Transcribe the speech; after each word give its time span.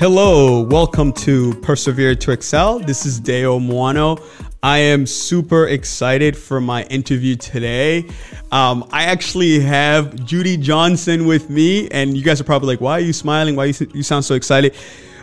Hello, 0.00 0.62
welcome 0.62 1.12
to 1.12 1.52
Persevere 1.56 2.14
to 2.14 2.30
Excel. 2.30 2.78
This 2.78 3.04
is 3.04 3.20
Deo 3.20 3.58
Moano. 3.58 4.16
I 4.62 4.78
am 4.78 5.04
super 5.04 5.66
excited 5.66 6.38
for 6.38 6.58
my 6.58 6.84
interview 6.84 7.36
today. 7.36 8.06
Um, 8.50 8.88
I 8.92 9.04
actually 9.04 9.60
have 9.60 10.24
Judy 10.24 10.56
Johnson 10.56 11.26
with 11.26 11.50
me, 11.50 11.86
and 11.90 12.16
you 12.16 12.24
guys 12.24 12.40
are 12.40 12.44
probably 12.44 12.68
like, 12.68 12.80
"Why 12.80 12.92
are 12.92 13.00
you 13.00 13.12
smiling? 13.12 13.56
Why 13.56 13.66
you, 13.66 13.74
you 13.92 14.02
sound 14.02 14.24
so 14.24 14.34
excited?" 14.34 14.74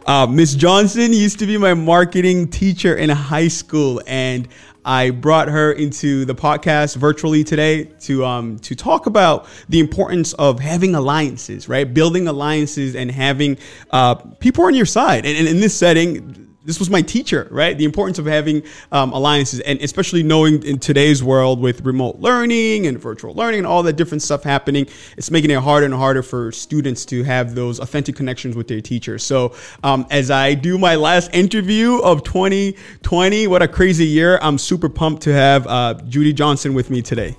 Uh, 0.07 0.25
Miss 0.25 0.55
Johnson 0.55 1.11
used 1.11 1.37
to 1.39 1.45
be 1.45 1.57
my 1.57 1.73
marketing 1.73 2.47
teacher 2.47 2.95
in 2.95 3.09
high 3.09 3.49
school, 3.49 4.01
and 4.07 4.47
I 4.85 5.09
brought 5.09 5.49
her 5.49 5.73
into 5.73 6.23
the 6.23 6.33
podcast 6.33 6.95
virtually 6.95 7.43
today 7.43 7.83
to 8.03 8.23
um, 8.23 8.57
to 8.59 8.73
talk 8.73 9.05
about 9.05 9.47
the 9.67 9.81
importance 9.81 10.31
of 10.31 10.61
having 10.61 10.95
alliances, 10.95 11.67
right? 11.67 11.93
Building 11.93 12.29
alliances 12.29 12.95
and 12.95 13.11
having 13.11 13.57
uh, 13.91 14.15
people 14.15 14.63
on 14.63 14.75
your 14.75 14.85
side. 14.85 15.25
And, 15.25 15.37
and 15.37 15.45
in 15.45 15.59
this 15.59 15.77
setting, 15.77 16.46
this 16.67 16.79
was 16.79 16.89
my 16.89 17.01
teacher, 17.01 17.47
right? 17.49 17.77
The 17.77 17.85
importance 17.85 18.19
of 18.19 18.25
having 18.25 18.61
um, 18.91 19.13
alliances, 19.13 19.61
and 19.61 19.81
especially 19.81 20.21
knowing 20.21 20.61
in 20.63 20.79
today's 20.79 21.23
world 21.23 21.61
with 21.61 21.85
remote 21.85 22.17
learning 22.19 22.87
and 22.87 22.99
virtual 22.99 23.33
learning 23.33 23.59
and 23.59 23.67
all 23.67 23.83
that 23.83 23.93
different 23.93 24.21
stuff 24.21 24.43
happening, 24.43 24.85
it's 25.15 25.31
making 25.31 25.49
it 25.49 25.59
harder 25.59 25.85
and 25.85 25.93
harder 25.93 26.21
for 26.21 26.51
students 26.51 27.05
to 27.05 27.23
have 27.23 27.55
those 27.55 27.79
authentic 27.79 28.17
connections 28.17 28.57
with 28.57 28.67
their 28.67 28.81
teachers. 28.81 29.23
So, 29.23 29.55
um, 29.81 30.05
as 30.11 30.29
I 30.29 30.55
do 30.55 30.77
my 30.77 30.95
last 30.95 31.33
interview 31.33 31.99
of 31.99 32.23
2020, 32.23 33.47
what 33.47 33.61
a 33.61 33.67
crazy 33.69 34.05
year! 34.05 34.37
I'm 34.41 34.57
super 34.57 34.89
pumped 34.89 35.23
to 35.23 35.33
have 35.33 35.65
uh, 35.67 35.93
Judy 36.09 36.33
Johnson 36.33 36.73
with 36.73 36.89
me 36.89 37.01
today. 37.01 37.37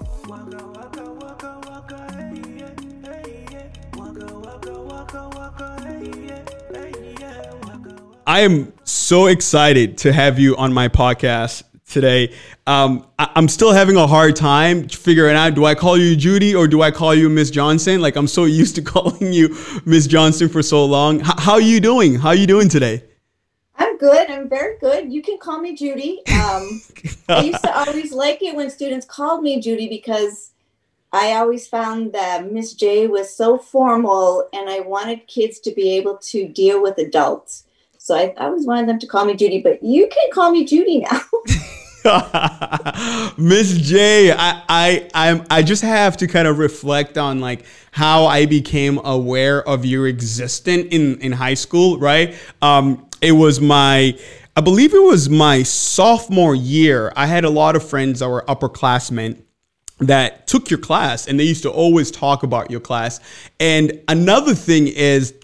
I 8.27 8.41
am 8.41 8.75
so 8.99 9.27
excited 9.27 9.97
to 9.99 10.13
have 10.13 10.39
you 10.39 10.57
on 10.57 10.73
my 10.73 10.89
podcast 10.89 11.63
today. 11.87 12.35
Um, 12.67 13.07
I, 13.19 13.31
am 13.37 13.49
still 13.49 13.73
having 13.73 13.97
a 13.97 14.07
hard 14.07 14.37
time 14.37 14.89
figuring 14.89 15.37
out 15.37 15.55
do 15.55 15.65
I 15.65 15.75
call 15.75 15.97
you 15.97 16.17
Judy 16.17 16.55
or 16.55 16.67
do 16.67 16.83
I 16.83 16.91
call 16.91 17.15
you 17.15 17.29
Miss 17.29 17.51
Johnson? 17.51 18.01
Like 18.01 18.17
I'm 18.17 18.27
so 18.27 18.45
used 18.63 18.75
to 18.75 18.83
calling 18.83 19.33
you 19.33 19.57
Miss 19.87 20.07
Johnson 20.07 20.49
for 20.49 20.63
so 20.63 20.85
long. 20.85 21.21
H- 21.21 21.27
how 21.39 21.53
are 21.55 21.61
you 21.61 21.81
doing? 21.81 22.17
How 22.17 22.29
are 22.29 22.35
you 22.35 22.47
doing 22.47 22.69
today? 22.69 23.05
I'm 23.77 23.97
good. 23.97 24.29
I'm 24.31 24.49
very 24.49 24.77
good. 24.79 25.13
You 25.13 25.23
can 25.23 25.39
call 25.39 25.61
me 25.61 25.77
Judy. 25.77 26.21
Um, 26.27 26.83
I 27.29 27.43
used 27.45 27.63
to 27.63 27.79
always 27.79 28.13
like 28.13 28.43
it 28.43 28.57
when 28.57 28.69
students 28.69 29.07
called 29.07 29.43
me 29.43 29.61
Judy 29.61 29.89
because 29.89 30.51
I 31.13 31.35
always 31.35 31.69
found 31.69 32.13
that 32.13 32.53
Miss 32.53 32.75
J 32.75 33.07
was 33.07 33.35
so 33.35 33.57
formal 33.57 34.49
and 34.53 34.69
I 34.69 34.81
wanted 34.81 35.29
kids 35.29 35.61
to 35.61 35.71
be 35.71 35.97
able 35.97 36.19
to 36.19 36.49
deal 36.49 36.83
with 36.83 36.99
adults. 36.99 37.65
So 38.09 38.15
I, 38.15 38.33
I 38.39 38.47
always 38.47 38.65
wanted 38.65 38.89
them 38.89 38.99
to 39.01 39.07
call 39.07 39.27
me 39.27 39.35
Judy, 39.35 39.61
but 39.61 39.83
you 39.83 40.09
can 40.09 40.31
call 40.33 40.51
me 40.51 40.65
Judy 40.65 41.01
now. 41.01 41.21
Miss 43.37 43.77
J, 43.77 44.33
I, 44.33 44.63
I 44.67 45.09
I'm 45.13 45.45
I 45.51 45.63
just 45.63 45.83
have 45.83 46.17
to 46.19 46.27
kind 46.27 46.49
of 46.49 46.59
reflect 46.59 47.19
on 47.19 47.41
like 47.41 47.67
how 47.91 48.25
I 48.25 48.47
became 48.47 48.99
aware 49.05 49.63
of 49.69 49.85
your 49.85 50.09
existence 50.09 50.87
in 50.91 51.21
in 51.21 51.33
high 51.33 51.53
school, 51.53 51.99
right? 51.99 52.35
Um, 52.63 53.07
it 53.21 53.33
was 53.33 53.61
my 53.61 54.19
I 54.57 54.63
believe 54.63 54.95
it 54.95 55.03
was 55.03 55.29
my 55.29 55.63
sophomore 55.63 56.55
year. 56.55 57.13
I 57.15 57.27
had 57.27 57.45
a 57.45 57.51
lot 57.51 57.77
of 57.77 57.87
friends 57.87 58.21
that 58.21 58.29
were 58.31 58.43
upperclassmen 58.49 59.43
that 59.99 60.47
took 60.47 60.71
your 60.71 60.79
class 60.79 61.27
and 61.27 61.39
they 61.39 61.45
used 61.45 61.63
to 61.65 61.71
always 61.71 62.11
talk 62.11 62.43
about 62.43 62.71
your 62.71 62.81
class. 62.81 63.21
And 63.61 64.01
another 64.09 64.55
thing 64.55 64.87
is 64.87 65.35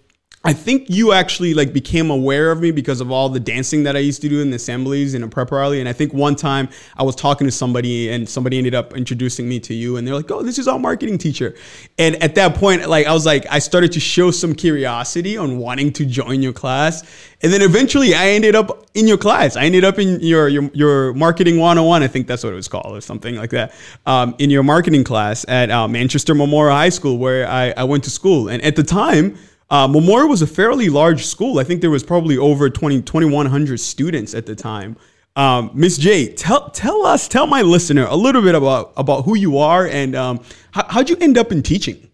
I 0.46 0.52
think 0.52 0.90
you 0.90 1.12
actually 1.12 1.54
like 1.54 1.72
became 1.72 2.10
aware 2.10 2.50
of 2.50 2.60
me 2.60 2.70
because 2.70 3.00
of 3.00 3.10
all 3.10 3.30
the 3.30 3.40
dancing 3.40 3.84
that 3.84 3.96
I 3.96 4.00
used 4.00 4.20
to 4.22 4.28
do 4.28 4.42
in 4.42 4.50
the 4.50 4.56
assemblies 4.56 5.14
in 5.14 5.22
a 5.22 5.28
prep 5.28 5.50
rally. 5.50 5.80
And 5.80 5.88
I 5.88 5.94
think 5.94 6.12
one 6.12 6.36
time 6.36 6.68
I 6.98 7.02
was 7.02 7.16
talking 7.16 7.46
to 7.46 7.50
somebody 7.50 8.10
and 8.10 8.28
somebody 8.28 8.58
ended 8.58 8.74
up 8.74 8.94
introducing 8.94 9.48
me 9.48 9.58
to 9.60 9.72
you 9.72 9.96
and 9.96 10.06
they're 10.06 10.14
like, 10.14 10.30
oh, 10.30 10.42
this 10.42 10.58
is 10.58 10.68
our 10.68 10.78
marketing 10.78 11.16
teacher. 11.16 11.54
And 11.98 12.22
at 12.22 12.34
that 12.34 12.56
point, 12.56 12.86
like 12.86 13.06
I 13.06 13.14
was 13.14 13.24
like, 13.24 13.46
I 13.50 13.58
started 13.58 13.92
to 13.92 14.00
show 14.00 14.30
some 14.30 14.54
curiosity 14.54 15.38
on 15.38 15.56
wanting 15.56 15.94
to 15.94 16.04
join 16.04 16.42
your 16.42 16.52
class. 16.52 17.04
And 17.42 17.50
then 17.50 17.62
eventually 17.62 18.14
I 18.14 18.28
ended 18.28 18.54
up 18.54 18.86
in 18.92 19.08
your 19.08 19.18
class. 19.18 19.56
I 19.56 19.64
ended 19.64 19.84
up 19.84 19.98
in 19.98 20.20
your 20.20 20.48
your, 20.48 20.70
your 20.74 21.14
marketing 21.14 21.58
101. 21.58 22.02
I 22.02 22.06
think 22.06 22.26
that's 22.26 22.44
what 22.44 22.52
it 22.52 22.56
was 22.56 22.68
called 22.68 22.94
or 22.94 23.00
something 23.00 23.36
like 23.36 23.50
that. 23.50 23.74
Um, 24.04 24.34
in 24.38 24.50
your 24.50 24.62
marketing 24.62 25.04
class 25.04 25.46
at 25.48 25.70
uh, 25.70 25.88
Manchester 25.88 26.34
Memorial 26.34 26.76
High 26.76 26.90
School 26.90 27.16
where 27.16 27.48
I, 27.48 27.72
I 27.74 27.84
went 27.84 28.04
to 28.04 28.10
school. 28.10 28.48
And 28.48 28.62
at 28.62 28.76
the 28.76 28.82
time, 28.82 29.38
uh, 29.70 29.88
Memorial 29.88 30.28
was 30.28 30.42
a 30.42 30.46
fairly 30.46 30.88
large 30.88 31.26
school. 31.26 31.58
I 31.58 31.64
think 31.64 31.80
there 31.80 31.90
was 31.90 32.04
probably 32.04 32.36
over 32.36 32.68
20, 32.68 33.02
2,100 33.02 33.80
students 33.80 34.34
at 34.34 34.46
the 34.46 34.54
time. 34.54 34.96
Um, 35.36 35.70
Miss 35.74 35.96
J, 35.96 36.32
tell 36.32 36.70
tell 36.70 37.04
us, 37.04 37.26
tell 37.26 37.48
my 37.48 37.62
listener 37.62 38.06
a 38.06 38.14
little 38.14 38.40
bit 38.40 38.54
about 38.54 38.92
about 38.96 39.24
who 39.24 39.36
you 39.36 39.58
are 39.58 39.84
and 39.84 40.14
um, 40.14 40.40
how, 40.70 40.86
how'd 40.88 41.10
you 41.10 41.16
end 41.20 41.36
up 41.36 41.50
in 41.50 41.62
teaching? 41.62 42.08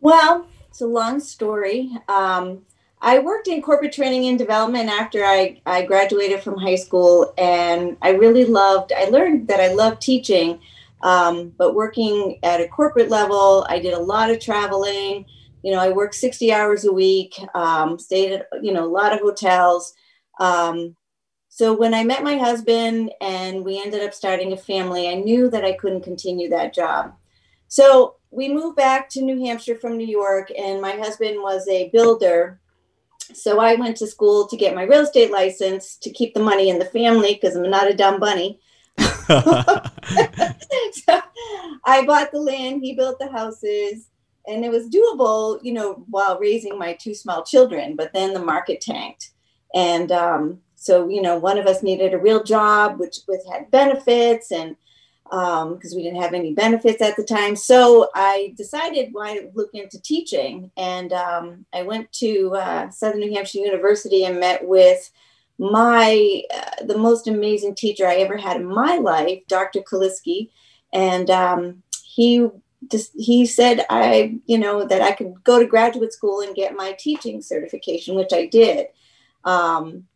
Well, 0.00 0.48
it's 0.68 0.80
a 0.80 0.86
long 0.86 1.20
story. 1.20 1.92
Um, 2.08 2.62
I 3.00 3.20
worked 3.20 3.46
in 3.46 3.62
corporate 3.62 3.92
training 3.92 4.26
and 4.26 4.38
development 4.38 4.88
after 4.88 5.24
I, 5.24 5.60
I 5.66 5.82
graduated 5.82 6.42
from 6.42 6.58
high 6.58 6.74
school, 6.74 7.32
and 7.38 7.96
I 8.02 8.10
really 8.10 8.46
loved. 8.46 8.92
I 8.96 9.04
learned 9.04 9.46
that 9.48 9.60
I 9.60 9.72
loved 9.74 10.02
teaching, 10.02 10.58
um, 11.02 11.52
but 11.56 11.74
working 11.74 12.38
at 12.42 12.60
a 12.60 12.66
corporate 12.66 13.10
level, 13.10 13.64
I 13.68 13.78
did 13.78 13.94
a 13.94 14.00
lot 14.00 14.30
of 14.30 14.40
traveling 14.40 15.26
you 15.64 15.72
know, 15.72 15.80
I 15.80 15.88
worked 15.92 16.14
60 16.16 16.52
hours 16.52 16.84
a 16.84 16.92
week, 16.92 17.40
um, 17.54 17.98
stayed 17.98 18.32
at, 18.32 18.48
you 18.60 18.70
know, 18.70 18.84
a 18.84 18.86
lot 18.86 19.14
of 19.14 19.20
hotels. 19.20 19.94
Um, 20.38 20.94
so 21.48 21.72
when 21.72 21.94
I 21.94 22.04
met 22.04 22.22
my 22.22 22.36
husband 22.36 23.12
and 23.22 23.64
we 23.64 23.80
ended 23.80 24.02
up 24.02 24.12
starting 24.12 24.52
a 24.52 24.58
family, 24.58 25.08
I 25.08 25.14
knew 25.14 25.48
that 25.48 25.64
I 25.64 25.72
couldn't 25.72 26.02
continue 26.02 26.50
that 26.50 26.74
job. 26.74 27.14
So 27.68 28.16
we 28.30 28.52
moved 28.52 28.76
back 28.76 29.08
to 29.10 29.22
New 29.22 29.42
Hampshire 29.42 29.76
from 29.76 29.96
New 29.96 30.06
York, 30.06 30.52
and 30.54 30.82
my 30.82 30.96
husband 30.96 31.38
was 31.40 31.66
a 31.66 31.88
builder. 31.94 32.60
So 33.32 33.58
I 33.58 33.76
went 33.76 33.96
to 33.98 34.06
school 34.06 34.46
to 34.48 34.58
get 34.58 34.74
my 34.74 34.82
real 34.82 35.00
estate 35.00 35.30
license 35.30 35.96
to 36.02 36.10
keep 36.10 36.34
the 36.34 36.42
money 36.42 36.68
in 36.68 36.78
the 36.78 36.84
family 36.84 37.38
because 37.40 37.56
I'm 37.56 37.70
not 37.70 37.90
a 37.90 37.94
dumb 37.94 38.20
bunny. 38.20 38.60
so 38.98 39.08
I 41.86 42.04
bought 42.04 42.32
the 42.32 42.40
land, 42.40 42.82
he 42.82 42.94
built 42.94 43.18
the 43.18 43.32
houses 43.32 44.10
and 44.46 44.64
it 44.64 44.70
was 44.70 44.88
doable, 44.88 45.58
you 45.62 45.72
know, 45.72 46.04
while 46.08 46.38
raising 46.38 46.78
my 46.78 46.94
two 46.94 47.14
small 47.14 47.44
children. 47.44 47.96
But 47.96 48.12
then 48.12 48.34
the 48.34 48.44
market 48.44 48.80
tanked, 48.80 49.30
and 49.74 50.12
um, 50.12 50.60
so 50.74 51.08
you 51.08 51.22
know, 51.22 51.38
one 51.38 51.58
of 51.58 51.66
us 51.66 51.82
needed 51.82 52.14
a 52.14 52.18
real 52.18 52.42
job, 52.42 52.98
which 52.98 53.18
with 53.26 53.44
had 53.50 53.70
benefits, 53.70 54.52
and 54.52 54.76
because 55.24 55.92
um, 55.92 55.96
we 55.96 56.02
didn't 56.02 56.20
have 56.20 56.34
any 56.34 56.52
benefits 56.52 57.00
at 57.00 57.16
the 57.16 57.24
time, 57.24 57.56
so 57.56 58.10
I 58.14 58.54
decided 58.56 59.08
why 59.12 59.48
look 59.54 59.70
into 59.72 60.00
teaching, 60.00 60.70
and 60.76 61.12
um, 61.12 61.66
I 61.72 61.82
went 61.82 62.12
to 62.12 62.54
uh, 62.54 62.90
Southern 62.90 63.20
New 63.20 63.34
Hampshire 63.34 63.58
University 63.58 64.24
and 64.24 64.38
met 64.38 64.66
with 64.66 65.10
my 65.58 66.42
uh, 66.54 66.84
the 66.84 66.98
most 66.98 67.28
amazing 67.28 67.74
teacher 67.74 68.06
I 68.06 68.16
ever 68.16 68.36
had 68.36 68.56
in 68.56 68.66
my 68.66 68.96
life, 68.96 69.40
Dr. 69.48 69.80
Kaliski, 69.80 70.50
and 70.92 71.30
um, 71.30 71.82
he 72.04 72.48
just 72.90 73.12
he 73.14 73.46
said 73.46 73.84
I, 73.90 74.38
you 74.46 74.58
know, 74.58 74.84
that 74.86 75.02
I 75.02 75.12
could 75.12 75.42
go 75.44 75.58
to 75.58 75.66
graduate 75.66 76.12
school 76.12 76.40
and 76.40 76.54
get 76.54 76.76
my 76.76 76.92
teaching 76.98 77.42
certification, 77.42 78.14
which 78.14 78.32
I 78.32 78.46
did. 78.46 78.88
Um, 79.44 80.06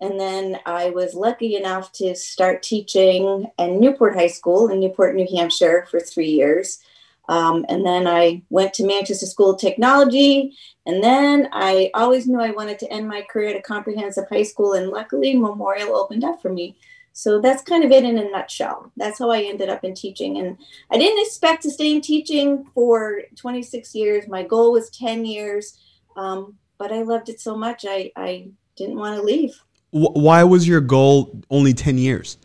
and 0.00 0.20
then 0.20 0.58
I 0.66 0.90
was 0.90 1.14
lucky 1.14 1.56
enough 1.56 1.92
to 1.92 2.14
start 2.14 2.62
teaching 2.62 3.50
at 3.58 3.70
Newport 3.70 4.14
High 4.14 4.26
School 4.26 4.68
in 4.68 4.80
Newport, 4.80 5.14
New 5.14 5.26
Hampshire 5.34 5.86
for 5.90 6.00
three 6.00 6.30
years. 6.30 6.80
Um, 7.28 7.64
and 7.68 7.86
then 7.86 8.06
I 8.06 8.42
went 8.50 8.74
to 8.74 8.86
Manchester 8.86 9.26
School 9.26 9.50
of 9.50 9.60
Technology. 9.60 10.56
And 10.84 11.02
then 11.02 11.48
I 11.52 11.90
always 11.94 12.26
knew 12.26 12.40
I 12.40 12.50
wanted 12.50 12.78
to 12.80 12.92
end 12.92 13.08
my 13.08 13.22
career 13.22 13.50
at 13.50 13.56
a 13.56 13.62
comprehensive 13.62 14.28
high 14.28 14.42
school. 14.42 14.74
And 14.74 14.90
luckily, 14.90 15.34
Memorial 15.34 15.96
opened 15.96 16.24
up 16.24 16.42
for 16.42 16.52
me. 16.52 16.76
So 17.16 17.40
that's 17.40 17.62
kind 17.62 17.84
of 17.84 17.92
it 17.92 18.04
in 18.04 18.18
a 18.18 18.28
nutshell. 18.28 18.90
That's 18.96 19.20
how 19.20 19.30
I 19.30 19.42
ended 19.42 19.68
up 19.68 19.84
in 19.84 19.94
teaching. 19.94 20.38
And 20.38 20.58
I 20.90 20.98
didn't 20.98 21.24
expect 21.24 21.62
to 21.62 21.70
stay 21.70 21.92
in 21.92 22.00
teaching 22.00 22.64
for 22.74 23.22
26 23.36 23.94
years. 23.94 24.26
My 24.26 24.42
goal 24.42 24.72
was 24.72 24.90
10 24.90 25.24
years, 25.24 25.78
um, 26.16 26.56
but 26.76 26.92
I 26.92 27.02
loved 27.02 27.28
it 27.28 27.40
so 27.40 27.56
much, 27.56 27.86
I, 27.88 28.10
I 28.16 28.48
didn't 28.76 28.98
want 28.98 29.16
to 29.16 29.22
leave. 29.22 29.54
Why 29.92 30.42
was 30.42 30.66
your 30.66 30.80
goal 30.80 31.40
only 31.50 31.72
10 31.72 31.98
years? 31.98 32.36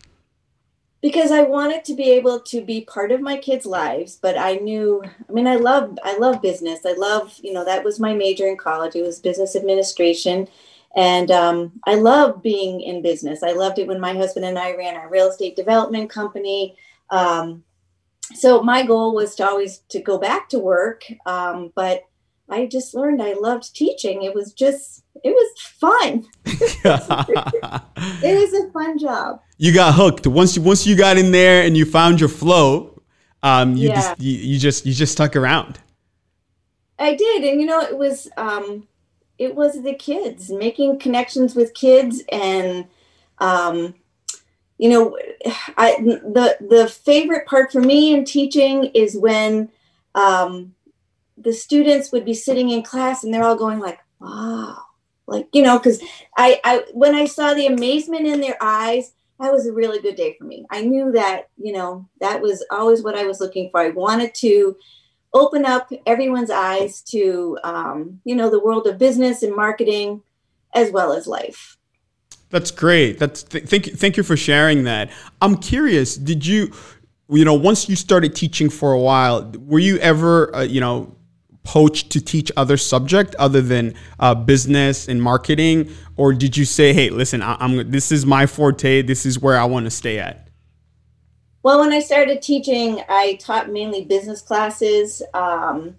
Because 1.01 1.31
I 1.31 1.42
wanted 1.42 1.83
to 1.86 1.95
be 1.95 2.12
able 2.12 2.39
to 2.42 2.62
be 2.62 2.81
part 2.81 3.12
of 3.12 3.21
my 3.21 3.38
kids' 3.38 3.66
lives, 3.66 4.19
but 4.21 4.38
I 4.38 4.56
knew, 4.56 5.01
I 5.27 5.31
mean, 5.31 5.48
I 5.48 5.56
love, 5.56 5.98
I 6.04 6.16
love 6.18 6.44
business. 6.44 6.81
I 6.86 6.94
love, 6.94 7.36
you 7.42 7.54
know, 7.54 7.66
that 7.66 7.83
was 7.83 8.00
my 8.00 8.13
major 8.13 8.45
in 8.45 8.56
college. 8.56 8.95
It 8.95 9.01
was 9.01 9.19
business 9.19 9.56
administration 9.56 10.48
and 10.96 11.30
um, 11.32 11.80
I 11.86 11.96
love 11.96 12.42
being 12.42 12.82
in 12.82 13.02
business. 13.02 13.44
I 13.44 13.52
loved 13.52 13.80
it 13.80 13.88
when 13.88 14.00
my 14.00 14.14
husband 14.14 14.46
and 14.46 14.58
I 14.58 14.76
ran 14.76 14.96
our 14.96 15.10
real 15.10 15.30
estate 15.30 15.56
development 15.56 16.10
company. 16.10 16.76
Um, 17.10 17.64
so 18.36 18.62
my 18.62 18.86
goal 18.86 19.14
was 19.14 19.36
to 19.36 19.48
always 19.48 19.80
to 19.90 20.00
go 20.00 20.18
back 20.18 20.50
to 20.50 20.60
work, 20.60 21.04
um, 21.26 21.72
but 21.76 22.04
I 22.50 22.66
just 22.66 22.94
learned 22.94 23.22
I 23.22 23.34
loved 23.34 23.76
teaching. 23.76 24.24
It 24.24 24.34
was 24.34 24.54
just, 24.54 25.04
it 25.24 25.30
was 25.30 25.62
fun. 25.62 26.26
it 26.46 28.24
was 28.24 28.54
a 28.54 28.72
fun 28.72 28.98
job. 28.98 29.42
You 29.58 29.74
got 29.74 29.94
hooked 29.94 30.26
once 30.26 30.56
you 30.56 30.62
once 30.62 30.88
you 30.88 30.96
got 30.96 31.18
in 31.18 31.32
there 31.32 31.64
and 31.64 31.78
you 31.78 31.86
found 31.86 32.20
your 32.20 32.30
flow. 32.30 33.02
Um, 33.42 33.76
you 33.76 33.90
yeah. 33.90 33.96
just 33.96 34.20
you, 34.20 34.38
you 34.38 34.60
just 34.60 34.86
you 34.86 34.94
just 34.94 35.12
stuck 35.12 35.36
around. 35.36 35.80
I 36.98 37.16
did, 37.16 37.44
and 37.44 37.62
you 37.62 37.68
know, 37.68 37.82
it 37.82 37.98
was 37.98 38.28
um, 38.36 38.88
it 39.40 39.56
was 39.56 39.82
the 39.82 39.96
kids 39.96 40.52
making 40.52 41.00
connections 41.00 41.56
with 41.56 41.74
kids, 41.74 42.22
and 42.30 42.86
um, 43.40 43.96
you 44.78 44.90
know, 44.90 45.18
I 45.78 45.96
the 46.02 46.58
the 46.60 46.88
favorite 46.88 47.48
part 47.48 47.72
for 47.72 47.80
me 47.80 48.14
in 48.14 48.26
teaching 48.26 48.86
is 48.94 49.18
when 49.18 49.70
um, 50.14 50.76
the 51.38 51.54
students 51.54 52.12
would 52.12 52.26
be 52.26 52.34
sitting 52.34 52.70
in 52.70 52.84
class 52.84 53.24
and 53.24 53.34
they're 53.34 53.44
all 53.44 53.56
going 53.56 53.80
like, 53.80 54.00
"Wow!" 54.20 54.78
Like 55.26 55.48
you 55.54 55.64
know, 55.64 55.80
because 55.80 56.02
I 56.38 56.60
I 56.64 56.84
when 56.94 57.16
I 57.16 57.26
saw 57.26 57.54
the 57.54 57.68
amazement 57.68 58.28
in 58.28 58.42
their 58.42 58.58
eyes, 58.62 59.14
that 59.40 59.54
was 59.54 59.68
a 59.68 59.74
really 59.74 60.02
good 60.02 60.16
day 60.16 60.36
for 60.38 60.44
me. 60.44 60.66
I 60.70 60.82
knew 60.82 61.14
that 61.14 61.48
you 61.58 61.72
know 61.72 62.10
that 62.20 62.42
was 62.42 62.66
always 62.72 63.04
what 63.04 63.16
I 63.16 63.26
was 63.26 63.40
looking 63.40 63.70
for. 63.72 63.80
I 63.80 63.90
wanted 63.90 64.36
to 64.36 64.76
open 65.34 65.66
up 65.66 65.92
everyone's 66.06 66.50
eyes 66.50 67.02
to 67.02 67.58
um, 67.64 68.20
you 68.24 68.36
know 68.36 68.50
the 68.50 68.60
world 68.60 68.88
of 68.88 68.98
business 68.98 69.44
and 69.44 69.56
marketing 69.56 70.22
as 70.74 70.92
well 70.92 71.14
as 71.14 71.28
life. 71.28 71.78
That's 72.50 72.72
great. 72.72 73.20
That's 73.20 73.44
th- 73.44 73.66
thank 73.66 73.88
you 73.88 73.96
thank 73.96 74.18
you 74.18 74.24
for 74.24 74.38
sharing 74.38 74.84
that. 74.84 75.10
I'm 75.42 75.58
curious 75.58 76.16
did 76.16 76.46
you 76.46 76.72
you 77.30 77.46
know 77.46 77.54
once 77.54 77.88
you 77.88 77.96
started 77.96 78.36
teaching 78.36 78.70
for 78.70 78.92
a 78.92 79.00
while 79.00 79.52
were 79.60 79.80
you 79.80 79.98
ever 80.00 80.56
uh, 80.56 80.62
you 80.64 80.81
know 80.81 81.16
poached 81.64 82.10
to 82.12 82.22
teach 82.22 82.52
other 82.58 82.78
subject 82.78 83.36
other 83.36 83.62
than 83.62 83.94
uh, 84.20 84.34
business 84.34 85.08
and 85.08 85.22
marketing? 85.22 85.92
Or 86.18 86.34
did 86.34 86.58
you 86.58 86.66
say 86.66 86.92
hey 86.94 87.10
listen 87.10 87.42
I- 87.44 87.58
i'm 87.60 87.92
this 87.92 88.12
is 88.12 88.26
my 88.26 88.46
forte. 88.48 89.04
This 89.04 89.26
is 89.26 89.40
where 89.40 89.58
i 89.58 89.66
want 89.66 89.86
to 89.86 89.92
stay 89.92 90.20
at 90.20 90.49
well, 91.69 91.81
when 91.81 91.94
I 91.94 92.00
started 92.00 92.42
teaching, 92.42 93.04
I 93.10 93.36
taught 93.39 93.69
mainly 93.69 94.04
business 94.04 94.42
classes. 94.42 95.21
Um, 95.36 95.98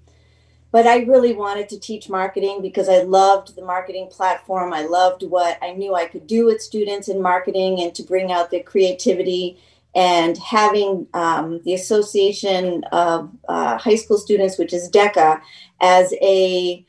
but 0.73 0.85
I 0.85 1.05
really 1.05 1.33
wanted 1.33 1.69
to 1.69 1.79
teach 1.79 2.09
marketing 2.09 2.61
because 2.61 2.89
I 2.89 3.03
loved 3.03 3.55
the 3.55 3.63
marketing 3.63 4.09
platform. 4.11 4.73
I 4.73 4.83
loved 4.83 5.23
what 5.23 5.59
I 5.63 5.71
knew 5.75 5.95
I 5.95 6.07
could 6.07 6.27
do 6.27 6.45
with 6.45 6.61
students 6.61 7.07
in 7.07 7.23
marketing 7.23 7.81
and 7.83 7.95
to 7.95 8.03
bring 8.03 8.33
out 8.33 8.51
their 8.51 8.65
creativity. 8.65 9.61
And 9.95 10.37
having 10.39 11.07
um, 11.15 11.61
the 11.63 11.75
Association 11.75 12.83
of 12.91 13.31
uh, 13.49 13.79
High 13.79 13.95
School 13.95 14.19
Students, 14.19 14.59
which 14.59 14.73
is 14.73 14.91
DECA, 14.91 15.41
as 15.81 16.13
a 16.21 16.85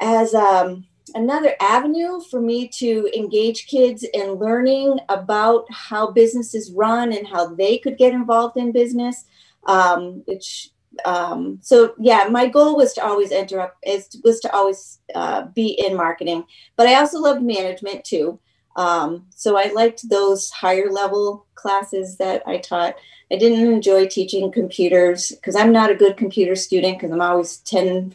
as 0.00 0.32
um, 0.32 0.86
another 1.16 1.54
avenue 1.60 2.20
for 2.30 2.40
me 2.40 2.68
to 2.68 3.10
engage 3.16 3.66
kids 3.66 4.04
in 4.14 4.34
learning 4.34 4.98
about 5.08 5.64
how 5.72 6.10
businesses 6.10 6.70
run 6.70 7.12
and 7.12 7.26
how 7.26 7.54
they 7.54 7.78
could 7.78 7.98
get 7.98 8.12
involved 8.12 8.56
in 8.56 8.70
business. 8.70 9.24
Um, 9.66 10.22
which 10.26 10.70
um, 11.04 11.58
so 11.60 11.94
yeah, 11.98 12.28
my 12.30 12.46
goal 12.46 12.76
was 12.76 12.92
to 12.94 13.04
always 13.04 13.32
enter 13.32 13.60
up 13.60 13.76
is 13.84 14.08
was 14.22 14.40
to 14.40 14.54
always 14.54 15.00
uh, 15.14 15.46
be 15.46 15.68
in 15.68 15.96
marketing, 15.96 16.44
but 16.76 16.86
I 16.86 16.94
also 16.94 17.18
loved 17.18 17.42
management 17.42 18.04
too. 18.04 18.38
Um, 18.76 19.26
so 19.34 19.56
I 19.56 19.72
liked 19.72 20.08
those 20.08 20.50
higher 20.50 20.90
level 20.90 21.46
classes 21.54 22.18
that 22.18 22.42
I 22.46 22.58
taught. 22.58 22.94
I 23.32 23.36
didn't 23.36 23.72
enjoy 23.72 24.06
teaching 24.06 24.52
computers 24.52 25.30
because 25.30 25.56
I'm 25.56 25.72
not 25.72 25.90
a 25.90 25.96
good 25.96 26.16
computer 26.16 26.54
student 26.54 26.98
because 26.98 27.10
I'm 27.10 27.22
always 27.22 27.56
10, 27.58 28.14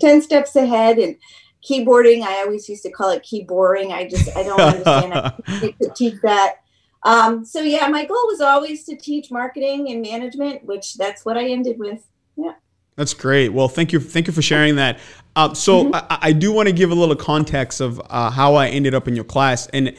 10 0.00 0.22
steps 0.22 0.56
ahead 0.56 0.98
and 0.98 1.16
keyboarding. 1.62 2.22
I 2.22 2.42
always 2.42 2.68
used 2.68 2.82
to 2.84 2.90
call 2.90 3.10
it 3.10 3.22
keyboarding. 3.22 3.92
I 3.92 4.08
just 4.08 4.34
i 4.36 4.42
don't 4.42 4.60
understand 4.60 5.14
I 5.14 5.74
to 5.82 5.90
teach 5.96 6.20
that. 6.22 6.56
Um, 7.02 7.44
so 7.44 7.60
yeah 7.60 7.88
my 7.88 8.04
goal 8.04 8.26
was 8.26 8.40
always 8.40 8.84
to 8.84 8.96
teach 8.96 9.30
marketing 9.30 9.90
and 9.90 10.02
management 10.02 10.64
which 10.64 10.94
that's 10.94 11.24
what 11.24 11.36
i 11.36 11.46
ended 11.46 11.78
with. 11.78 12.06
Yeah. 12.36 12.52
That's 12.96 13.14
great. 13.14 13.50
Well 13.50 13.68
thank 13.68 13.92
you 13.92 14.00
thank 14.00 14.26
you 14.26 14.32
for 14.32 14.42
sharing 14.42 14.76
that. 14.76 14.98
Uh, 15.36 15.54
so 15.54 15.84
mm-hmm. 15.84 15.94
I, 15.94 16.18
I, 16.22 16.32
do 16.32 16.52
want 16.52 16.68
to 16.68 16.72
give 16.72 16.90
a 16.90 16.94
little 16.94 17.14
context 17.14 17.80
of 17.80 18.00
uh, 18.10 18.30
how 18.30 18.56
i 18.56 18.68
ended 18.68 18.94
up 18.94 19.08
in 19.08 19.14
your 19.14 19.24
class. 19.24 19.66
And 19.68 19.96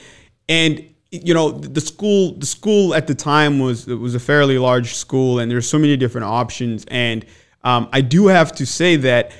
and 0.49 0.87
you 1.11 1.33
know 1.33 1.51
the 1.51 1.81
school 1.81 2.37
the 2.37 2.45
school 2.45 2.93
at 2.93 3.07
the 3.07 3.15
time 3.15 3.59
was 3.59 3.87
it 3.87 3.95
was 3.95 4.15
a 4.15 4.19
fairly 4.19 4.57
large 4.57 4.93
school 4.93 5.39
and 5.39 5.49
there's 5.51 5.67
so 5.67 5.79
many 5.79 5.97
different 5.97 6.25
options. 6.25 6.85
And 6.89 7.25
um, 7.63 7.89
i 7.93 8.01
do 8.01 8.27
have 8.27 8.51
to 8.53 8.65
say 8.65 8.95
that 8.97 9.31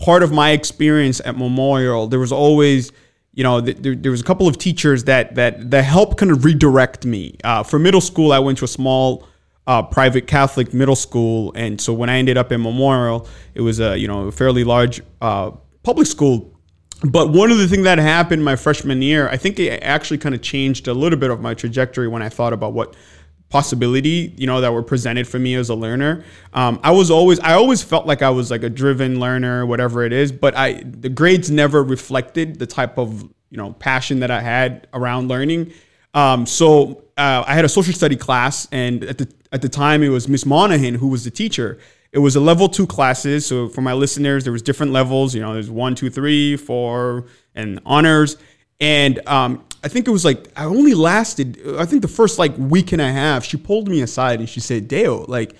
part 0.00 0.22
of 0.22 0.32
my 0.32 0.50
experience 0.50 1.20
at 1.24 1.36
Memorial, 1.36 2.06
there 2.06 2.18
was 2.18 2.32
always, 2.32 2.90
you 3.34 3.44
know, 3.44 3.60
there, 3.60 3.94
there 3.94 4.10
was 4.10 4.20
a 4.20 4.24
couple 4.24 4.48
of 4.48 4.58
teachers 4.58 5.04
that 5.04 5.34
that 5.36 5.70
that 5.70 5.84
helped 5.84 6.16
kind 6.16 6.32
of 6.32 6.44
redirect 6.44 7.04
me. 7.04 7.36
Uh, 7.44 7.62
for 7.62 7.78
middle 7.78 8.00
school, 8.00 8.32
I 8.32 8.38
went 8.38 8.58
to 8.58 8.64
a 8.64 8.68
small 8.68 9.26
uh, 9.66 9.82
private 9.82 10.26
Catholic 10.26 10.74
middle 10.74 10.96
school, 10.96 11.52
and 11.54 11.80
so 11.80 11.92
when 11.92 12.10
I 12.10 12.16
ended 12.16 12.36
up 12.36 12.50
in 12.50 12.62
Memorial, 12.62 13.28
it 13.54 13.60
was 13.60 13.78
a 13.78 13.96
you 13.96 14.08
know 14.08 14.28
a 14.28 14.32
fairly 14.32 14.64
large 14.64 15.00
uh, 15.20 15.52
public 15.82 16.06
school. 16.06 16.56
But 17.02 17.32
one 17.32 17.50
of 17.50 17.56
the 17.56 17.66
things 17.66 17.84
that 17.84 17.96
happened 17.96 18.44
my 18.44 18.56
freshman 18.56 19.00
year, 19.00 19.26
I 19.30 19.38
think 19.38 19.58
it 19.58 19.82
actually 19.82 20.18
kind 20.18 20.34
of 20.34 20.42
changed 20.42 20.86
a 20.86 20.92
little 20.92 21.18
bit 21.18 21.30
of 21.30 21.40
my 21.40 21.54
trajectory 21.54 22.08
when 22.08 22.20
I 22.20 22.28
thought 22.28 22.52
about 22.52 22.74
what 22.74 22.94
possibility 23.50 24.32
you 24.36 24.46
know 24.46 24.60
that 24.60 24.72
were 24.72 24.82
presented 24.82 25.28
for 25.28 25.38
me 25.38 25.54
as 25.56 25.68
a 25.68 25.74
learner. 25.74 26.24
Um, 26.54 26.80
i 26.82 26.90
was 26.90 27.10
always 27.10 27.38
i 27.40 27.52
always 27.52 27.82
felt 27.82 28.06
like 28.06 28.22
i 28.22 28.30
was 28.30 28.50
like 28.50 28.62
a 28.62 28.70
driven 28.70 29.20
learner 29.20 29.66
whatever 29.66 30.04
it 30.04 30.12
is 30.12 30.32
but 30.32 30.56
i 30.56 30.82
the 30.84 31.08
grades 31.08 31.50
never 31.50 31.82
reflected 31.82 32.58
the 32.58 32.66
type 32.66 32.96
of 32.96 33.22
you 33.50 33.56
know 33.56 33.72
passion 33.74 34.20
that 34.20 34.30
i 34.30 34.40
had 34.40 34.86
around 34.94 35.28
learning. 35.28 35.72
Um, 36.14 36.46
so 36.46 37.04
uh, 37.16 37.44
i 37.46 37.54
had 37.54 37.64
a 37.64 37.68
social 37.68 37.92
study 37.92 38.16
class 38.16 38.66
and 38.72 39.04
at 39.04 39.18
the 39.18 39.28
at 39.52 39.62
the 39.62 39.68
time 39.68 40.02
it 40.02 40.08
was 40.08 40.28
miss 40.28 40.46
monahan 40.46 40.94
who 40.94 41.08
was 41.08 41.24
the 41.24 41.30
teacher. 41.30 41.78
It 42.12 42.18
was 42.18 42.34
a 42.34 42.40
level 42.40 42.68
two 42.68 42.86
classes 42.86 43.46
so 43.46 43.68
for 43.68 43.82
my 43.82 43.92
listeners 43.92 44.44
there 44.44 44.52
was 44.52 44.62
different 44.62 44.92
levels 44.92 45.34
you 45.34 45.40
know 45.40 45.52
there's 45.54 45.70
one 45.70 45.94
two 45.94 46.10
three 46.10 46.56
four 46.56 47.26
and 47.54 47.80
honors. 47.84 48.36
And 48.80 49.20
um, 49.28 49.64
I 49.82 49.88
think 49.88 50.06
it 50.06 50.10
was 50.10 50.24
like 50.24 50.48
I 50.56 50.64
only 50.64 50.94
lasted. 50.94 51.60
I 51.78 51.84
think 51.86 52.02
the 52.02 52.08
first 52.08 52.38
like 52.38 52.56
week 52.56 52.92
and 52.92 53.00
a 53.00 53.10
half. 53.10 53.44
She 53.44 53.56
pulled 53.56 53.88
me 53.88 54.02
aside 54.02 54.40
and 54.40 54.48
she 54.48 54.60
said, 54.60 54.88
"Dale, 54.88 55.24
like, 55.28 55.54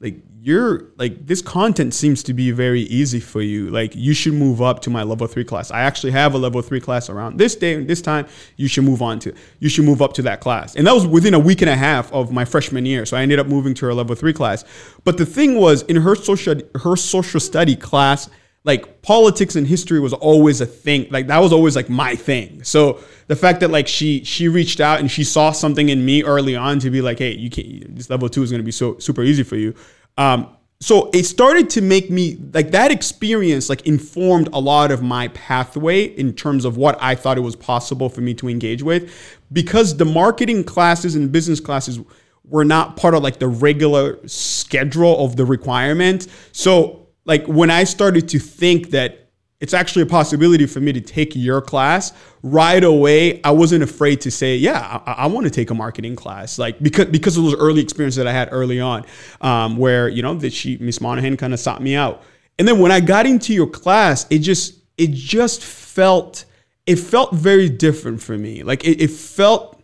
like 0.00 0.16
you're 0.42 0.86
like 0.96 1.26
this 1.26 1.42
content 1.42 1.92
seems 1.92 2.22
to 2.22 2.32
be 2.32 2.50
very 2.50 2.82
easy 2.82 3.20
for 3.20 3.42
you. 3.42 3.68
Like 3.70 3.94
you 3.94 4.14
should 4.14 4.32
move 4.32 4.62
up 4.62 4.80
to 4.80 4.90
my 4.90 5.02
level 5.02 5.26
three 5.26 5.44
class. 5.44 5.70
I 5.70 5.82
actually 5.82 6.12
have 6.12 6.34
a 6.34 6.38
level 6.38 6.62
three 6.62 6.80
class 6.80 7.10
around 7.10 7.36
this 7.36 7.54
day 7.54 7.74
and 7.74 7.86
this 7.86 8.00
time. 8.00 8.26
You 8.56 8.66
should 8.66 8.84
move 8.84 9.02
on 9.02 9.18
to. 9.20 9.34
You 9.58 9.68
should 9.68 9.84
move 9.84 10.00
up 10.00 10.14
to 10.14 10.22
that 10.22 10.40
class. 10.40 10.74
And 10.76 10.86
that 10.86 10.94
was 10.94 11.06
within 11.06 11.34
a 11.34 11.38
week 11.38 11.60
and 11.60 11.70
a 11.70 11.76
half 11.76 12.10
of 12.12 12.32
my 12.32 12.46
freshman 12.46 12.86
year. 12.86 13.04
So 13.04 13.16
I 13.16 13.22
ended 13.22 13.38
up 13.38 13.46
moving 13.46 13.74
to 13.74 13.86
her 13.86 13.94
level 13.94 14.16
three 14.16 14.32
class. 14.32 14.64
But 15.04 15.18
the 15.18 15.26
thing 15.26 15.56
was, 15.56 15.82
in 15.82 15.96
her 15.96 16.14
social 16.14 16.54
her 16.82 16.96
social 16.96 17.40
study 17.40 17.76
class 17.76 18.30
like 18.64 19.00
politics 19.00 19.56
and 19.56 19.66
history 19.66 20.00
was 20.00 20.12
always 20.12 20.60
a 20.60 20.66
thing. 20.66 21.06
Like 21.10 21.28
that 21.28 21.38
was 21.38 21.52
always 21.52 21.76
like 21.76 21.88
my 21.88 22.14
thing. 22.14 22.62
So 22.62 23.00
the 23.26 23.36
fact 23.36 23.60
that 23.60 23.70
like 23.70 23.88
she 23.88 24.22
she 24.24 24.48
reached 24.48 24.80
out 24.80 25.00
and 25.00 25.10
she 25.10 25.24
saw 25.24 25.52
something 25.52 25.88
in 25.88 26.04
me 26.04 26.22
early 26.22 26.56
on 26.56 26.78
to 26.80 26.90
be 26.90 27.00
like, 27.00 27.18
hey, 27.18 27.34
you 27.34 27.48
can't. 27.48 27.96
This 27.96 28.10
level 28.10 28.28
two 28.28 28.42
is 28.42 28.50
going 28.50 28.60
to 28.60 28.64
be 28.64 28.72
so 28.72 28.98
super 28.98 29.22
easy 29.22 29.42
for 29.42 29.56
you. 29.56 29.74
Um, 30.18 30.56
so 30.82 31.10
it 31.12 31.24
started 31.24 31.68
to 31.70 31.82
make 31.82 32.10
me 32.10 32.38
like 32.54 32.70
that 32.70 32.90
experience 32.90 33.68
like 33.68 33.86
informed 33.86 34.48
a 34.52 34.60
lot 34.60 34.90
of 34.90 35.02
my 35.02 35.28
pathway 35.28 36.04
in 36.04 36.32
terms 36.32 36.64
of 36.64 36.78
what 36.78 36.96
I 37.02 37.14
thought 37.14 37.36
it 37.36 37.42
was 37.42 37.54
possible 37.54 38.08
for 38.08 38.22
me 38.22 38.32
to 38.34 38.48
engage 38.48 38.82
with 38.82 39.12
because 39.52 39.96
the 39.96 40.06
marketing 40.06 40.64
classes 40.64 41.16
and 41.16 41.30
business 41.30 41.60
classes 41.60 42.00
were 42.44 42.64
not 42.64 42.96
part 42.96 43.14
of 43.14 43.22
like 43.22 43.38
the 43.38 43.48
regular 43.48 44.18
schedule 44.26 45.24
of 45.24 45.36
the 45.36 45.44
requirement. 45.44 46.26
So 46.52 46.99
like 47.24 47.46
when 47.46 47.70
I 47.70 47.84
started 47.84 48.28
to 48.30 48.38
think 48.38 48.90
that 48.90 49.16
it's 49.60 49.74
actually 49.74 50.02
a 50.02 50.06
possibility 50.06 50.64
for 50.64 50.80
me 50.80 50.90
to 50.92 51.02
take 51.02 51.36
your 51.36 51.60
class 51.60 52.14
right 52.42 52.82
away 52.82 53.42
i 53.44 53.50
wasn't 53.50 53.82
afraid 53.82 54.18
to 54.18 54.30
say 54.30 54.56
yeah 54.56 55.02
i, 55.06 55.12
I 55.12 55.26
want 55.26 55.44
to 55.44 55.50
take 55.50 55.68
a 55.68 55.74
marketing 55.74 56.16
class 56.16 56.58
like 56.58 56.82
because 56.82 57.04
because 57.08 57.36
of 57.36 57.44
those 57.44 57.56
early 57.56 57.82
experiences 57.82 58.16
that 58.16 58.26
i 58.26 58.32
had 58.32 58.48
early 58.52 58.80
on 58.80 59.04
um, 59.42 59.76
where 59.76 60.08
you 60.08 60.22
know 60.22 60.32
that 60.32 60.54
she 60.54 60.78
miss 60.78 60.98
monahan 60.98 61.36
kind 61.36 61.52
of 61.52 61.60
sought 61.60 61.82
me 61.82 61.94
out. 61.94 62.22
And 62.58 62.66
then 62.66 62.78
when 62.78 62.90
i 62.90 63.00
got 63.00 63.26
into 63.26 63.52
your 63.52 63.66
class 63.66 64.26
it 64.30 64.38
just 64.38 64.80
it 64.96 65.10
just 65.10 65.62
felt 65.62 66.44
it 66.86 66.96
felt 66.96 67.32
very 67.32 67.68
different 67.68 68.20
for 68.20 68.36
me. 68.36 68.62
Like 68.62 68.84
it, 68.84 69.00
it 69.00 69.10
felt 69.10 69.80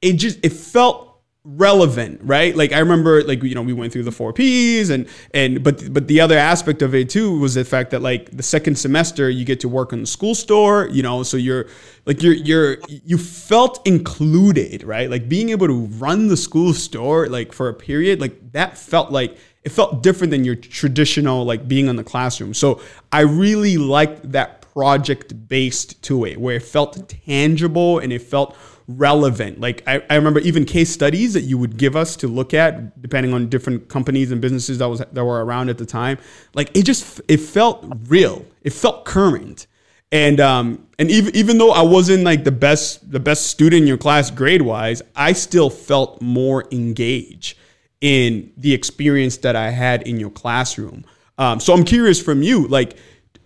it 0.00 0.14
just 0.14 0.38
it 0.42 0.52
felt 0.52 1.11
relevant 1.44 2.20
right 2.22 2.54
like 2.54 2.72
i 2.72 2.78
remember 2.78 3.24
like 3.24 3.42
you 3.42 3.52
know 3.52 3.62
we 3.62 3.72
went 3.72 3.92
through 3.92 4.04
the 4.04 4.12
four 4.12 4.32
p's 4.32 4.90
and 4.90 5.08
and 5.34 5.64
but 5.64 5.92
but 5.92 6.06
the 6.06 6.20
other 6.20 6.38
aspect 6.38 6.82
of 6.82 6.94
it 6.94 7.10
too 7.10 7.36
was 7.40 7.54
the 7.54 7.64
fact 7.64 7.90
that 7.90 8.00
like 8.00 8.30
the 8.30 8.44
second 8.44 8.78
semester 8.78 9.28
you 9.28 9.44
get 9.44 9.58
to 9.58 9.68
work 9.68 9.92
in 9.92 10.02
the 10.02 10.06
school 10.06 10.36
store 10.36 10.88
you 10.92 11.02
know 11.02 11.24
so 11.24 11.36
you're 11.36 11.66
like 12.06 12.22
you're 12.22 12.34
you're 12.34 12.76
you 12.86 13.18
felt 13.18 13.84
included 13.84 14.84
right 14.84 15.10
like 15.10 15.28
being 15.28 15.50
able 15.50 15.66
to 15.66 15.86
run 15.96 16.28
the 16.28 16.36
school 16.36 16.72
store 16.86 17.26
like 17.26 17.52
for 17.52 17.68
a 17.68 17.74
period 17.74 18.20
like 18.20 18.52
that 18.52 18.78
felt 18.78 19.10
like 19.10 19.36
it 19.64 19.70
felt 19.70 20.02
different 20.02 20.30
than 20.30 20.44
your 20.44 20.56
traditional 20.56 21.44
like 21.44 21.68
being 21.68 21.86
in 21.86 21.96
the 21.96 22.04
classroom. 22.04 22.54
So 22.54 22.80
I 23.12 23.20
really 23.20 23.76
liked 23.76 24.32
that 24.32 24.62
project 24.72 25.48
based 25.48 26.02
to 26.04 26.24
it, 26.24 26.40
where 26.40 26.56
it 26.56 26.62
felt 26.62 27.08
tangible 27.08 27.98
and 27.98 28.12
it 28.12 28.22
felt 28.22 28.56
relevant. 28.88 29.60
Like 29.60 29.82
I, 29.86 30.02
I 30.10 30.16
remember 30.16 30.40
even 30.40 30.64
case 30.64 30.90
studies 30.90 31.34
that 31.34 31.42
you 31.42 31.58
would 31.58 31.76
give 31.76 31.96
us 31.96 32.16
to 32.16 32.28
look 32.28 32.54
at, 32.54 33.00
depending 33.00 33.32
on 33.32 33.48
different 33.48 33.88
companies 33.88 34.30
and 34.32 34.40
businesses 34.40 34.78
that 34.78 34.88
was 34.88 35.00
that 35.00 35.24
were 35.24 35.44
around 35.44 35.68
at 35.70 35.78
the 35.78 35.86
time. 35.86 36.18
Like 36.54 36.76
it 36.76 36.84
just 36.84 37.20
it 37.28 37.38
felt 37.38 37.84
real. 38.06 38.44
It 38.62 38.72
felt 38.72 39.04
current. 39.04 39.66
And 40.10 40.40
um 40.40 40.86
and 40.98 41.10
even 41.10 41.34
even 41.34 41.58
though 41.58 41.72
I 41.72 41.82
wasn't 41.82 42.24
like 42.24 42.44
the 42.44 42.52
best 42.52 43.10
the 43.10 43.20
best 43.20 43.46
student 43.46 43.82
in 43.82 43.88
your 43.88 43.98
class 43.98 44.30
grade 44.30 44.62
wise, 44.62 45.02
I 45.16 45.32
still 45.32 45.70
felt 45.70 46.20
more 46.20 46.66
engaged 46.70 47.58
in 48.00 48.52
the 48.56 48.74
experience 48.74 49.38
that 49.38 49.56
I 49.56 49.70
had 49.70 50.02
in 50.02 50.18
your 50.18 50.30
classroom. 50.30 51.04
Um, 51.38 51.60
so 51.60 51.72
I'm 51.72 51.84
curious 51.84 52.20
from 52.20 52.42
you, 52.42 52.66
like 52.68 52.96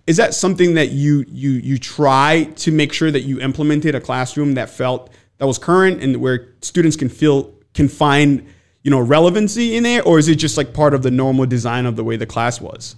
is 0.07 0.17
that 0.19 0.35
something 0.35 0.75
that 0.75 0.91
you 0.91 1.25
you 1.29 1.51
you 1.51 1.79
try 1.79 2.45
to 2.57 2.71
make 2.71 2.93
sure 2.93 3.11
that 3.11 3.23
you 3.23 3.41
implemented 3.41 3.95
a 3.95 4.01
classroom 4.01 4.55
that 4.55 4.71
felt 4.71 5.11
that 5.39 5.47
was 5.47 5.59
current 5.59 6.03
and 6.03 6.17
where 6.17 6.55
students 6.61 6.97
can 6.97 7.09
feel 7.09 7.55
can 7.75 7.89
find 7.89 8.47
you 8.83 8.91
know 8.91 9.01
relevancy 9.01 9.77
in 9.77 9.85
it 9.85 10.07
or 10.07 10.19
is 10.19 10.29
it 10.29 10.37
just 10.37 10.57
like 10.57 10.73
part 10.73 10.95
of 10.95 11.03
the 11.03 11.11
normal 11.11 11.47
design 11.47 11.87
of 11.87 11.97
the 11.97 12.05
way 12.05 12.17
the 12.17 12.27
class 12.27 12.61
was? 12.61 12.97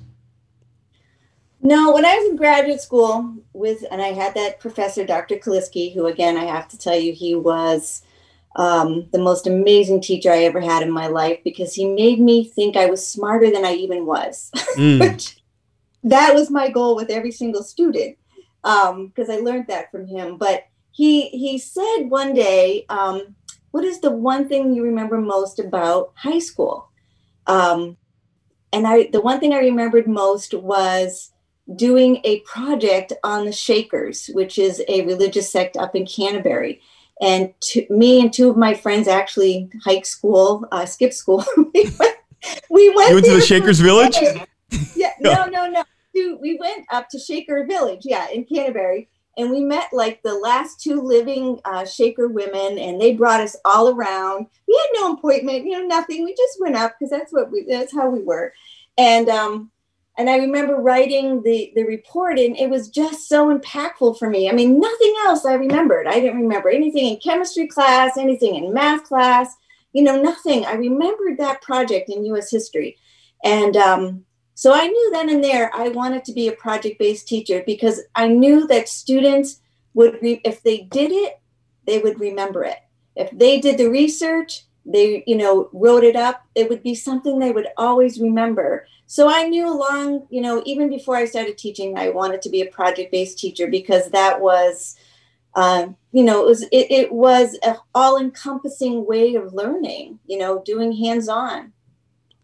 No 1.61 1.92
when 1.92 2.04
i 2.04 2.14
was 2.14 2.30
in 2.30 2.37
graduate 2.37 2.80
school 2.80 3.35
with 3.52 3.85
and 3.90 4.00
i 4.00 4.09
had 4.09 4.35
that 4.35 4.61
professor 4.61 5.04
dr 5.04 5.35
kaliski 5.37 5.92
who 5.92 6.07
again 6.07 6.37
i 6.37 6.45
have 6.45 6.68
to 6.68 6.78
tell 6.78 6.97
you 6.97 7.12
he 7.12 7.35
was 7.35 8.02
um, 8.57 9.07
the 9.12 9.18
most 9.18 9.47
amazing 9.47 10.00
teacher 10.00 10.30
i 10.33 10.45
ever 10.45 10.61
had 10.61 10.83
in 10.83 10.90
my 10.90 11.07
life 11.07 11.38
because 11.45 11.75
he 11.75 11.85
made 11.85 12.21
me 12.21 12.45
think 12.45 12.76
i 12.76 12.87
was 12.87 13.07
smarter 13.07 13.50
than 13.50 13.64
i 13.64 13.73
even 13.73 14.07
was. 14.07 14.50
Mm. 14.76 15.35
that 16.04 16.35
was 16.35 16.50
my 16.50 16.71
goal 16.71 16.97
with 16.97 17.11
every 17.11 17.33
single 17.33 17.62
student 17.62 18.16
because 18.62 19.28
um, 19.28 19.30
i 19.30 19.37
learned 19.37 19.66
that 19.68 19.90
from 19.90 20.07
him. 20.07 20.37
But 20.37 20.68
he 20.99 21.28
he 21.28 21.59
said 21.59 22.09
one 22.09 22.35
day, 22.35 22.85
um, 22.88 23.37
"What 23.71 23.85
is 23.85 24.00
the 24.00 24.11
one 24.11 24.49
thing 24.49 24.75
you 24.75 24.83
remember 24.83 25.21
most 25.21 25.61
about 25.61 26.12
high 26.17 26.40
school?" 26.40 26.90
Um, 27.47 27.97
and 28.73 28.85
I, 28.85 29.09
the 29.12 29.21
one 29.21 29.38
thing 29.38 29.55
I 29.55 29.61
remembered 29.61 30.09
most 30.09 30.55
was 30.55 31.31
doing 31.76 32.21
a 32.25 32.40
project 32.40 33.12
on 33.23 33.45
the 33.45 33.52
Shakers, 33.52 34.26
which 34.33 34.59
is 34.59 34.83
a 34.88 35.02
religious 35.02 35.52
sect 35.52 35.76
up 35.76 35.95
in 35.95 36.05
Canterbury. 36.05 36.81
And 37.21 37.55
to, 37.71 37.87
me 37.90 38.21
and 38.21 38.33
two 38.33 38.50
of 38.50 38.57
my 38.57 38.75
friends 38.75 39.07
actually 39.07 39.71
hike 39.85 40.05
school, 40.05 40.67
uh, 40.73 40.85
skip 40.85 41.12
school. 41.12 41.45
we 41.57 41.93
went. 42.00 42.17
We 42.71 42.93
went, 42.97 43.14
went 43.14 43.26
to 43.26 43.35
the 43.35 43.40
Shakers 43.40 43.78
Village. 43.78 44.17
Yeah, 44.97 45.12
no, 45.21 45.45
no, 45.47 45.69
no. 45.69 45.85
We 46.40 46.59
went 46.59 46.87
up 46.90 47.09
to 47.11 47.21
Shaker 47.21 47.64
Village, 47.67 48.00
yeah, 48.02 48.28
in 48.31 48.45
Canterbury, 48.45 49.09
and 49.38 49.50
we 49.50 49.61
met 49.61 49.88
like 49.92 50.21
the 50.23 50.35
last 50.35 50.80
two 50.80 51.00
living 51.00 51.61
uh, 51.64 51.87
Shaker 51.87 52.26
women, 52.26 52.76
and 52.76 53.00
they 53.00 53.14
brought 53.14 53.40
us 53.40 53.57
all 53.64 53.88
around. 53.88 54.47
We 54.66 54.76
had 54.76 55.00
no 55.00 55.14
appointment, 55.14 55.64
you 55.64 55.78
know, 55.78 55.87
nothing. 55.87 56.25
We 56.25 56.35
just 56.35 56.61
went 56.61 56.75
up 56.75 56.97
because 56.99 57.11
that's 57.11 57.33
what 57.33 57.50
we 57.50 57.64
that's 57.64 57.95
how 57.95 58.11
we 58.11 58.23
were, 58.23 58.52
and 58.99 59.28
um, 59.28 59.71
and 60.18 60.28
I 60.28 60.38
remember 60.38 60.76
writing 60.76 61.40
the 61.42 61.73
the 61.76 61.85
report, 61.85 62.38
and 62.38 62.57
it 62.57 62.68
was 62.68 62.88
just 62.88 63.28
so 63.28 63.57
impactful 63.57 64.18
for 64.18 64.28
me. 64.28 64.50
I 64.50 64.52
mean, 64.52 64.80
nothing 64.80 65.14
else 65.25 65.47
I 65.47 65.54
remembered. 65.54 66.09
I 66.09 66.21
didn't 66.21 66.42
remember 66.42 66.68
anything 66.68 67.07
in 67.07 67.21
chemistry 67.21 67.68
class, 67.68 68.18
anything 68.18 68.57
in 68.57 68.75
math 68.75 69.04
class, 69.04 69.54
you 69.92 70.02
know, 70.02 70.21
nothing. 70.21 70.66
I 70.66 70.73
remembered 70.73 71.38
that 71.38 71.62
project 71.62 72.11
in 72.11 72.25
U.S. 72.26 72.50
history, 72.50 72.99
and 73.45 73.76
um, 73.76 74.25
so 74.59 74.73
I 74.75 74.88
knew 74.88 75.11
then 75.12 75.29
and 75.29 75.45
there 75.45 75.71
I 75.73 75.91
wanted 75.91 76.25
to 76.25 76.33
be 76.33 76.49
a 76.49 76.53
project 76.53 76.99
based 76.99 77.29
teacher 77.29 77.62
because 77.65 78.03
I 78.17 78.27
knew 78.27 78.67
that 78.67 78.88
students 78.88 79.61
would, 79.95 80.19
re- 80.21 80.41
if 80.45 80.65
they 80.65 80.79
did 80.79 81.12
it, 81.12 81.38
they 81.87 82.00
would 82.00 82.19
remember 82.19 82.65
it. 82.65 82.79
If 83.15 83.31
they 83.31 83.61
did 83.61 83.79
the 83.79 83.88
research, 83.88 84.65
they, 84.85 85.23
you 85.29 85.37
know, 85.37 85.71
wrote 85.73 86.03
it 86.03 86.17
up, 86.17 86.45
it 86.57 86.69
would 86.69 86.83
be 86.83 86.97
something 86.97 87.38
they 87.38 87.53
would 87.53 87.69
always 87.77 88.19
remember. 88.19 88.85
So 89.07 89.29
I 89.33 89.47
knew 89.47 89.65
along, 89.65 90.27
you 90.29 90.41
know, 90.41 90.61
even 90.67 90.91
before 90.91 91.15
I 91.15 91.27
started 91.27 91.57
teaching, 91.57 91.97
I 91.97 92.09
wanted 92.09 92.43
to 92.43 92.50
be 92.50 92.61
a 92.61 92.67
project 92.67 93.12
based 93.12 93.38
teacher 93.38 93.69
because 93.69 94.11
that 94.11 94.41
was, 94.41 94.97
um, 95.55 95.97
you 96.11 96.25
know, 96.25 96.43
it 96.43 96.47
was 96.49 96.62
it, 96.62 96.91
it 96.91 97.12
was 97.12 97.57
an 97.65 97.77
all 97.95 98.19
encompassing 98.19 99.07
way 99.07 99.37
of 99.37 99.55
learning. 99.55 100.19
You 100.27 100.38
know, 100.38 100.65
doing 100.65 100.91
hands 100.91 101.29
on. 101.29 101.75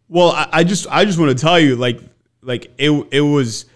Well, 0.09 0.31
I, 0.31 0.49
I 0.53 0.65
just 0.65 0.87
I 0.91 1.05
just 1.05 1.19
want 1.19 1.37
to 1.37 1.43
tell 1.43 1.59
you, 1.59 1.77
like 1.77 2.01
like 2.43 2.73
it 2.79 2.91
it 3.11 3.21
was 3.21 3.67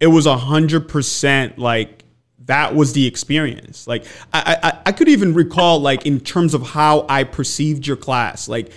it 0.00 0.06
was 0.06 0.26
a 0.26 0.36
hundred 0.36 0.88
percent 0.88 1.58
like 1.58 2.04
that 2.46 2.74
was 2.74 2.92
the 2.92 3.06
experience. 3.06 3.86
Like 3.86 4.04
I, 4.32 4.56
I 4.62 4.82
I 4.86 4.92
could 4.92 5.08
even 5.08 5.34
recall 5.34 5.80
like 5.80 6.06
in 6.06 6.20
terms 6.20 6.54
of 6.54 6.62
how 6.62 7.04
I 7.08 7.24
perceived 7.24 7.86
your 7.86 7.96
class, 7.96 8.48
like 8.48 8.72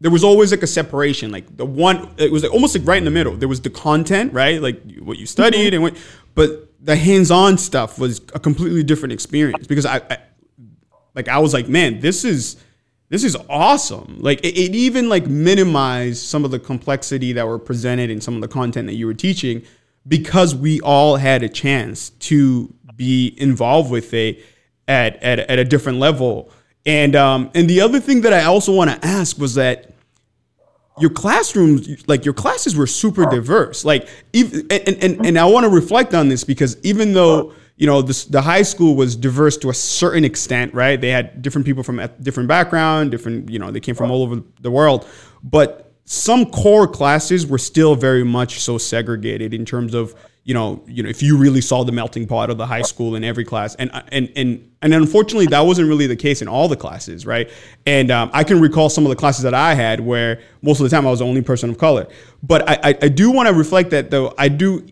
there 0.00 0.10
was 0.10 0.24
always 0.24 0.50
like 0.50 0.64
a 0.64 0.66
separation. 0.66 1.30
Like 1.30 1.56
the 1.56 1.64
one, 1.64 2.12
it 2.16 2.32
was 2.32 2.42
like 2.42 2.52
almost 2.52 2.76
like 2.76 2.86
right 2.86 2.98
in 2.98 3.04
the 3.04 3.10
middle. 3.12 3.36
There 3.36 3.48
was 3.48 3.60
the 3.60 3.70
content, 3.70 4.32
right? 4.32 4.60
Like 4.60 4.82
what 4.98 5.16
you 5.16 5.26
studied 5.26 5.72
mm-hmm. 5.72 5.74
and 5.74 5.82
what, 5.82 5.96
but 6.34 6.68
the 6.84 6.96
hands-on 6.96 7.56
stuff 7.56 8.00
was 8.00 8.20
a 8.34 8.40
completely 8.40 8.82
different 8.82 9.12
experience 9.12 9.68
because 9.68 9.86
I, 9.86 9.98
I 10.10 10.18
like 11.14 11.28
I 11.28 11.38
was 11.38 11.54
like, 11.54 11.68
man, 11.68 12.00
this 12.00 12.24
is 12.24 12.56
this 13.12 13.24
is 13.24 13.36
awesome. 13.50 14.16
Like 14.20 14.40
it, 14.40 14.56
it, 14.58 14.74
even 14.74 15.10
like 15.10 15.26
minimized 15.26 16.24
some 16.24 16.46
of 16.46 16.50
the 16.50 16.58
complexity 16.58 17.34
that 17.34 17.46
were 17.46 17.58
presented 17.58 18.08
in 18.08 18.22
some 18.22 18.34
of 18.34 18.40
the 18.40 18.48
content 18.48 18.86
that 18.86 18.94
you 18.94 19.04
were 19.04 19.12
teaching 19.12 19.62
because 20.08 20.54
we 20.54 20.80
all 20.80 21.16
had 21.16 21.42
a 21.42 21.48
chance 21.50 22.08
to 22.08 22.72
be 22.96 23.34
involved 23.36 23.90
with 23.90 24.14
it 24.14 24.42
at, 24.88 25.22
at, 25.22 25.40
at 25.40 25.58
a 25.58 25.64
different 25.64 25.98
level. 25.98 26.50
And 26.86 27.14
um, 27.14 27.50
and 27.54 27.68
the 27.68 27.82
other 27.82 28.00
thing 28.00 28.22
that 28.22 28.32
I 28.32 28.44
also 28.44 28.74
want 28.74 28.88
to 28.90 29.06
ask 29.06 29.36
was 29.36 29.56
that 29.56 29.92
your 30.98 31.10
classrooms, 31.10 32.08
like 32.08 32.24
your 32.24 32.34
classes 32.34 32.74
were 32.74 32.86
super 32.86 33.26
diverse. 33.26 33.84
Like 33.84 34.08
even 34.32 34.66
and, 34.70 34.88
and, 35.02 35.26
and 35.26 35.38
I 35.38 35.44
want 35.44 35.64
to 35.64 35.70
reflect 35.70 36.14
on 36.14 36.30
this 36.30 36.44
because 36.44 36.78
even 36.82 37.12
though 37.12 37.52
you 37.76 37.86
know, 37.86 38.02
this, 38.02 38.24
the 38.24 38.42
high 38.42 38.62
school 38.62 38.94
was 38.94 39.16
diverse 39.16 39.56
to 39.58 39.70
a 39.70 39.74
certain 39.74 40.24
extent, 40.24 40.74
right? 40.74 41.00
They 41.00 41.08
had 41.08 41.42
different 41.42 41.66
people 41.66 41.82
from 41.82 42.00
different 42.20 42.48
background, 42.48 43.10
different, 43.10 43.50
you 43.50 43.58
know, 43.58 43.70
they 43.70 43.80
came 43.80 43.94
from 43.94 44.10
all 44.10 44.22
over 44.22 44.42
the 44.60 44.70
world. 44.70 45.06
But 45.42 45.92
some 46.04 46.46
core 46.46 46.86
classes 46.86 47.46
were 47.46 47.58
still 47.58 47.94
very 47.94 48.24
much 48.24 48.60
so 48.60 48.78
segregated 48.78 49.54
in 49.54 49.64
terms 49.64 49.94
of, 49.94 50.14
you 50.44 50.54
know, 50.54 50.82
you 50.86 51.02
know, 51.02 51.08
if 51.08 51.22
you 51.22 51.38
really 51.38 51.60
saw 51.60 51.84
the 51.84 51.92
melting 51.92 52.26
pot 52.26 52.50
of 52.50 52.58
the 52.58 52.66
high 52.66 52.82
school 52.82 53.14
in 53.14 53.22
every 53.22 53.44
class, 53.44 53.76
and 53.76 53.90
and 54.10 54.30
and 54.34 54.70
and 54.82 54.92
unfortunately, 54.92 55.46
that 55.46 55.60
wasn't 55.60 55.88
really 55.88 56.08
the 56.08 56.16
case 56.16 56.42
in 56.42 56.48
all 56.48 56.66
the 56.66 56.76
classes, 56.76 57.24
right? 57.24 57.48
And 57.86 58.10
um, 58.10 58.28
I 58.32 58.42
can 58.42 58.60
recall 58.60 58.88
some 58.88 59.06
of 59.06 59.10
the 59.10 59.16
classes 59.16 59.44
that 59.44 59.54
I 59.54 59.74
had 59.74 60.00
where 60.00 60.42
most 60.60 60.80
of 60.80 60.84
the 60.84 60.90
time 60.90 61.06
I 61.06 61.10
was 61.10 61.20
the 61.20 61.26
only 61.26 61.42
person 61.42 61.70
of 61.70 61.78
color. 61.78 62.08
But 62.42 62.68
I, 62.68 62.90
I, 62.90 62.98
I 63.02 63.08
do 63.08 63.30
want 63.30 63.48
to 63.48 63.54
reflect 63.54 63.90
that 63.90 64.10
though. 64.10 64.34
I 64.36 64.48
do 64.48 64.84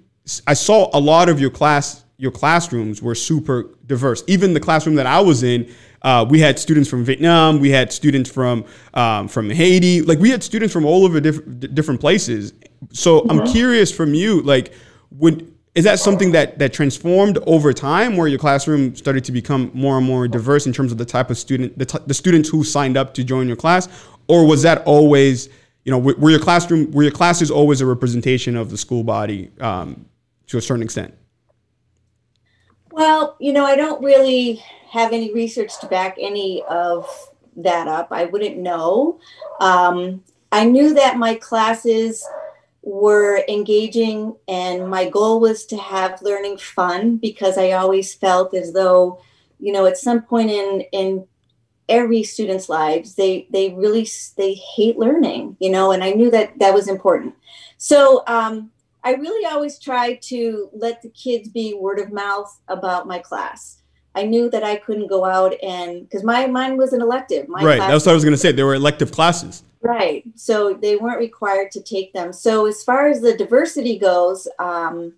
I 0.47 0.55
saw 0.55 0.89
a 0.97 1.01
lot 1.01 1.29
of 1.29 1.41
your 1.41 1.51
class 1.51 2.05
your 2.21 2.31
classrooms 2.31 3.01
were 3.01 3.15
super 3.15 3.65
diverse. 3.87 4.23
Even 4.27 4.53
the 4.53 4.61
classroom 4.61 4.95
that 4.97 5.07
I 5.07 5.21
was 5.21 5.43
in, 5.43 5.73
uh, 6.03 6.27
we 6.29 6.39
had 6.39 6.59
students 6.59 6.89
from 6.89 7.03
Vietnam, 7.03 7.61
we 7.61 7.71
had 7.71 7.91
students 7.93 8.31
from 8.31 8.67
um, 8.93 9.27
from 9.27 9.49
Haiti, 9.49 10.03
like 10.03 10.19
we 10.19 10.29
had 10.29 10.43
students 10.43 10.71
from 10.73 10.85
all 10.85 11.07
over 11.07 11.19
diff- 11.19 11.75
different 11.75 11.99
places. 11.99 12.53
So. 12.93 13.27
I'm 13.31 13.47
curious 13.47 13.91
from 13.91 14.13
you, 14.13 14.43
like, 14.43 14.75
would 15.13 15.51
is 15.75 15.85
that 15.85 15.99
something 15.99 16.33
that 16.33 16.59
that 16.59 16.75
transformed 16.75 17.39
over 17.47 17.73
time, 17.73 18.19
where 18.19 18.29
your 18.29 18.39
classroom 18.39 18.95
started 18.95 19.25
to 19.25 19.33
become 19.33 19.71
more 19.73 19.97
and 19.97 20.07
more 20.07 20.29
diverse 20.29 20.67
in 20.67 20.75
terms 20.75 20.93
of 20.93 20.99
the 20.99 21.07
type 21.07 21.31
of 21.31 21.39
student, 21.39 21.79
the, 21.79 21.87
t- 21.87 22.05
the 22.07 22.15
students 22.15 22.51
who 22.51 22.65
signed 22.65 22.99
up 22.99 23.15
to 23.15 23.25
join 23.25 23.47
your 23.47 23.57
class, 23.57 23.89
or 24.29 24.47
was 24.47 24.61
that 24.63 24.83
always, 24.85 25.49
you 25.85 25.91
know, 25.93 25.99
were 25.99 26.31
your 26.31 26.41
classroom, 26.41 26.91
were 26.91 27.03
your 27.03 27.13
classes 27.13 27.51
always 27.51 27.81
a 27.81 27.87
representation 27.87 28.57
of 28.57 28.71
the 28.71 28.77
school 28.77 29.05
body 29.05 29.51
um, 29.61 30.05
to 30.49 30.59
a 30.59 30.61
certain 30.61 30.83
extent? 30.83 31.15
Well, 33.01 33.35
you 33.41 33.55
know, 33.55 33.65
I 33.65 33.77
don't 33.77 34.05
really 34.05 34.63
have 34.91 35.15
any 35.15 35.33
research 35.33 35.81
to 35.81 35.87
back 35.87 36.19
any 36.21 36.63
of 36.69 37.09
that 37.57 37.89
up. 37.89 38.09
I 38.11 38.27
wouldn't 38.27 38.59
know. 38.59 39.19
Um, 39.59 40.23
I 40.53 40.67
knew 40.67 40.93
that 40.93 41.17
my 41.17 41.37
classes 41.37 42.29
were 42.83 43.43
engaging, 43.49 44.37
and 44.49 44.87
my 44.87 45.09
goal 45.09 45.41
was 45.41 45.65
to 45.69 45.79
have 45.79 46.21
learning 46.21 46.59
fun 46.59 47.17
because 47.17 47.57
I 47.57 47.71
always 47.71 48.13
felt 48.13 48.53
as 48.53 48.75
though, 48.75 49.23
you 49.59 49.73
know, 49.73 49.87
at 49.87 49.97
some 49.97 50.21
point 50.21 50.51
in 50.51 50.83
in 50.93 51.27
every 51.89 52.23
student's 52.23 52.69
lives, 52.69 53.15
they 53.15 53.47
they 53.49 53.71
really 53.71 54.07
they 54.37 54.53
hate 54.53 54.99
learning, 54.99 55.57
you 55.59 55.71
know, 55.71 55.91
and 55.91 56.05
I 56.05 56.11
knew 56.11 56.31
that 56.33 56.59
that 56.59 56.75
was 56.75 56.87
important. 56.87 57.35
So 57.79 58.25
um, 58.27 58.73
I 59.03 59.15
really 59.15 59.47
always 59.47 59.79
try 59.79 60.15
to 60.15 60.71
let 60.73 61.03
the 61.03 61.11
kids 61.11 61.49
be 61.49 61.75
word 61.75 61.99
of 61.99 62.13
mouth 62.13 62.61
about 62.69 63.07
my 63.07 63.19
class. 63.19 63.83
I 64.15 64.25
knew 64.25 64.51
that 64.51 64.65
I 64.65 64.77
couldn't 64.77 65.07
go 65.07 65.25
out 65.25 65.55
and 65.63 66.03
because 66.03 66.25
my 66.25 66.47
mine 66.47 66.77
was 66.77 66.93
an 66.93 67.01
elective. 67.01 67.49
My 67.49 67.65
right. 67.65 67.79
That's 67.79 68.05
what 68.05 68.13
I 68.13 68.15
was 68.15 68.25
going 68.25 68.35
to 68.35 68.39
say. 68.39 68.53
There 68.53 68.67
were 68.67 68.75
elective 68.75 69.13
classes. 69.13 69.63
Right. 69.83 70.25
So 70.35 70.75
they 70.75 70.97
weren't 70.97 71.21
required 71.21 71.71
to 71.73 71.83
take 71.83 72.13
them. 72.13 72.33
So 72.33 72.67
as 72.67 72.83
far 72.83 73.07
as 73.07 73.21
the 73.21 73.37
diversity 73.37 73.99
goes, 73.99 74.49
um, 74.59 75.15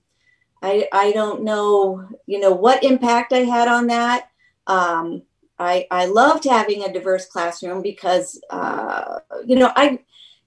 I 0.62 0.88
I 0.92 1.12
don't 1.12 1.42
know, 1.42 2.06
you 2.26 2.38
know, 2.38 2.52
what 2.52 2.84
impact 2.84 3.32
I 3.32 3.40
had 3.40 3.66
on 3.66 3.86
that. 3.88 4.28
Um, 4.66 5.22
I 5.58 5.86
I 5.90 6.06
loved 6.06 6.44
having 6.44 6.84
a 6.84 6.92
diverse 6.92 7.26
classroom 7.26 7.82
because 7.82 8.40
uh, 8.50 9.20
you 9.46 9.56
know 9.56 9.72
I 9.74 9.98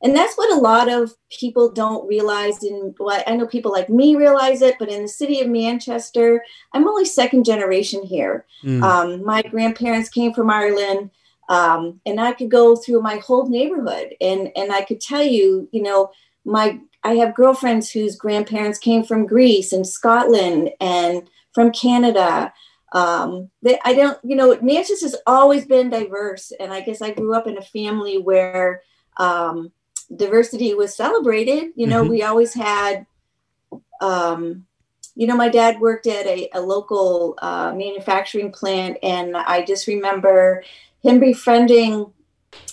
and 0.04 0.16
that's 0.16 0.36
what 0.36 0.54
a 0.54 0.62
lot 0.62 0.90
of 0.90 1.16
people 1.30 1.72
don't 1.72 2.08
realize 2.08 2.64
in 2.64 2.94
what 2.98 3.28
i 3.28 3.36
know 3.36 3.48
people 3.48 3.72
like 3.72 3.90
me 3.90 4.16
realize 4.16 4.62
it 4.62 4.76
but 4.80 4.90
in 4.90 5.02
the 5.02 5.08
city 5.08 5.42
of 5.42 5.48
manchester 5.48 6.44
i'm 6.74 6.88
only 6.88 7.06
second 7.06 7.44
generation 7.44 8.04
here. 8.04 8.46
Mm. 8.64 8.84
um, 8.84 9.26
my 9.26 9.42
grandparents 9.42 10.10
came 10.10 10.34
from 10.34 10.50
ireland 10.50 11.10
um, 11.50 12.00
and 12.06 12.20
i 12.20 12.32
could 12.34 12.52
go 12.52 12.76
through 12.76 13.02
my 13.02 13.18
whole 13.18 13.48
neighborhood. 13.48 14.16
And 14.22 14.52
and 14.56 14.72
i 14.72 14.84
could 14.84 15.02
tell 15.02 15.24
you 15.24 15.68
you 15.72 15.82
know 15.82 16.12
my 16.44 16.80
i 17.04 17.14
have 17.16 17.36
girlfriends 17.36 17.92
whose 17.92 18.16
grandparents 18.16 18.80
came 18.80 19.04
from 19.04 19.28
greece 19.28 19.74
and 19.74 19.86
scotland 19.86 20.72
and 20.80 21.28
from 21.54 21.72
canada. 21.72 22.54
Um, 22.92 23.50
they, 23.62 23.78
i 23.84 23.94
don't 23.94 24.18
you 24.24 24.36
know 24.36 24.58
manchester's 24.62 25.16
always 25.26 25.66
been 25.66 25.90
diverse. 25.90 26.52
And 26.60 26.72
i 26.72 26.82
guess 26.82 27.02
i 27.02 27.12
grew 27.12 27.34
up 27.34 27.48
in 27.48 27.58
a 27.58 27.62
family 27.62 28.18
where 28.18 28.82
um, 29.18 29.72
diversity 30.14 30.74
was 30.74 30.96
celebrated. 30.96 31.72
You 31.76 31.88
know, 31.88 32.02
mm-hmm. 32.02 32.12
we 32.12 32.24
always 32.24 32.54
had, 32.54 33.06
um, 34.02 34.66
you 35.16 35.28
know, 35.28 35.36
my 35.36 35.50
dad 35.50 35.80
worked 35.80 36.08
at 36.08 36.26
a, 36.26 36.50
a 36.54 36.62
local 36.62 37.36
uh, 37.42 37.74
manufacturing 37.76 38.52
plant, 38.52 38.98
and 39.02 39.36
I 39.36 39.64
just 39.64 39.88
remember 39.88 40.64
him 41.02 41.20
befriending 41.20 42.12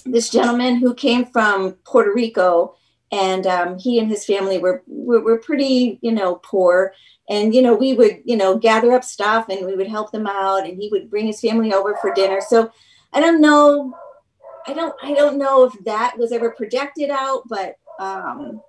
this 0.04 0.30
gentleman 0.30 0.76
who 0.76 0.94
came 0.94 1.26
from 1.26 1.72
Puerto 1.84 2.12
Rico, 2.12 2.76
and 3.10 3.46
um, 3.46 3.78
he 3.78 3.98
and 3.98 4.10
his 4.10 4.24
family 4.24 4.58
were, 4.58 4.82
were, 4.86 5.20
were 5.20 5.38
pretty, 5.38 5.98
you 6.02 6.12
know, 6.12 6.36
poor. 6.36 6.94
And 7.28 7.54
you 7.54 7.62
know, 7.62 7.74
we 7.74 7.94
would, 7.94 8.22
you 8.24 8.36
know, 8.36 8.58
gather 8.58 8.92
up 8.92 9.04
stuff, 9.04 9.48
and 9.48 9.64
we 9.64 9.76
would 9.76 9.88
help 9.88 10.10
them 10.10 10.26
out, 10.26 10.66
and 10.66 10.76
he 10.76 10.88
would 10.90 11.08
bring 11.08 11.26
his 11.26 11.40
family 11.40 11.72
over 11.72 11.96
for 12.00 12.12
dinner. 12.12 12.40
So 12.40 12.72
I 13.12 13.20
don't 13.20 13.40
know 13.40 13.94
I 14.66 14.72
don't 14.72 14.94
I 15.02 15.14
don't 15.14 15.38
know 15.38 15.64
if 15.64 15.84
that 15.84 16.16
was 16.18 16.32
ever 16.32 16.50
projected 16.50 17.10
out, 17.10 17.42
but 17.48 17.76
um, 17.98 18.62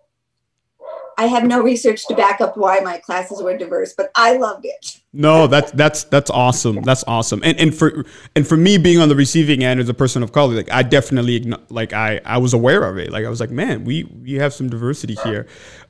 I 1.17 1.27
have 1.27 1.45
no 1.45 1.61
research 1.61 2.07
to 2.07 2.15
back 2.15 2.41
up 2.41 2.57
why 2.57 2.79
my 2.79 2.97
classes 2.97 3.41
were 3.41 3.57
diverse, 3.57 3.93
but 3.93 4.11
I 4.15 4.37
loved 4.37 4.65
it. 4.65 4.99
No, 5.13 5.45
that's 5.45 5.71
that's 5.71 6.05
that's 6.05 6.31
awesome. 6.31 6.81
That's 6.81 7.03
awesome. 7.05 7.41
And 7.43 7.59
and 7.59 7.75
for 7.75 8.05
and 8.35 8.47
for 8.47 8.57
me 8.57 8.77
being 8.77 8.99
on 8.99 9.09
the 9.09 9.15
receiving 9.15 9.63
end 9.63 9.79
as 9.79 9.89
a 9.89 9.93
person 9.93 10.23
of 10.23 10.31
color, 10.31 10.55
like 10.55 10.71
I 10.71 10.81
definitely 10.81 11.53
like 11.69 11.93
I 11.93 12.19
I 12.25 12.39
was 12.39 12.53
aware 12.53 12.83
of 12.83 12.97
it. 12.97 13.11
Like 13.11 13.25
I 13.25 13.29
was 13.29 13.39
like, 13.39 13.51
man, 13.51 13.85
we 13.85 14.05
we 14.05 14.33
have 14.33 14.53
some 14.53 14.69
diversity 14.69 15.15
here. 15.23 15.47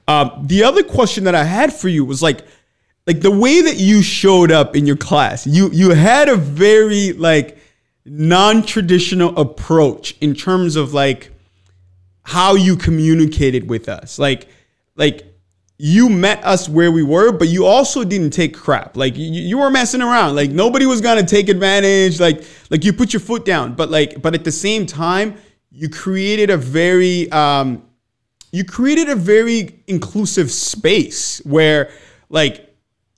Um, 0.07 0.43
the 0.43 0.63
other 0.63 0.83
question 0.83 1.23
that 1.23 1.35
I 1.35 1.45
had 1.45 1.71
for 1.71 1.87
you 1.87 2.03
was 2.03 2.21
like 2.21 2.45
like 3.07 3.21
the 3.21 3.31
way 3.31 3.61
that 3.61 3.77
you 3.77 4.01
showed 4.01 4.51
up 4.51 4.75
in 4.75 4.85
your 4.85 4.97
class. 4.97 5.47
You 5.47 5.69
you 5.71 5.91
had 5.91 6.27
a 6.27 6.35
very 6.35 7.13
like 7.13 7.57
non-traditional 8.05 9.37
approach 9.39 10.15
in 10.19 10.33
terms 10.33 10.75
of 10.75 10.93
like 10.93 11.31
how 12.23 12.55
you 12.55 12.75
communicated 12.75 13.69
with 13.69 13.87
us. 13.87 14.19
Like 14.19 14.47
like 14.95 15.25
you 15.77 16.07
met 16.09 16.43
us 16.45 16.69
where 16.69 16.91
we 16.91 17.03
were, 17.03 17.31
but 17.31 17.47
you 17.47 17.65
also 17.65 18.03
didn't 18.03 18.29
take 18.29 18.55
crap. 18.55 18.95
Like 18.95 19.17
you, 19.17 19.25
you 19.25 19.57
were 19.57 19.69
messing 19.69 20.01
around. 20.01 20.35
Like 20.35 20.51
nobody 20.51 20.85
was 20.85 21.01
gonna 21.01 21.25
take 21.25 21.49
advantage. 21.49 22.19
Like 22.19 22.43
like 22.69 22.83
you 22.83 22.93
put 22.93 23.13
your 23.13 23.19
foot 23.19 23.45
down. 23.45 23.73
But 23.73 23.89
like 23.89 24.21
but 24.21 24.33
at 24.33 24.43
the 24.43 24.51
same 24.51 24.85
time, 24.85 25.35
you 25.71 25.89
created 25.89 26.49
a 26.49 26.57
very 26.57 27.31
um 27.31 27.83
you 28.51 28.63
created 28.63 29.09
a 29.09 29.15
very 29.15 29.83
inclusive 29.87 30.51
space 30.51 31.39
where 31.45 31.91
like 32.29 32.72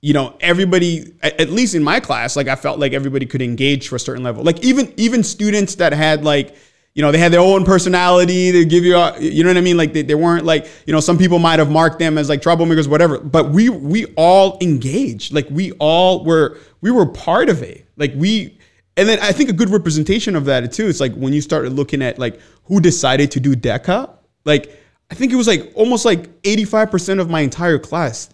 you 0.06 0.12
know 0.12 0.36
everybody 0.38 1.12
at 1.20 1.50
least 1.50 1.74
in 1.74 1.82
my 1.82 1.98
class 1.98 2.36
like 2.36 2.46
i 2.46 2.54
felt 2.54 2.78
like 2.78 2.92
everybody 2.92 3.26
could 3.26 3.42
engage 3.42 3.88
to 3.88 3.96
a 3.96 3.98
certain 3.98 4.22
level. 4.22 4.44
Like 4.44 4.62
even 4.62 4.94
even 4.96 5.24
students 5.24 5.74
that 5.76 5.92
had 5.92 6.22
like 6.22 6.54
you 6.94 7.02
know 7.02 7.10
they 7.10 7.18
had 7.18 7.32
their 7.32 7.40
own 7.40 7.64
personality 7.64 8.52
they 8.52 8.64
give 8.64 8.84
you 8.84 8.94
a, 8.94 9.18
you 9.18 9.42
know 9.42 9.50
what 9.50 9.56
i 9.56 9.60
mean? 9.62 9.76
Like 9.76 9.92
they, 9.94 10.02
they 10.02 10.14
weren't 10.14 10.44
like 10.44 10.68
you 10.86 10.92
know 10.92 11.00
some 11.00 11.18
people 11.18 11.40
might 11.40 11.58
have 11.58 11.72
marked 11.72 11.98
them 11.98 12.18
as 12.18 12.28
like 12.28 12.40
troublemakers 12.40 12.86
whatever 12.86 13.18
but 13.18 13.50
we 13.50 13.68
we 13.68 14.06
all 14.16 14.58
engaged. 14.60 15.32
Like 15.32 15.48
we 15.50 15.72
all 15.80 16.24
were 16.24 16.56
we 16.82 16.92
were 16.92 17.06
part 17.06 17.48
of 17.48 17.64
it. 17.64 17.88
Like 17.96 18.12
we 18.14 18.56
and 18.96 19.08
then 19.08 19.18
i 19.20 19.32
think 19.32 19.50
a 19.50 19.52
good 19.52 19.70
representation 19.70 20.36
of 20.36 20.44
that 20.44 20.72
too 20.72 20.86
it's 20.86 21.00
like 21.00 21.14
when 21.16 21.32
you 21.32 21.40
started 21.40 21.72
looking 21.72 22.00
at 22.00 22.16
like 22.16 22.40
who 22.64 22.80
decided 22.80 23.32
to 23.32 23.40
do 23.40 23.56
deca 23.56 24.08
like 24.44 24.80
i 25.10 25.14
think 25.14 25.32
it 25.32 25.36
was 25.36 25.48
like 25.48 25.72
almost 25.74 26.04
like 26.04 26.40
85% 26.42 27.20
of 27.20 27.28
my 27.28 27.40
entire 27.40 27.78
class 27.78 28.30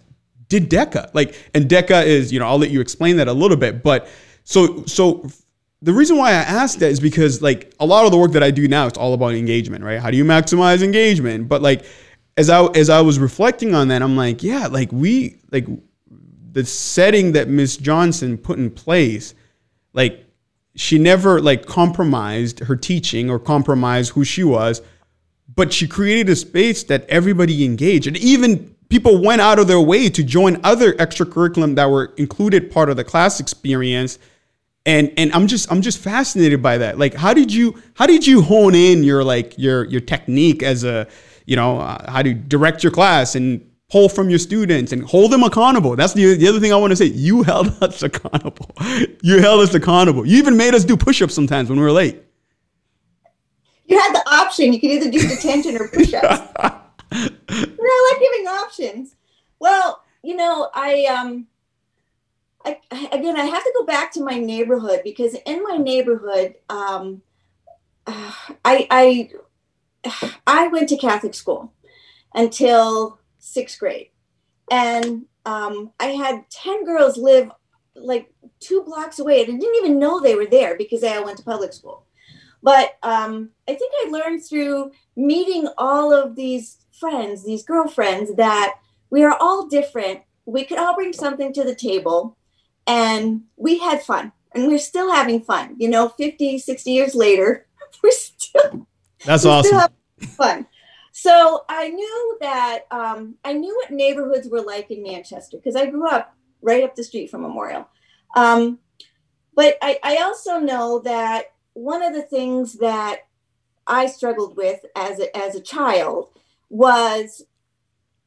did 0.59 0.69
DECA. 0.69 1.09
Like, 1.13 1.35
and 1.53 1.67
DECA 1.67 2.05
is, 2.05 2.31
you 2.31 2.39
know, 2.39 2.47
I'll 2.47 2.59
let 2.59 2.69
you 2.69 2.79
explain 2.79 3.17
that 3.17 3.27
a 3.27 3.33
little 3.33 3.57
bit. 3.57 3.81
But 3.81 4.07
so, 4.43 4.85
so 4.85 5.27
the 5.81 5.93
reason 5.93 6.17
why 6.17 6.29
I 6.29 6.35
asked 6.35 6.79
that 6.79 6.91
is 6.91 6.99
because 6.99 7.41
like 7.41 7.73
a 7.79 7.85
lot 7.85 8.05
of 8.05 8.11
the 8.11 8.17
work 8.17 8.31
that 8.33 8.43
I 8.43 8.51
do 8.51 8.67
now, 8.67 8.87
it's 8.87 8.97
all 8.97 9.13
about 9.13 9.33
engagement, 9.33 9.83
right? 9.83 9.99
How 9.99 10.11
do 10.11 10.17
you 10.17 10.25
maximize 10.25 10.83
engagement? 10.83 11.49
But 11.49 11.61
like, 11.61 11.85
as 12.37 12.49
I 12.49 12.65
as 12.67 12.89
I 12.89 13.01
was 13.01 13.19
reflecting 13.19 13.75
on 13.75 13.89
that, 13.89 14.01
I'm 14.01 14.15
like, 14.15 14.43
yeah, 14.43 14.67
like 14.67 14.91
we 14.91 15.37
like 15.51 15.67
the 16.51 16.65
setting 16.65 17.33
that 17.33 17.47
Miss 17.47 17.77
Johnson 17.77 18.37
put 18.37 18.57
in 18.57 18.69
place, 18.69 19.33
like 19.93 20.25
she 20.75 20.97
never 20.97 21.41
like 21.41 21.65
compromised 21.65 22.59
her 22.59 22.75
teaching 22.75 23.29
or 23.29 23.39
compromised 23.39 24.11
who 24.13 24.23
she 24.23 24.43
was, 24.43 24.81
but 25.55 25.71
she 25.71 25.87
created 25.87 26.29
a 26.29 26.35
space 26.35 26.83
that 26.85 27.07
everybody 27.09 27.63
engaged. 27.63 28.07
And 28.07 28.17
even 28.17 28.72
people 28.89 29.21
went 29.21 29.41
out 29.41 29.59
of 29.59 29.67
their 29.67 29.79
way 29.79 30.09
to 30.09 30.23
join 30.23 30.59
other 30.63 30.93
extracurriculum 30.93 31.75
that 31.75 31.89
were 31.89 32.13
included 32.17 32.71
part 32.71 32.89
of 32.89 32.97
the 32.97 33.03
class 33.03 33.39
experience 33.39 34.19
and 34.85 35.11
and 35.17 35.31
I'm 35.33 35.47
just 35.47 35.71
I'm 35.71 35.81
just 35.81 35.99
fascinated 35.99 36.61
by 36.61 36.77
that. 36.79 36.99
Like, 36.99 37.13
how 37.13 37.33
did 37.33 37.53
you 37.53 37.81
how 37.93 38.05
did 38.05 38.27
you 38.27 38.41
hone 38.41 38.75
in 38.75 39.03
your 39.03 39.23
like 39.23 39.57
your 39.57 39.85
your 39.85 40.01
technique 40.01 40.61
as 40.61 40.83
a 40.83 41.07
you 41.45 41.55
know 41.55 41.79
uh, 41.79 42.11
how 42.11 42.21
to 42.21 42.33
direct 42.33 42.83
your 42.83 42.91
class 42.91 43.35
and 43.35 43.69
pull 43.89 44.09
from 44.09 44.29
your 44.29 44.39
students 44.39 44.91
and 44.91 45.03
hold 45.03 45.31
them 45.31 45.43
accountable. 45.43 45.95
That's 45.95 46.13
the 46.13 46.35
the 46.35 46.47
other 46.47 46.59
thing 46.59 46.73
I 46.73 46.75
want 46.75 46.91
to 46.91 46.95
say. 46.95 47.05
You 47.05 47.43
held 47.51 47.67
us 47.81 48.03
accountable. 48.03 48.71
You 49.21 49.39
held 49.39 49.61
us 49.61 49.73
accountable. 49.73 50.25
You 50.25 50.37
even 50.37 50.57
made 50.57 50.73
us 50.73 50.83
do 50.83 50.97
push-ups 50.97 51.33
sometimes 51.33 51.69
when 51.69 51.79
we 51.79 51.85
were 51.85 51.91
late. 51.91 52.21
You 53.85 53.99
had 53.99 54.13
the 54.13 54.23
option. 54.29 54.73
You 54.73 54.79
could 54.79 54.91
either 54.91 55.11
do 55.11 55.27
detention 55.27 55.77
or 55.77 55.87
push-ups. 55.87 56.79
I 57.13 58.11
like 58.11 58.21
giving 58.21 58.47
options. 58.47 59.15
Well, 59.59 60.03
you 60.23 60.35
know, 60.35 60.69
I 60.73 61.05
um 61.05 61.47
I, 62.65 62.79
again, 63.11 63.37
I 63.37 63.45
have 63.45 63.63
to 63.63 63.73
go 63.77 63.85
back 63.85 64.11
to 64.13 64.23
my 64.23 64.37
neighborhood 64.37 65.01
because 65.03 65.35
in 65.45 65.63
my 65.63 65.77
neighborhood, 65.77 66.55
um, 66.69 67.21
I, 68.07 68.87
I, 68.89 69.29
I 70.47 70.67
went 70.67 70.89
to 70.89 70.97
Catholic 70.97 71.33
school 71.33 71.73
until 72.33 73.19
sixth 73.39 73.79
grade, 73.79 74.09
and 74.71 75.25
um, 75.45 75.91
I 75.99 76.07
had 76.07 76.49
ten 76.49 76.85
girls 76.85 77.17
live 77.17 77.51
like 77.95 78.33
two 78.59 78.83
blocks 78.83 79.19
away, 79.19 79.43
and 79.43 79.55
I 79.55 79.57
didn't 79.57 79.83
even 79.83 79.99
know 79.99 80.19
they 80.19 80.35
were 80.35 80.47
there 80.47 80.77
because 80.77 81.03
I 81.03 81.19
went 81.19 81.37
to 81.37 81.43
public 81.43 81.73
school. 81.73 82.05
But 82.61 82.97
um, 83.03 83.49
I 83.67 83.75
think 83.75 83.91
I 83.93 84.09
learned 84.09 84.45
through 84.45 84.91
meeting 85.17 85.67
all 85.77 86.13
of 86.13 86.37
these 86.37 86.77
friends, 87.03 87.43
these 87.43 87.63
girlfriends, 87.63 88.33
that 88.35 88.75
we 89.09 89.23
are 89.25 89.35
all 89.41 89.67
different. 89.67 90.21
We 90.45 90.63
could 90.63 90.77
all 90.77 90.95
bring 90.95 91.11
something 91.11 91.51
to 91.53 91.63
the 91.65 91.75
table 91.75 92.37
and 92.87 93.41
we 93.57 93.79
had 93.79 94.01
fun 94.01 94.31
and 94.53 94.67
we're 94.67 94.77
still 94.77 95.11
having 95.11 95.41
fun. 95.41 95.75
You 95.77 95.89
know, 95.89 96.07
50, 96.07 96.59
60 96.59 96.91
years 96.91 97.13
later, 97.13 97.67
we're 98.03 98.11
still 98.11 98.87
That's 99.25 99.43
we're 99.43 99.51
awesome. 99.51 99.79
Still 100.17 100.29
fun. 100.29 100.67
So 101.11 101.65
I 101.67 101.89
knew 101.89 102.37
that 102.39 102.85
um, 102.89 103.35
I 103.43 103.51
knew 103.51 103.75
what 103.75 103.91
neighborhoods 103.91 104.47
were 104.47 104.61
like 104.61 104.89
in 104.89 105.03
Manchester 105.03 105.57
because 105.57 105.75
I 105.75 105.87
grew 105.87 106.07
up 106.07 106.33
right 106.61 106.85
up 106.85 106.95
the 106.95 107.03
street 107.03 107.29
from 107.29 107.41
Memorial. 107.41 107.89
Um, 108.35 108.79
but 109.55 109.77
I, 109.81 109.99
I 110.03 110.17
also 110.23 110.57
know 110.57 110.99
that 110.99 111.47
one 111.73 112.01
of 112.01 112.13
the 112.13 112.23
things 112.23 112.77
that 112.79 113.27
I 113.85 114.07
struggled 114.07 114.55
with 114.55 114.85
as 114.95 115.19
a, 115.19 115.35
as 115.37 115.55
a 115.55 115.61
child 115.61 116.29
was, 116.73 117.45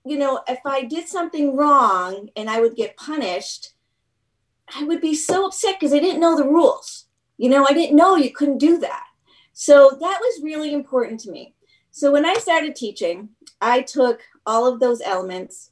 you 0.05 0.17
know, 0.17 0.41
if 0.49 0.61
I 0.65 0.85
did 0.85 1.09
something 1.09 1.57
wrong 1.57 2.29
and 2.37 2.49
I 2.49 2.61
would 2.61 2.77
get 2.77 2.97
punished, 2.97 3.73
I 4.75 4.85
would 4.85 5.01
be 5.01 5.15
so 5.17 5.47
upset 5.47 5.77
because 5.79 5.93
I 5.93 5.99
didn't 5.99 6.21
know 6.21 6.37
the 6.37 6.45
rules. 6.45 7.07
You 7.39 7.51
know, 7.51 7.67
I 7.69 7.73
didn't 7.73 7.97
know 7.97 8.15
you 8.17 8.33
couldn't 8.33 8.59
do 8.59 8.79
that. 8.79 9.05
So 9.53 9.91
that 10.01 10.19
was 10.21 10.43
really 10.45 10.73
important 10.73 11.21
to 11.21 11.31
me. 11.31 11.55
So 11.91 12.13
when 12.13 12.25
I 12.25 12.35
started 12.35 12.77
teaching, 12.77 13.31
I 13.61 13.83
took 13.83 14.21
all 14.47 14.73
of 14.73 14.79
those 14.79 15.01
elements 15.01 15.71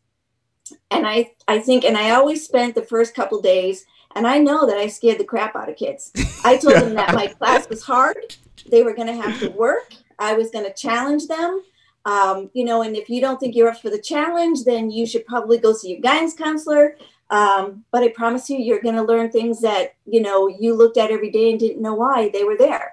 and 0.90 1.06
I 1.06 1.32
I 1.46 1.58
think 1.58 1.84
and 1.84 1.96
I 1.96 2.10
always 2.10 2.44
spent 2.44 2.74
the 2.74 2.82
first 2.82 3.14
couple 3.14 3.40
days 3.40 3.84
And 4.16 4.26
I 4.26 4.38
know 4.38 4.66
that 4.66 4.78
I 4.78 4.86
scared 4.88 5.18
the 5.18 5.24
crap 5.24 5.56
out 5.56 5.68
of 5.68 5.76
kids. 5.76 6.12
I 6.44 6.56
told 6.56 6.76
them 6.76 6.94
that 6.94 7.14
my 7.14 7.26
class 7.38 7.68
was 7.68 7.82
hard. 7.82 8.36
They 8.70 8.82
were 8.82 8.94
going 8.94 9.08
to 9.08 9.22
have 9.22 9.40
to 9.40 9.50
work. 9.50 9.94
I 10.18 10.34
was 10.34 10.50
going 10.50 10.64
to 10.64 10.72
challenge 10.72 11.26
them. 11.26 11.62
Um, 12.06 12.50
you 12.52 12.64
know, 12.64 12.82
and 12.82 12.96
if 12.96 13.08
you 13.08 13.20
don't 13.20 13.40
think 13.40 13.54
you're 13.56 13.70
up 13.70 13.80
for 13.80 13.88
the 13.90 14.00
challenge, 14.00 14.64
then 14.64 14.90
you 14.90 15.06
should 15.06 15.24
probably 15.24 15.58
go 15.58 15.72
see 15.72 15.92
your 15.92 16.00
guidance 16.00 16.34
counselor. 16.34 16.96
Um, 17.30 17.84
but 17.90 18.02
I 18.02 18.08
promise 18.08 18.50
you, 18.50 18.58
you're 18.58 18.82
going 18.82 18.96
to 18.96 19.02
learn 19.02 19.30
things 19.30 19.60
that, 19.62 19.94
you 20.04 20.20
know, 20.20 20.46
you 20.46 20.74
looked 20.74 20.98
at 20.98 21.10
every 21.10 21.30
day 21.30 21.50
and 21.50 21.58
didn't 21.58 21.80
know 21.82 21.94
why 21.94 22.28
they 22.28 22.44
were 22.44 22.56
there. 22.58 22.92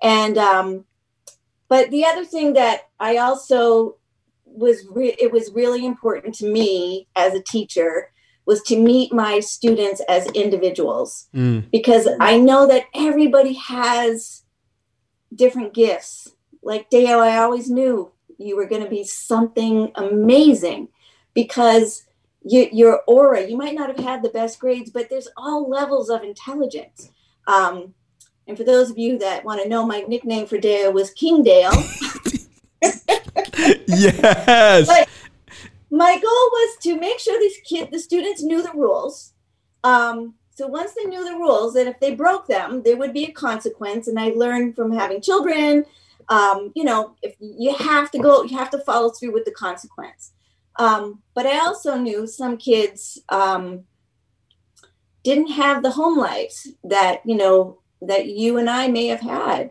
And, 0.00 0.38
um, 0.38 0.84
but 1.68 1.90
the 1.90 2.04
other 2.04 2.24
thing 2.24 2.52
that 2.52 2.88
I 3.00 3.16
also 3.16 3.96
was, 4.44 4.86
re- 4.88 5.16
it 5.18 5.32
was 5.32 5.50
really 5.52 5.84
important 5.84 6.36
to 6.36 6.46
me 6.48 7.08
as 7.16 7.34
a 7.34 7.42
teacher 7.42 8.12
was 8.46 8.62
to 8.62 8.78
meet 8.78 9.12
my 9.12 9.40
students 9.40 10.00
as 10.08 10.26
individuals 10.28 11.28
Mm. 11.34 11.68
because 11.72 12.06
I 12.20 12.38
know 12.38 12.68
that 12.68 12.84
everybody 12.94 13.54
has 13.54 14.42
different 15.34 15.74
gifts. 15.74 16.28
Like 16.62 16.90
Deo, 16.90 17.18
I 17.18 17.38
always 17.38 17.68
knew 17.68 18.12
you 18.38 18.56
were 18.56 18.66
going 18.66 18.82
to 18.82 18.90
be 18.90 19.04
something 19.04 19.90
amazing 19.94 20.88
because 21.34 22.04
you, 22.44 22.68
your 22.72 23.02
aura, 23.06 23.46
you 23.46 23.56
might 23.56 23.74
not 23.74 23.88
have 23.88 24.04
had 24.04 24.22
the 24.22 24.28
best 24.28 24.58
grades, 24.60 24.90
but 24.90 25.08
there's 25.08 25.28
all 25.36 25.68
levels 25.68 26.10
of 26.10 26.22
intelligence. 26.22 27.10
Um, 27.46 27.94
and 28.46 28.56
for 28.56 28.64
those 28.64 28.90
of 28.90 28.98
you 28.98 29.18
that 29.18 29.44
want 29.44 29.62
to 29.62 29.68
know, 29.68 29.86
my 29.86 30.00
nickname 30.00 30.46
for 30.46 30.58
Dale 30.58 30.92
was 30.92 31.10
King 31.10 31.42
Dale. 31.42 31.72
yes. 33.86 34.86
But 34.86 35.08
my 35.90 36.14
goal 36.14 36.22
was 36.22 36.76
to 36.82 36.98
make 36.98 37.18
sure 37.18 37.38
these 37.38 37.58
kids, 37.64 37.90
the 37.90 37.98
students 37.98 38.42
knew 38.42 38.62
the 38.62 38.72
rules. 38.72 39.32
Um, 39.82 40.34
so 40.50 40.66
once 40.66 40.92
they 40.92 41.04
knew 41.04 41.24
the 41.24 41.36
rules, 41.36 41.74
and 41.76 41.88
if 41.88 41.98
they 42.00 42.14
broke 42.14 42.46
them, 42.46 42.82
there 42.82 42.96
would 42.96 43.12
be 43.12 43.24
a 43.24 43.32
consequence. 43.32 44.08
And 44.08 44.20
I 44.20 44.28
learned 44.28 44.76
from 44.76 44.92
having 44.92 45.20
children, 45.20 45.86
um, 46.28 46.72
you 46.74 46.84
know, 46.84 47.16
if 47.22 47.34
you 47.38 47.74
have 47.74 48.10
to 48.12 48.18
go, 48.18 48.42
you 48.42 48.56
have 48.56 48.70
to 48.70 48.78
follow 48.78 49.10
through 49.10 49.32
with 49.32 49.44
the 49.44 49.52
consequence. 49.52 50.32
Um, 50.76 51.22
but 51.34 51.46
I 51.46 51.58
also 51.58 51.96
knew 51.96 52.26
some 52.26 52.56
kids 52.56 53.20
um, 53.28 53.84
didn't 55.22 55.52
have 55.52 55.82
the 55.82 55.90
home 55.90 56.18
lives 56.18 56.68
that 56.84 57.20
you 57.24 57.36
know 57.36 57.80
that 58.02 58.26
you 58.26 58.58
and 58.58 58.68
I 58.68 58.88
may 58.88 59.06
have 59.06 59.20
had. 59.20 59.70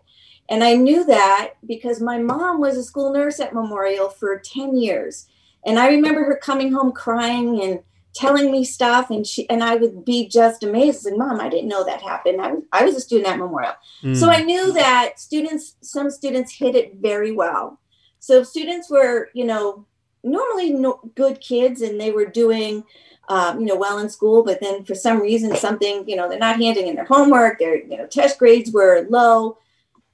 And 0.50 0.64
I 0.64 0.76
knew 0.76 1.06
that 1.06 1.54
because 1.66 2.02
my 2.02 2.18
mom 2.18 2.60
was 2.60 2.78
a 2.78 2.84
school 2.84 3.14
nurse 3.14 3.40
at 3.40 3.54
Memorial 3.54 4.10
for 4.10 4.40
10 4.40 4.76
years. 4.76 5.28
And 5.66 5.80
I 5.80 5.88
remember 5.88 6.24
her 6.26 6.36
coming 6.36 6.72
home 6.72 6.92
crying 6.92 7.62
and 7.64 7.80
telling 8.14 8.52
me 8.52 8.64
stuff 8.64 9.10
and 9.10 9.26
she 9.26 9.50
and 9.50 9.64
I 9.64 9.76
would 9.76 10.06
be 10.06 10.28
just 10.28 10.64
amazed. 10.64 11.06
And 11.06 11.18
mom 11.18 11.40
I 11.40 11.50
didn't 11.50 11.70
know 11.70 11.84
that 11.84 12.02
happened. 12.02 12.42
I 12.42 12.52
was, 12.52 12.64
I 12.72 12.86
was 12.86 12.96
a 12.96 13.02
student 13.02 13.28
at 13.30 13.40
Memorial. 13.40 13.74
Mm. 14.04 14.16
so 14.16 14.30
I 14.30 14.42
knew 14.42 14.72
that 14.74 15.20
students 15.20 15.76
some 15.82 16.10
students 16.12 16.54
hit 16.54 16.76
it 16.76 16.96
very 16.96 17.32
well. 17.32 17.80
So 18.20 18.44
students 18.44 18.90
were 18.90 19.30
you 19.34 19.46
know 19.46 19.86
normally 20.24 20.72
no, 20.72 21.00
good 21.16 21.42
kids 21.42 21.82
and 21.82 22.00
they 22.00 22.12
were 22.12 22.26
doing 22.26 22.84
um, 23.30 23.60
you 23.60 23.66
know 23.66 23.76
well 23.76 24.00
in 24.00 24.10
school 24.10 24.44
but 24.44 24.62
then 24.62 24.84
for 24.86 24.96
some 24.96 25.20
reason 25.20 25.56
something 25.56 26.08
you 26.08 26.16
know 26.16 26.30
they're 26.30 26.40
not 26.40 26.58
handing 26.62 26.88
in 26.88 26.96
their 26.96 27.06
homework 27.06 27.60
their 27.60 27.78
you 27.84 27.98
know 27.98 28.08
test 28.08 28.38
grades 28.40 28.72
were 28.72 29.06
low. 29.10 29.58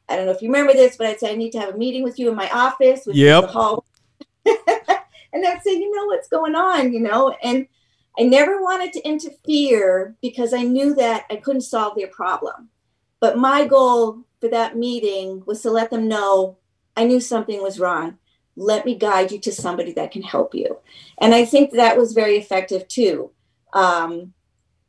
I 0.07 0.15
don't 0.15 0.25
know 0.25 0.31
if 0.31 0.41
you 0.41 0.49
remember 0.49 0.73
this 0.73 0.95
but 0.97 1.07
I'd 1.07 1.19
say 1.19 1.31
I 1.31 1.35
need 1.35 1.51
to 1.51 1.59
have 1.59 1.75
a 1.75 1.77
meeting 1.77 2.03
with 2.03 2.17
you 2.17 2.29
in 2.29 2.35
my 2.35 2.49
office 2.49 3.05
with 3.05 3.15
Yep. 3.15 3.41
the 3.43 3.47
hall 3.47 3.85
and 5.33 5.45
I'd 5.45 5.61
say, 5.63 5.73
you 5.73 5.95
know, 5.95 6.05
what's 6.05 6.27
going 6.27 6.55
on, 6.55 6.93
you 6.93 6.99
know, 6.99 7.35
and 7.43 7.67
I 8.17 8.23
never 8.23 8.61
wanted 8.61 8.93
to 8.93 9.07
interfere 9.07 10.15
because 10.21 10.53
I 10.53 10.63
knew 10.63 10.93
that 10.95 11.25
I 11.29 11.37
couldn't 11.37 11.61
solve 11.61 11.95
their 11.95 12.07
problem. 12.07 12.69
But 13.19 13.37
my 13.37 13.65
goal 13.67 14.23
for 14.39 14.49
that 14.49 14.77
meeting 14.77 15.43
was 15.45 15.61
to 15.61 15.71
let 15.71 15.89
them 15.89 16.07
know 16.07 16.57
I 16.95 17.05
knew 17.05 17.19
something 17.19 17.61
was 17.61 17.79
wrong. 17.79 18.17
Let 18.55 18.85
me 18.85 18.95
guide 18.95 19.31
you 19.31 19.39
to 19.39 19.51
somebody 19.51 19.93
that 19.93 20.11
can 20.11 20.21
help 20.21 20.53
you. 20.53 20.79
And 21.19 21.33
I 21.33 21.45
think 21.45 21.71
that 21.71 21.97
was 21.97 22.13
very 22.13 22.37
effective 22.37 22.87
too. 22.87 23.31
Um, 23.73 24.33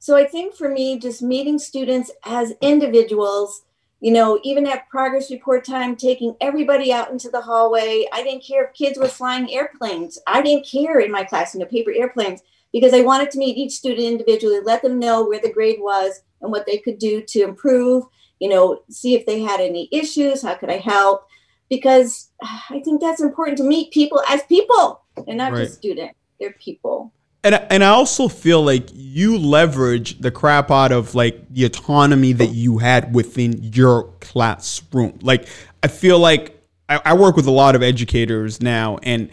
so 0.00 0.16
I 0.16 0.24
think 0.24 0.54
for 0.54 0.68
me, 0.68 0.98
just 0.98 1.22
meeting 1.22 1.58
students 1.58 2.10
as 2.24 2.54
individuals, 2.62 3.62
you 4.00 4.10
know, 4.12 4.40
even 4.42 4.66
at 4.66 4.88
progress 4.88 5.30
report 5.30 5.64
time, 5.64 5.94
taking 5.94 6.34
everybody 6.40 6.92
out 6.92 7.10
into 7.10 7.28
the 7.28 7.42
hallway. 7.42 8.06
I 8.12 8.22
didn't 8.22 8.42
care 8.44 8.64
if 8.64 8.74
kids 8.74 8.98
were 8.98 9.08
flying 9.08 9.52
airplanes. 9.52 10.18
I 10.26 10.40
didn't 10.40 10.66
care 10.66 11.00
in 11.00 11.12
my 11.12 11.22
class, 11.22 11.54
you 11.54 11.60
know, 11.60 11.66
paper 11.66 11.92
airplanes, 11.92 12.40
because 12.72 12.92
I 12.94 13.00
wanted 13.00 13.30
to 13.32 13.38
meet 13.38 13.56
each 13.56 13.72
student 13.72 14.06
individually, 14.06 14.60
let 14.62 14.82
them 14.82 14.98
know 14.98 15.26
where 15.26 15.40
the 15.40 15.52
grade 15.52 15.78
was 15.80 16.22
and 16.40 16.50
what 16.50 16.66
they 16.66 16.78
could 16.78 16.98
do 16.98 17.22
to 17.28 17.42
improve, 17.42 18.04
you 18.38 18.48
know, 18.48 18.80
see 18.90 19.14
if 19.14 19.26
they 19.26 19.40
had 19.40 19.60
any 19.60 19.88
issues, 19.92 20.42
how 20.42 20.54
could 20.54 20.70
I 20.70 20.78
help? 20.78 21.26
Because 21.68 22.30
I 22.42 22.80
think 22.84 23.00
that's 23.00 23.20
important 23.20 23.58
to 23.58 23.64
meet 23.64 23.92
people 23.92 24.22
as 24.28 24.42
people 24.44 25.02
and 25.26 25.36
not 25.38 25.52
Right. 25.52 25.64
just 25.64 25.76
students. 25.78 26.14
They're 26.38 26.52
people. 26.52 27.12
and 27.44 27.54
and 27.70 27.82
I 27.84 27.88
also 27.88 28.28
feel 28.28 28.62
like 28.62 28.88
you 28.92 29.38
leverage 29.38 30.18
the 30.20 30.30
crap 30.30 30.70
out 30.70 30.92
of 30.92 31.14
like 31.14 31.52
the 31.52 31.64
autonomy 31.64 32.32
that 32.34 32.50
you 32.50 32.78
had 32.78 33.14
within 33.14 33.62
your 33.62 34.12
classroom. 34.20 35.18
Like 35.22 35.46
I 35.82 35.88
feel 35.88 36.18
like 36.18 36.62
I, 36.88 37.00
I 37.04 37.14
work 37.14 37.36
with 37.36 37.46
a 37.46 37.50
lot 37.50 37.74
of 37.76 37.82
educators 37.82 38.60
now, 38.62 38.98
and 39.02 39.30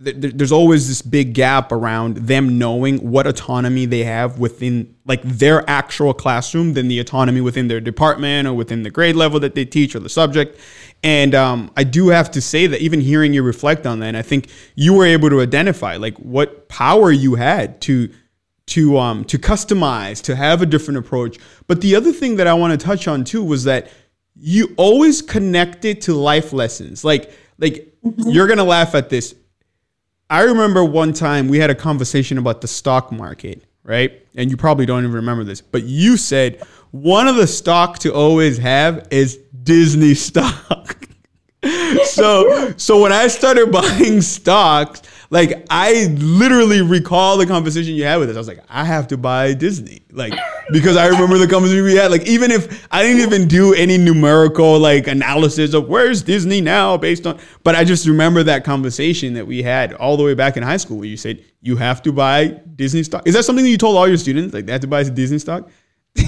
there's 0.00 0.52
always 0.52 0.86
this 0.86 1.02
big 1.02 1.34
gap 1.34 1.72
around 1.72 2.18
them 2.18 2.56
knowing 2.56 2.98
what 2.98 3.26
autonomy 3.26 3.84
they 3.84 4.04
have 4.04 4.38
within 4.38 4.94
like 5.06 5.20
their 5.24 5.68
actual 5.68 6.14
classroom 6.14 6.74
than 6.74 6.86
the 6.86 7.00
autonomy 7.00 7.40
within 7.40 7.66
their 7.66 7.80
department 7.80 8.46
or 8.46 8.54
within 8.54 8.84
the 8.84 8.90
grade 8.90 9.16
level 9.16 9.40
that 9.40 9.56
they 9.56 9.64
teach 9.64 9.96
or 9.96 9.98
the 9.98 10.08
subject. 10.08 10.60
And 11.02 11.34
um, 11.34 11.72
I 11.76 11.82
do 11.82 12.08
have 12.08 12.30
to 12.32 12.40
say 12.40 12.68
that 12.68 12.80
even 12.80 13.00
hearing 13.00 13.34
you 13.34 13.42
reflect 13.42 13.86
on 13.86 13.98
that, 14.00 14.06
and 14.06 14.16
I 14.16 14.22
think 14.22 14.50
you 14.76 14.94
were 14.94 15.04
able 15.04 15.30
to 15.30 15.40
identify 15.40 15.96
like 15.96 16.16
what 16.18 16.68
power 16.68 17.10
you 17.10 17.34
had 17.34 17.80
to 17.82 18.08
to 18.66 18.98
um 18.98 19.24
to 19.24 19.38
customize, 19.38 20.22
to 20.22 20.36
have 20.36 20.62
a 20.62 20.66
different 20.66 20.98
approach. 20.98 21.38
But 21.66 21.80
the 21.80 21.96
other 21.96 22.12
thing 22.12 22.36
that 22.36 22.46
I 22.46 22.54
want 22.54 22.78
to 22.78 22.86
touch 22.86 23.08
on 23.08 23.24
too 23.24 23.42
was 23.42 23.64
that 23.64 23.90
you 24.36 24.74
always 24.76 25.22
connected 25.22 26.02
to 26.02 26.14
life 26.14 26.52
lessons. 26.52 27.04
Like 27.04 27.32
like 27.58 27.96
you're 28.18 28.46
gonna 28.46 28.64
laugh 28.64 28.94
at 28.94 29.08
this. 29.08 29.34
I 30.30 30.42
remember 30.42 30.84
one 30.84 31.12
time 31.12 31.48
we 31.48 31.58
had 31.58 31.70
a 31.70 31.74
conversation 31.74 32.36
about 32.36 32.60
the 32.60 32.68
stock 32.68 33.10
market, 33.10 33.64
right? 33.82 34.26
And 34.34 34.50
you 34.50 34.56
probably 34.56 34.84
don't 34.84 35.02
even 35.04 35.14
remember 35.14 35.42
this, 35.42 35.60
but 35.60 35.84
you 35.84 36.16
said 36.16 36.62
one 36.90 37.28
of 37.28 37.36
the 37.36 37.46
stock 37.46 37.98
to 38.00 38.12
always 38.12 38.58
have 38.58 39.08
is 39.10 39.38
Disney 39.62 40.14
stock. 40.14 41.08
so 42.04 42.74
so 42.76 43.00
when 43.00 43.12
I 43.12 43.26
started 43.28 43.72
buying 43.72 44.20
stocks, 44.20 45.02
like 45.30 45.66
I 45.70 46.06
literally 46.18 46.82
recall 46.82 47.38
the 47.38 47.46
conversation 47.46 47.94
you 47.94 48.04
had 48.04 48.18
with 48.18 48.30
us. 48.30 48.36
I 48.36 48.38
was 48.38 48.48
like, 48.48 48.64
I 48.68 48.84
have 48.84 49.08
to 49.08 49.16
buy 49.16 49.54
Disney, 49.54 50.02
like 50.12 50.34
because 50.72 50.96
I 50.96 51.06
remember 51.06 51.38
the 51.38 51.48
conversation 51.48 51.84
we 51.84 51.94
had. 51.94 52.10
Like 52.10 52.26
even 52.26 52.50
if 52.50 52.86
I 52.90 53.02
didn't 53.02 53.22
even 53.22 53.48
do 53.48 53.74
any 53.74 53.98
numerical 53.98 54.78
like 54.78 55.06
analysis 55.06 55.74
of 55.74 55.88
where's 55.88 56.22
Disney 56.22 56.60
now 56.60 56.96
based 56.96 57.26
on, 57.26 57.38
but 57.62 57.74
I 57.74 57.84
just 57.84 58.06
remember 58.06 58.42
that 58.44 58.64
conversation 58.64 59.34
that 59.34 59.46
we 59.46 59.62
had 59.62 59.92
all 59.94 60.16
the 60.16 60.24
way 60.24 60.34
back 60.34 60.56
in 60.56 60.62
high 60.62 60.76
school 60.76 60.98
where 60.98 61.06
you 61.06 61.16
said 61.16 61.44
you 61.60 61.76
have 61.76 62.02
to 62.02 62.12
buy 62.12 62.60
Disney 62.76 63.02
stock. 63.02 63.26
Is 63.26 63.34
that 63.34 63.44
something 63.44 63.64
that 63.64 63.70
you 63.70 63.78
told 63.78 63.96
all 63.96 64.08
your 64.08 64.16
students 64.16 64.54
like 64.54 64.66
they 64.66 64.72
have 64.72 64.80
to 64.82 64.86
buy 64.86 65.02
Disney 65.04 65.38
stock? 65.38 65.68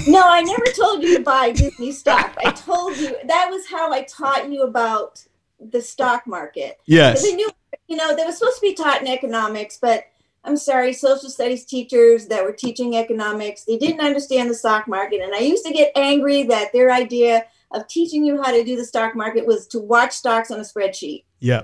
No, 0.07 0.21
I 0.23 0.41
never 0.41 0.65
told 0.77 1.03
you 1.03 1.17
to 1.17 1.23
buy 1.23 1.51
Disney 1.51 1.91
stock. 1.91 2.35
I 2.45 2.51
told 2.51 2.97
you 2.97 3.15
that 3.25 3.49
was 3.49 3.67
how 3.67 3.91
I 3.91 4.03
taught 4.03 4.49
you 4.49 4.63
about 4.63 5.25
the 5.59 5.81
stock 5.81 6.25
market. 6.25 6.79
Yes. 6.85 7.21
Because 7.21 7.33
I 7.33 7.35
knew, 7.35 7.49
you 7.87 7.97
know, 7.97 8.15
they 8.15 8.25
were 8.25 8.31
supposed 8.31 8.57
to 8.57 8.61
be 8.61 8.73
taught 8.73 9.01
in 9.01 9.07
economics, 9.07 9.77
but 9.81 10.05
I'm 10.43 10.57
sorry, 10.57 10.93
social 10.93 11.29
studies 11.29 11.65
teachers 11.65 12.27
that 12.27 12.43
were 12.43 12.51
teaching 12.51 12.95
economics, 12.95 13.63
they 13.63 13.77
didn't 13.77 14.01
understand 14.01 14.49
the 14.49 14.55
stock 14.55 14.87
market. 14.87 15.21
And 15.21 15.35
I 15.35 15.39
used 15.39 15.65
to 15.65 15.73
get 15.73 15.91
angry 15.95 16.43
that 16.43 16.73
their 16.73 16.91
idea 16.91 17.45
of 17.71 17.87
teaching 17.87 18.25
you 18.25 18.41
how 18.41 18.51
to 18.51 18.63
do 18.63 18.75
the 18.75 18.85
stock 18.85 19.15
market 19.15 19.45
was 19.45 19.67
to 19.67 19.79
watch 19.79 20.13
stocks 20.13 20.49
on 20.51 20.59
a 20.59 20.63
spreadsheet. 20.63 21.25
Yeah. 21.39 21.63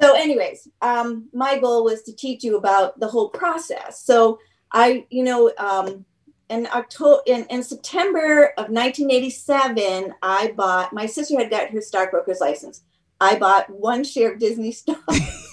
So, 0.00 0.14
anyways, 0.14 0.68
um, 0.82 1.28
my 1.32 1.58
goal 1.58 1.84
was 1.84 2.02
to 2.02 2.12
teach 2.12 2.44
you 2.44 2.56
about 2.56 2.98
the 3.00 3.08
whole 3.08 3.30
process. 3.30 4.02
So, 4.02 4.40
I, 4.72 5.06
you 5.10 5.22
know, 5.22 5.52
um, 5.56 6.04
in 6.50 6.68
October, 6.72 7.22
in, 7.26 7.44
in 7.46 7.62
September 7.62 8.48
of 8.58 8.68
1987, 8.68 10.12
I 10.22 10.52
bought. 10.56 10.92
My 10.92 11.06
sister 11.06 11.38
had 11.38 11.50
got 11.50 11.70
her 11.70 11.80
stockbroker's 11.80 12.40
license. 12.40 12.82
I 13.20 13.38
bought 13.38 13.70
one 13.70 14.04
share 14.04 14.32
of 14.32 14.38
Disney 14.38 14.72
stock 14.72 14.98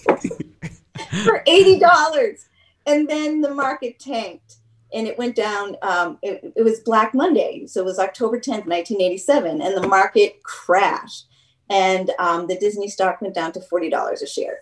for 1.24 1.44
eighty 1.48 1.80
dollars, 1.80 2.48
and 2.86 3.08
then 3.08 3.42
the 3.42 3.54
market 3.54 4.00
tanked 4.00 4.58
and 4.94 5.08
it 5.08 5.18
went 5.18 5.36
down. 5.36 5.76
Um, 5.82 6.20
it, 6.22 6.54
it 6.56 6.64
was 6.64 6.80
Black 6.82 7.14
Monday, 7.14 7.66
so 7.66 7.82
it 7.82 7.86
was 7.86 8.00
October 8.00 8.38
10th, 8.38 8.68
1987, 8.68 9.62
and 9.62 9.76
the 9.76 9.88
market 9.88 10.44
crashed, 10.44 11.26
and 11.70 12.12
um, 12.20 12.48
the 12.48 12.58
Disney 12.58 12.88
stock 12.88 13.22
went 13.22 13.34
down 13.34 13.52
to 13.54 13.62
forty 13.62 13.90
dollars 13.90 14.22
a 14.22 14.28
share. 14.28 14.60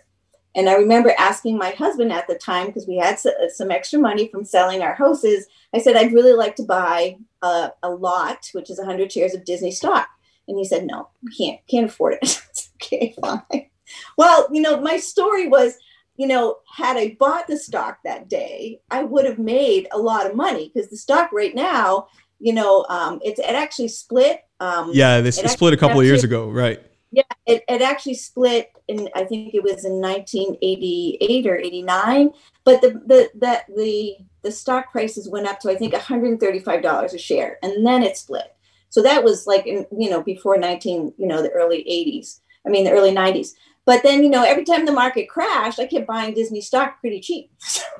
And 0.54 0.68
I 0.68 0.74
remember 0.74 1.14
asking 1.18 1.56
my 1.56 1.70
husband 1.70 2.12
at 2.12 2.26
the 2.28 2.34
time, 2.34 2.66
because 2.66 2.86
we 2.86 2.98
had 2.98 3.18
some 3.18 3.70
extra 3.70 3.98
money 3.98 4.28
from 4.28 4.44
selling 4.44 4.82
our 4.82 4.92
houses, 4.92 5.46
I 5.74 5.78
said, 5.78 5.96
I'd 5.96 6.12
really 6.12 6.34
like 6.34 6.56
to 6.56 6.62
buy 6.62 7.16
a, 7.40 7.70
a 7.82 7.88
lot, 7.88 8.50
which 8.52 8.68
is 8.68 8.78
100 8.78 9.10
shares 9.10 9.34
of 9.34 9.46
Disney 9.46 9.70
stock. 9.70 10.08
And 10.48 10.58
he 10.58 10.64
said, 10.66 10.86
no, 10.86 11.08
we 11.22 11.34
can't, 11.34 11.60
can't 11.70 11.86
afford 11.86 12.18
it. 12.20 12.42
okay, 12.82 13.14
fine. 13.18 13.70
Well, 14.18 14.46
you 14.52 14.60
know, 14.60 14.78
my 14.78 14.98
story 14.98 15.48
was, 15.48 15.78
you 16.16 16.26
know, 16.26 16.58
had 16.72 16.96
I 16.96 17.16
bought 17.18 17.46
the 17.46 17.56
stock 17.56 17.98
that 18.04 18.28
day, 18.28 18.80
I 18.90 19.02
would 19.02 19.24
have 19.24 19.38
made 19.38 19.88
a 19.92 19.98
lot 19.98 20.26
of 20.26 20.36
money 20.36 20.70
because 20.72 20.90
the 20.90 20.96
stock 20.96 21.30
right 21.32 21.54
now, 21.54 22.08
you 22.38 22.52
know, 22.52 22.84
um, 22.88 23.20
it, 23.24 23.38
it 23.38 23.54
actually 23.54 23.88
split. 23.88 24.40
Um, 24.60 24.90
yeah, 24.92 25.20
this 25.20 25.36
split 25.36 25.72
a 25.72 25.76
couple 25.76 26.00
of 26.00 26.06
years 26.06 26.24
ago, 26.24 26.48
right? 26.48 26.80
Yeah, 27.12 27.22
it, 27.46 27.62
it 27.68 27.82
actually 27.82 28.14
split 28.14 28.72
in 28.88 29.08
I 29.14 29.24
think 29.24 29.54
it 29.54 29.62
was 29.62 29.84
in 29.84 30.00
1988 30.00 31.46
or 31.46 31.56
89. 31.56 32.30
But 32.64 32.80
the 32.80 32.90
the 32.90 33.30
the 33.34 33.60
the, 33.76 34.16
the 34.42 34.52
stock 34.52 34.90
prices 34.92 35.28
went 35.28 35.46
up 35.46 35.60
to 35.60 35.70
I 35.70 35.76
think 35.76 35.92
135 35.92 36.82
dollars 36.82 37.14
a 37.14 37.18
share, 37.18 37.58
and 37.62 37.86
then 37.86 38.02
it 38.02 38.16
split. 38.16 38.54
So 38.88 39.02
that 39.02 39.24
was 39.24 39.46
like 39.46 39.66
in 39.66 39.86
you 39.96 40.10
know 40.10 40.22
before 40.22 40.58
19 40.58 41.14
you 41.16 41.26
know 41.26 41.42
the 41.42 41.50
early 41.50 41.84
80s. 41.84 42.40
I 42.66 42.70
mean 42.70 42.84
the 42.84 42.92
early 42.92 43.14
90s. 43.14 43.50
But 43.84 44.02
then 44.02 44.22
you 44.22 44.30
know 44.30 44.44
every 44.44 44.64
time 44.64 44.86
the 44.86 44.92
market 44.92 45.28
crashed, 45.28 45.78
I 45.78 45.86
kept 45.86 46.06
buying 46.06 46.34
Disney 46.34 46.60
stock 46.60 47.00
pretty 47.00 47.20
cheap. 47.20 47.50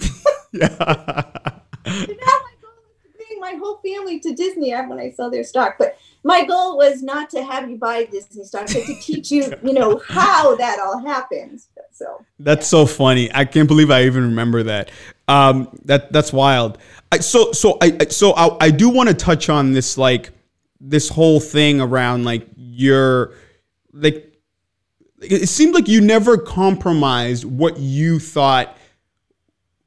yeah. 0.52 1.32
my 3.42 3.58
whole 3.58 3.78
family 3.78 4.20
to 4.20 4.34
Disney 4.34 4.72
when 4.72 4.98
I 4.98 5.10
saw 5.10 5.28
their 5.28 5.44
stock. 5.44 5.74
But 5.78 5.98
my 6.24 6.44
goal 6.44 6.78
was 6.78 7.02
not 7.02 7.28
to 7.30 7.42
have 7.42 7.68
you 7.68 7.76
buy 7.76 8.04
Disney 8.04 8.44
stock, 8.44 8.66
but 8.68 8.84
to 8.86 8.94
teach 9.00 9.30
you, 9.30 9.52
you 9.62 9.74
know, 9.74 10.00
how 10.08 10.56
that 10.56 10.78
all 10.78 11.04
happens. 11.04 11.68
So 11.92 12.24
that's 12.38 12.66
so 12.66 12.86
funny. 12.86 13.30
I 13.34 13.44
can't 13.44 13.68
believe 13.68 13.90
I 13.90 14.04
even 14.04 14.22
remember 14.22 14.62
that. 14.62 14.90
Um, 15.28 15.68
that 15.84 16.12
that's 16.12 16.32
wild. 16.32 16.78
I, 17.10 17.18
so 17.18 17.52
so 17.52 17.76
I 17.82 18.06
so 18.06 18.32
I, 18.34 18.56
I 18.66 18.70
do 18.70 18.88
want 18.88 19.08
to 19.08 19.14
touch 19.14 19.48
on 19.48 19.72
this 19.72 19.98
like 19.98 20.30
this 20.80 21.08
whole 21.08 21.40
thing 21.40 21.80
around 21.80 22.24
like 22.24 22.46
your 22.56 23.34
like 23.92 24.31
it 25.22 25.48
seemed 25.48 25.74
like 25.74 25.88
you 25.88 26.00
never 26.00 26.36
compromised 26.36 27.44
what 27.44 27.78
you 27.78 28.18
thought 28.18 28.76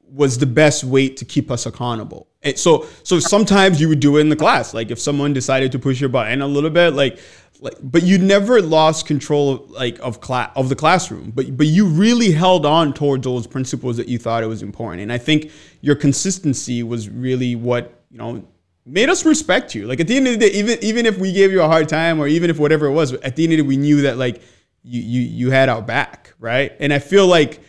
was 0.08 0.38
the 0.38 0.46
best 0.46 0.84
way 0.84 1.08
to 1.08 1.24
keep 1.24 1.50
us 1.50 1.66
accountable. 1.66 2.28
And 2.42 2.58
so 2.58 2.86
so 3.02 3.18
sometimes 3.18 3.80
you 3.80 3.88
would 3.88 4.00
do 4.00 4.16
it 4.16 4.20
in 4.20 4.28
the 4.28 4.36
class. 4.36 4.72
Like 4.72 4.90
if 4.90 5.00
someone 5.00 5.32
decided 5.32 5.72
to 5.72 5.78
push 5.78 6.00
your 6.00 6.08
button 6.08 6.42
a 6.42 6.46
little 6.46 6.70
bit, 6.70 6.94
like 6.94 7.18
like 7.60 7.74
but 7.82 8.02
you 8.02 8.18
never 8.18 8.62
lost 8.62 9.06
control 9.06 9.52
of, 9.52 9.70
like 9.70 9.98
of 10.00 10.20
class 10.20 10.50
of 10.54 10.68
the 10.68 10.76
classroom. 10.76 11.32
But 11.34 11.56
but 11.56 11.66
you 11.66 11.86
really 11.86 12.32
held 12.32 12.64
on 12.64 12.94
towards 12.94 13.24
those 13.24 13.46
principles 13.46 13.96
that 13.96 14.08
you 14.08 14.18
thought 14.18 14.42
it 14.42 14.46
was 14.46 14.62
important. 14.62 15.02
And 15.02 15.12
I 15.12 15.18
think 15.18 15.50
your 15.80 15.96
consistency 15.96 16.82
was 16.82 17.08
really 17.08 17.56
what, 17.56 18.00
you 18.10 18.18
know, 18.18 18.46
made 18.84 19.08
us 19.08 19.24
respect 19.24 19.74
you. 19.74 19.86
Like 19.86 20.00
at 20.00 20.06
the 20.06 20.16
end 20.16 20.28
of 20.28 20.38
the 20.38 20.48
day, 20.48 20.54
even 20.54 20.78
even 20.82 21.06
if 21.06 21.18
we 21.18 21.32
gave 21.32 21.50
you 21.50 21.62
a 21.62 21.68
hard 21.68 21.88
time 21.88 22.20
or 22.20 22.28
even 22.28 22.48
if 22.48 22.58
whatever 22.58 22.86
it 22.86 22.92
was, 22.92 23.12
at 23.12 23.36
the 23.36 23.44
end 23.44 23.52
of 23.52 23.58
the 23.58 23.62
day, 23.64 23.68
we 23.68 23.76
knew 23.76 24.02
that 24.02 24.16
like 24.16 24.40
you 24.86 25.02
you 25.02 25.20
you 25.20 25.50
had 25.50 25.68
our 25.68 25.82
back, 25.82 26.34
right? 26.38 26.72
And 26.78 26.92
I 26.92 27.00
feel 27.00 27.26
like 27.26 27.60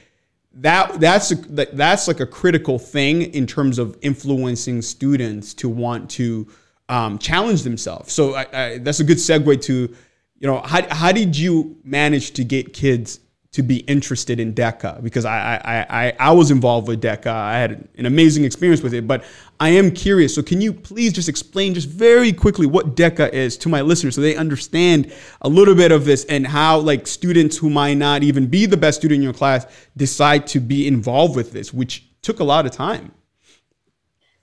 that 0.54 1.00
that's 1.00 1.32
a, 1.32 1.36
that's 1.36 2.08
like 2.08 2.20
a 2.20 2.26
critical 2.26 2.80
thing 2.80 3.22
in 3.34 3.46
terms 3.48 3.80
of 3.80 3.98
influencing 4.02 4.82
students 4.82 5.54
to 5.56 5.70
want 5.70 6.10
to 6.12 6.48
um, 6.90 7.18
challenge 7.18 7.64
themselves. 7.64 8.14
So 8.14 8.36
I, 8.36 8.46
I, 8.54 8.78
that's 8.80 9.00
a 9.00 9.04
good 9.04 9.18
segue 9.18 9.62
to, 9.64 9.74
you 9.74 10.48
know, 10.48 10.62
how, 10.62 10.88
how 10.90 11.12
did 11.12 11.38
you 11.38 11.78
manage 11.84 12.32
to 12.34 12.44
get 12.44 12.74
kids 12.74 13.20
to 13.52 13.64
be 13.64 13.78
interested 13.82 14.40
in 14.40 14.54
DECA 14.54 15.02
because 15.02 15.26
I, 15.26 15.56
I, 15.64 16.08
I, 16.08 16.14
I 16.20 16.32
was 16.32 16.52
involved 16.52 16.88
with 16.88 17.02
DECA. 17.02 17.28
I 17.28 17.58
had 17.58 17.88
an 17.98 18.06
amazing 18.06 18.44
experience 18.44 18.82
with 18.82 18.94
it, 18.94 19.08
but 19.08 19.24
I 19.60 19.70
am 19.70 19.92
curious. 19.92 20.36
So 20.36 20.44
can 20.44 20.62
you 20.62 20.74
please 20.74 21.14
just 21.14 21.30
explain 21.30 21.74
just 21.74 21.90
very 21.90 22.34
quickly 22.34 22.68
what 22.68 22.96
DECA 22.96 23.32
is 23.32 23.58
to 23.58 23.70
my 23.70 23.82
listeners 23.82 24.16
so 24.16 24.22
they 24.22 24.36
understand 24.36 25.12
a 25.42 25.50
little 25.50 25.76
bit 25.76 25.92
of 25.92 26.06
this 26.06 26.26
and 26.26 26.46
how 26.46 26.80
like 26.80 27.08
students 27.08 27.58
who 27.58 27.70
might 27.70 27.96
not 27.96 28.22
even 28.22 28.48
be 28.48 28.66
the 28.66 28.78
best 28.78 29.00
student 29.00 29.18
in 29.18 29.24
your 29.24 29.34
class 29.34 29.66
decide 29.96 30.46
to 30.48 30.60
be 30.60 30.88
involved 30.88 31.36
with 31.36 31.52
this, 31.54 31.74
which 31.74 32.08
took 32.22 32.40
a 32.40 32.44
lot 32.44 32.66
of 32.66 32.72
time. 32.72 33.12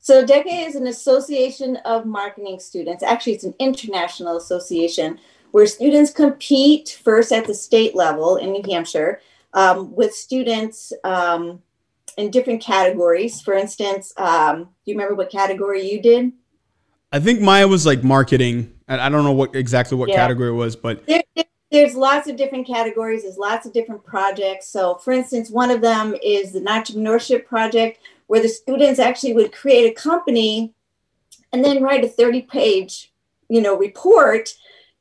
So 0.01 0.25
DECA 0.25 0.67
is 0.67 0.75
an 0.75 0.87
association 0.87 1.77
of 1.85 2.05
marketing 2.05 2.59
students. 2.59 3.03
Actually, 3.03 3.35
it's 3.35 3.45
an 3.45 3.55
international 3.59 4.37
association 4.37 5.19
where 5.55 5.69
students 5.69 6.11
compete 6.11 6.99
first 7.05 7.31
at 7.31 7.47
the 7.47 7.55
state 7.55 7.95
level 7.95 8.35
in 8.39 8.51
New 8.51 8.63
Hampshire 8.69 9.21
um, 9.53 9.95
with 9.95 10.13
students 10.13 10.93
um, 11.05 11.63
in 12.17 12.33
different 12.33 12.61
categories. 12.61 13.41
For 13.41 13.55
instance, 13.55 14.13
um, 14.17 14.65
do 14.65 14.91
you 14.91 14.95
remember 14.95 15.15
what 15.15 15.31
category 15.31 15.89
you 15.89 16.03
did? 16.03 16.33
I 17.13 17.21
think 17.21 17.41
Maya 17.41 17.69
was 17.69 17.87
like 17.87 18.03
marketing. 18.03 18.75
I 18.89 19.09
don't 19.09 19.23
know 19.23 19.31
what 19.31 19.55
exactly 19.55 19.97
what 19.97 20.09
yeah. 20.09 20.17
category 20.17 20.49
it 20.49 20.55
was, 20.55 20.75
but 20.75 21.07
there, 21.07 21.23
there's 21.71 21.95
lots 21.95 22.27
of 22.27 22.35
different 22.35 22.67
categories. 22.67 23.23
There's 23.23 23.39
lots 23.39 23.65
of 23.65 23.73
different 23.73 24.05
projects. 24.05 24.67
So, 24.67 24.97
for 24.97 25.13
instance, 25.13 25.51
one 25.51 25.71
of 25.71 25.81
them 25.81 26.17
is 26.21 26.51
the 26.51 26.63
entrepreneurship 26.63 27.47
project, 27.47 28.01
where 28.27 28.43
the 28.43 28.49
students 28.49 28.99
actually 28.99 29.35
would 29.35 29.53
create 29.53 29.89
a 29.89 29.95
company 29.95 30.75
and 31.53 31.65
then 31.65 31.81
write 31.81 32.03
a 32.03 32.09
30 32.09 32.43
page, 32.43 33.13
you 33.49 33.61
know, 33.61 33.77
report 33.77 34.53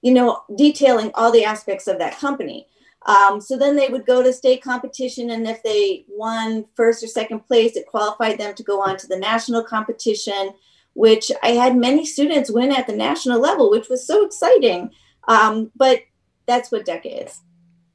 you 0.04 0.14
know, 0.14 0.44
detailing 0.56 1.10
all 1.16 1.32
the 1.32 1.46
aspects 1.46 1.88
of 1.88 1.98
that 1.98 2.20
company. 2.20 2.68
Um, 3.06 3.42
so 3.42 3.58
then 3.58 3.76
they 3.76 3.88
would 3.88 4.06
go 4.06 4.22
to 4.22 4.32
state 4.32 4.62
competition, 4.62 5.32
and 5.32 5.48
if 5.48 5.64
they 5.64 6.06
won 6.08 6.66
first 6.76 7.04
or 7.04 7.08
second 7.08 7.48
place, 7.48 7.76
it 7.76 7.88
qualified 7.88 8.38
them 8.38 8.54
to 8.56 8.64
go 8.64 8.82
on 8.82 8.98
to 8.98 9.08
the 9.08 9.18
national 9.18 9.64
competition, 9.64 10.54
which 10.94 11.32
I 11.42 11.50
had 11.50 11.76
many 11.76 12.06
students 12.06 12.52
win 12.52 12.72
at 12.72 12.86
the 12.86 12.96
national 12.96 13.40
level, 13.40 13.72
which 13.72 13.90
was 13.90 14.06
so 14.06 14.26
exciting. 14.26 14.92
Um, 15.28 15.72
but 15.76 16.02
that's 16.46 16.72
what 16.72 16.86
DECA 16.86 17.26
is. 17.26 17.42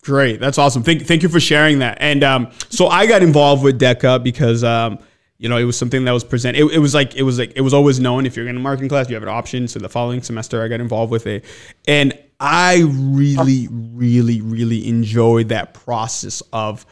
Great, 0.03 0.41
that's 0.41 0.59
awesome. 0.59 0.83
Thank, 0.83 1.03
thank 1.07 1.23
you 1.23 1.29
for 1.29 1.41
sharing 1.41 1.79
that. 1.81 1.99
And 2.01 2.25
um, 2.25 2.51
so 2.71 2.89
I 2.89 3.07
got 3.07 3.23
involved 3.23 3.63
with 3.63 3.79
DECA 3.79 4.23
because 4.23 4.65
um, 4.65 4.99
you 5.39 5.49
know, 5.49 5.57
it 5.57 5.65
was 5.65 5.79
something 5.79 6.05
that 6.05 6.13
was 6.13 6.25
presented. 6.25 6.61
It, 6.61 6.73
it, 6.75 6.79
was 6.79 6.95
like 6.95 7.15
it 7.15 7.23
was 7.23 7.39
like 7.39 7.53
it 7.55 7.61
was 7.61 7.73
always 7.73 8.01
known 8.01 8.27
if 8.27 8.37
you're 8.37 8.49
in 8.49 8.57
a 8.57 8.61
marketing 8.61 8.89
class, 8.89 9.09
you 9.09 9.15
have 9.15 9.23
an 9.23 9.29
option. 9.29 9.69
So 9.69 9.79
the 9.79 9.89
following 9.89 10.21
semester, 10.21 10.63
I 10.63 10.69
got 10.69 10.81
involved 10.81 11.13
with 11.13 11.27
it, 11.27 11.45
and 11.87 12.13
I 12.41 12.85
really, 12.89 13.69
really, 13.71 14.41
really 14.41 14.89
enjoyed 14.89 15.49
that 15.51 15.75
process 15.75 16.43
of 16.53 16.85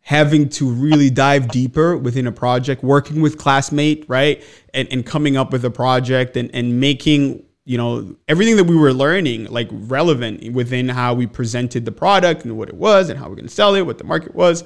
having 0.00 0.48
to 0.48 0.68
really 0.68 1.10
dive 1.10 1.48
deeper 1.48 1.96
within 1.96 2.26
a 2.26 2.32
project, 2.32 2.82
working 2.82 3.20
with 3.20 3.36
classmate, 3.36 4.06
right, 4.08 4.42
and 4.72 4.88
and 4.90 5.04
coming 5.04 5.36
up 5.36 5.52
with 5.52 5.64
a 5.66 5.70
project 5.70 6.38
and 6.38 6.50
and 6.54 6.80
making 6.80 7.44
you 7.66 7.76
know 7.76 8.16
everything 8.28 8.56
that 8.56 8.64
we 8.64 8.76
were 8.76 8.94
learning 8.94 9.44
like 9.44 9.68
relevant 9.72 10.54
within 10.54 10.88
how 10.88 11.12
we 11.12 11.26
presented 11.26 11.84
the 11.84 11.92
product 11.92 12.46
and 12.46 12.56
what 12.56 12.70
it 12.70 12.74
was 12.74 13.10
and 13.10 13.18
how 13.18 13.28
we're 13.28 13.36
going 13.36 13.46
to 13.46 13.54
sell 13.54 13.74
it, 13.74 13.82
what 13.82 13.98
the 13.98 14.04
market 14.04 14.34
was, 14.34 14.64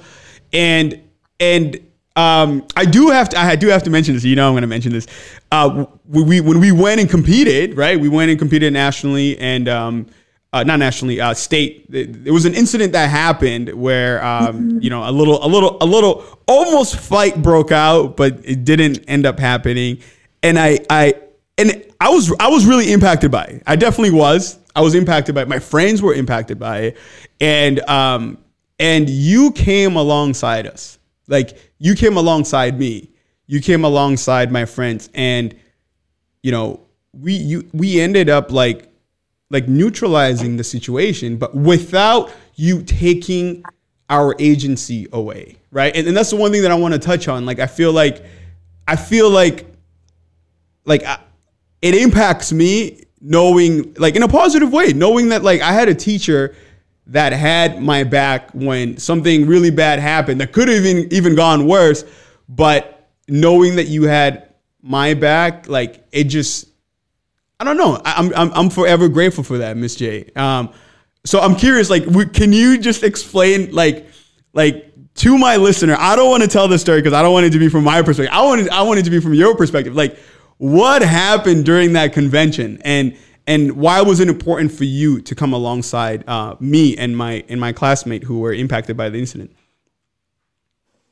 and 0.53 1.01
and 1.41 1.79
um, 2.15 2.65
I 2.77 2.85
do 2.85 3.09
have 3.09 3.29
to. 3.29 3.39
I 3.39 3.55
do 3.55 3.67
have 3.67 3.83
to 3.83 3.89
mention 3.89 4.13
this. 4.13 4.23
You 4.23 4.35
know, 4.35 4.47
I'm 4.47 4.53
going 4.53 4.61
to 4.61 4.67
mention 4.67 4.93
this. 4.93 5.07
Uh, 5.51 5.85
we, 6.07 6.23
we, 6.23 6.41
when 6.41 6.59
we 6.59 6.71
went 6.71 7.01
and 7.01 7.09
competed, 7.09 7.75
right? 7.75 7.99
We 7.99 8.07
went 8.07 8.29
and 8.29 8.39
competed 8.39 8.71
nationally 8.71 9.37
and 9.37 9.67
um, 9.67 10.07
uh, 10.53 10.63
not 10.63 10.79
nationally, 10.79 11.19
uh, 11.19 11.33
state. 11.33 11.85
There 11.91 12.31
was 12.31 12.45
an 12.45 12.53
incident 12.53 12.93
that 12.93 13.09
happened 13.09 13.73
where 13.73 14.23
um, 14.23 14.45
mm-hmm. 14.45 14.79
you 14.81 14.89
know 14.89 15.07
a 15.07 15.11
little, 15.11 15.43
a 15.45 15.47
little, 15.47 15.77
a 15.81 15.85
little, 15.85 16.23
almost 16.47 16.95
fight 16.97 17.41
broke 17.41 17.73
out, 17.73 18.15
but 18.15 18.39
it 18.45 18.63
didn't 18.63 19.03
end 19.09 19.25
up 19.25 19.37
happening. 19.37 19.99
And 20.41 20.57
I, 20.57 20.79
I, 20.89 21.15
and 21.57 21.83
I 21.99 22.09
was, 22.09 22.33
I 22.39 22.47
was 22.47 22.65
really 22.65 22.93
impacted 22.93 23.31
by 23.31 23.43
it. 23.43 23.63
I 23.67 23.75
definitely 23.75 24.17
was. 24.17 24.57
I 24.73 24.81
was 24.81 24.95
impacted 24.95 25.35
by 25.35 25.41
it. 25.41 25.49
My 25.49 25.59
friends 25.59 26.01
were 26.01 26.13
impacted 26.13 26.59
by 26.59 26.79
it, 26.79 26.97
and 27.41 27.81
um, 27.89 28.37
and 28.79 29.09
you 29.09 29.51
came 29.51 29.97
alongside 29.97 30.67
us 30.67 30.99
like 31.27 31.64
you 31.77 31.95
came 31.95 32.17
alongside 32.17 32.79
me, 32.79 33.09
you 33.47 33.61
came 33.61 33.83
alongside 33.83 34.51
my 34.51 34.65
friends, 34.65 35.09
and 35.13 35.55
you 36.41 36.51
know 36.51 36.79
we 37.13 37.33
you 37.33 37.69
we 37.73 37.99
ended 37.99 38.29
up 38.29 38.51
like 38.51 38.89
like 39.49 39.67
neutralizing 39.67 40.57
the 40.57 40.63
situation, 40.63 41.37
but 41.37 41.55
without 41.55 42.31
you 42.55 42.81
taking 42.83 43.63
our 44.09 44.35
agency 44.39 45.07
away, 45.11 45.57
right? 45.71 45.95
And, 45.95 46.07
and 46.07 46.15
that's 46.15 46.29
the 46.29 46.35
one 46.35 46.51
thing 46.51 46.61
that 46.61 46.71
I 46.71 46.75
want 46.75 46.93
to 46.93 46.99
touch 46.99 47.27
on. 47.27 47.45
Like 47.45 47.59
I 47.59 47.67
feel 47.67 47.91
like 47.91 48.23
I 48.87 48.95
feel 48.95 49.29
like 49.29 49.65
like 50.85 51.03
I, 51.03 51.19
it 51.81 51.95
impacts 51.95 52.51
me 52.51 53.03
knowing 53.21 53.93
like 53.97 54.15
in 54.15 54.23
a 54.23 54.27
positive 54.27 54.71
way, 54.71 54.93
knowing 54.93 55.29
that 55.29 55.43
like 55.43 55.61
I 55.61 55.73
had 55.73 55.89
a 55.89 55.95
teacher 55.95 56.55
that 57.07 57.33
had 57.33 57.81
my 57.81 58.03
back 58.03 58.49
when 58.51 58.97
something 58.97 59.45
really 59.45 59.69
bad 59.69 59.99
happened 59.99 60.41
that 60.41 60.51
could 60.51 60.67
have 60.67 60.85
even, 60.85 61.11
even 61.13 61.35
gone 61.35 61.67
worse. 61.67 62.03
But 62.49 63.09
knowing 63.27 63.75
that 63.75 63.87
you 63.87 64.03
had 64.03 64.53
my 64.81 65.13
back, 65.13 65.67
like 65.67 66.03
it 66.11 66.25
just, 66.25 66.67
I 67.59 67.63
don't 67.63 67.77
know. 67.77 68.01
I'm, 68.03 68.33
I'm, 68.35 68.51
I'm 68.53 68.69
forever 68.69 69.07
grateful 69.07 69.43
for 69.43 69.59
that, 69.59 69.77
Miss 69.77 69.95
J. 69.95 70.29
Um, 70.35 70.71
so 71.25 71.39
I'm 71.39 71.55
curious, 71.55 71.89
like, 71.89 72.33
can 72.33 72.53
you 72.53 72.77
just 72.77 73.03
explain, 73.03 73.71
like, 73.71 74.07
like 74.53 74.91
to 75.15 75.37
my 75.37 75.55
listener, 75.55 75.95
I 75.97 76.15
don't 76.15 76.29
want 76.29 76.43
to 76.43 76.49
tell 76.49 76.67
this 76.67 76.81
story 76.81 76.99
because 77.01 77.13
I 77.13 77.21
don't 77.21 77.33
want 77.33 77.45
it 77.45 77.51
to 77.51 77.59
be 77.59 77.69
from 77.69 77.83
my 77.83 78.01
perspective. 78.01 78.33
I 78.33 78.43
want 78.43 78.61
it, 78.61 78.69
I 78.69 78.81
want 78.81 78.99
it 78.99 79.03
to 79.03 79.09
be 79.09 79.19
from 79.19 79.33
your 79.33 79.55
perspective. 79.55 79.95
Like, 79.95 80.17
what 80.57 81.01
happened 81.01 81.65
during 81.65 81.93
that 81.93 82.13
convention, 82.13 82.81
and 82.83 83.17
and 83.47 83.73
why 83.73 84.01
was 84.01 84.19
it 84.19 84.27
important 84.27 84.71
for 84.71 84.85
you 84.85 85.21
to 85.21 85.35
come 85.35 85.53
alongside 85.53 86.27
uh, 86.27 86.55
me 86.59 86.97
and 86.97 87.15
my 87.15 87.43
and 87.47 87.59
my 87.59 87.71
classmate 87.71 88.23
who 88.23 88.39
were 88.39 88.53
impacted 88.53 88.97
by 88.97 89.09
the 89.09 89.19
incident? 89.19 89.55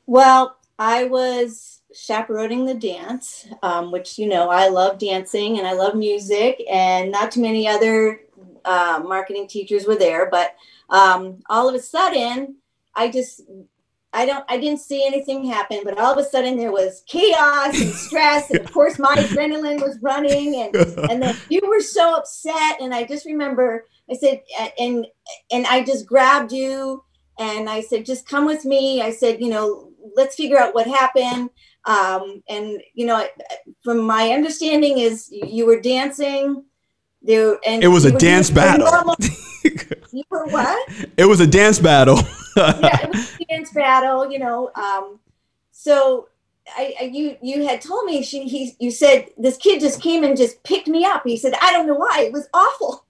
Well, 0.06 0.56
I 0.78 1.04
was 1.04 1.80
chaperoning 1.94 2.66
the 2.66 2.74
dance, 2.74 3.46
um, 3.62 3.92
which 3.92 4.18
you 4.18 4.28
know 4.28 4.48
I 4.48 4.68
love 4.68 4.98
dancing 4.98 5.58
and 5.58 5.66
I 5.66 5.72
love 5.72 5.94
music, 5.94 6.62
and 6.70 7.12
not 7.12 7.30
too 7.30 7.42
many 7.42 7.68
other 7.68 8.20
uh, 8.64 9.02
marketing 9.04 9.46
teachers 9.46 9.86
were 9.86 9.96
there. 9.96 10.28
But 10.28 10.56
um, 10.90 11.42
all 11.48 11.68
of 11.68 11.74
a 11.74 11.80
sudden, 11.80 12.56
I 12.94 13.10
just 13.10 13.42
I 14.14 14.26
don't 14.26 14.44
I 14.48 14.58
didn't 14.58 14.80
see 14.80 15.04
anything 15.06 15.44
happen, 15.44 15.80
but 15.84 15.98
all 15.98 16.12
of 16.12 16.18
a 16.18 16.24
sudden 16.24 16.56
there 16.56 16.72
was 16.72 17.02
chaos 17.06 17.80
and 17.80 17.92
stress, 17.92 18.50
and 18.50 18.60
of 18.60 18.72
course 18.72 18.98
my 18.98 19.16
adrenaline 19.16 19.80
was 19.80 19.98
running, 20.00 20.62
and 20.62 20.74
and 21.10 21.22
then 21.22 21.36
you 21.48 21.60
were 21.66 21.80
so 21.80 22.16
upset, 22.16 22.80
and 22.80 22.94
I 22.94 23.04
just 23.04 23.26
remember 23.26 23.86
I 24.10 24.14
said 24.14 24.42
and 24.78 25.06
and 25.50 25.66
I 25.66 25.84
just 25.84 26.06
grabbed 26.06 26.52
you 26.52 27.02
and 27.38 27.68
I 27.68 27.80
said 27.80 28.06
just 28.06 28.28
come 28.28 28.46
with 28.46 28.64
me. 28.64 29.02
I 29.02 29.10
said 29.10 29.40
you 29.40 29.48
know 29.48 29.90
let's 30.16 30.36
figure 30.36 30.58
out 30.58 30.74
what 30.74 30.86
happened. 30.86 31.50
Um, 31.86 32.42
and 32.48 32.80
you 32.94 33.06
know, 33.06 33.26
from 33.82 33.98
my 33.98 34.30
understanding, 34.30 34.98
is 34.98 35.28
you 35.30 35.66
were 35.66 35.80
dancing 35.80 36.64
and 37.66 37.82
it 37.82 37.88
was 37.88 38.04
a 38.04 38.12
dance 38.12 38.50
battle. 38.50 38.86
you 40.12 40.22
were 40.30 40.46
what? 40.50 40.88
It 41.16 41.24
was 41.24 41.40
a 41.40 41.46
dance 41.46 41.78
battle. 41.78 42.18
yeah, 42.56 43.04
it 43.04 43.08
was 43.08 43.36
a 43.40 43.44
dance 43.44 43.72
battle. 43.72 44.30
You 44.30 44.38
know, 44.38 44.70
um, 44.74 45.18
so 45.70 46.28
I, 46.76 46.94
I, 47.00 47.04
you 47.04 47.36
you 47.42 47.66
had 47.66 47.80
told 47.80 48.04
me 48.04 48.22
she 48.22 48.44
he 48.48 48.72
you 48.78 48.90
said 48.90 49.28
this 49.36 49.56
kid 49.56 49.80
just 49.80 50.00
came 50.00 50.24
and 50.24 50.36
just 50.36 50.62
picked 50.62 50.88
me 50.88 51.04
up. 51.04 51.22
He 51.24 51.36
said 51.36 51.54
I 51.60 51.72
don't 51.72 51.86
know 51.86 51.94
why 51.94 52.24
it 52.26 52.32
was 52.32 52.48
awful. 52.52 53.04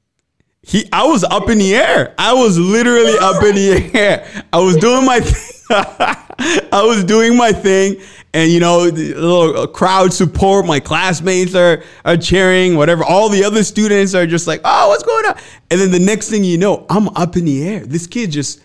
He 0.67 0.89
I 0.93 1.07
was 1.07 1.25
up 1.25 1.51
in 1.51 1.59
the 1.59 1.75
air. 1.77 2.15
I 2.17 2.33
was 2.33 2.59
literally 2.59 3.17
up 3.21 3.43
in 3.43 3.55
the 3.55 3.91
air. 3.95 4.45
I 4.53 4.59
was 4.61 4.77
doing 4.77 5.05
my. 5.05 5.21
Th- 5.21 5.37
I 5.71 6.83
was 6.85 7.05
doing 7.05 7.37
my 7.37 7.53
thing, 7.53 7.97
and 8.33 8.51
you 8.51 8.61
know, 8.61 8.91
the 8.91 9.15
little 9.15 9.67
crowd 9.67 10.13
support. 10.13 10.67
My 10.67 10.81
classmates 10.81 11.55
are 11.55 11.83
are 12.05 12.17
cheering, 12.17 12.77
whatever. 12.77 13.05
All 13.05 13.29
the 13.29 13.45
other 13.45 13.63
students 13.63 14.15
are 14.15 14.27
just 14.27 14.47
like, 14.47 14.63
"Oh, 14.65 14.89
what's 14.89 15.03
going 15.03 15.27
on?" 15.27 15.37
And 15.71 15.81
then 15.81 15.91
the 15.91 15.99
next 15.99 16.31
thing 16.31 16.45
you 16.45 16.57
know, 16.57 16.87
I'm 16.89 17.09
up 17.11 17.37
in 17.37 17.45
the 17.45 17.67
air. 17.69 17.81
This 17.85 18.07
kid 18.07 18.31
just 18.31 18.61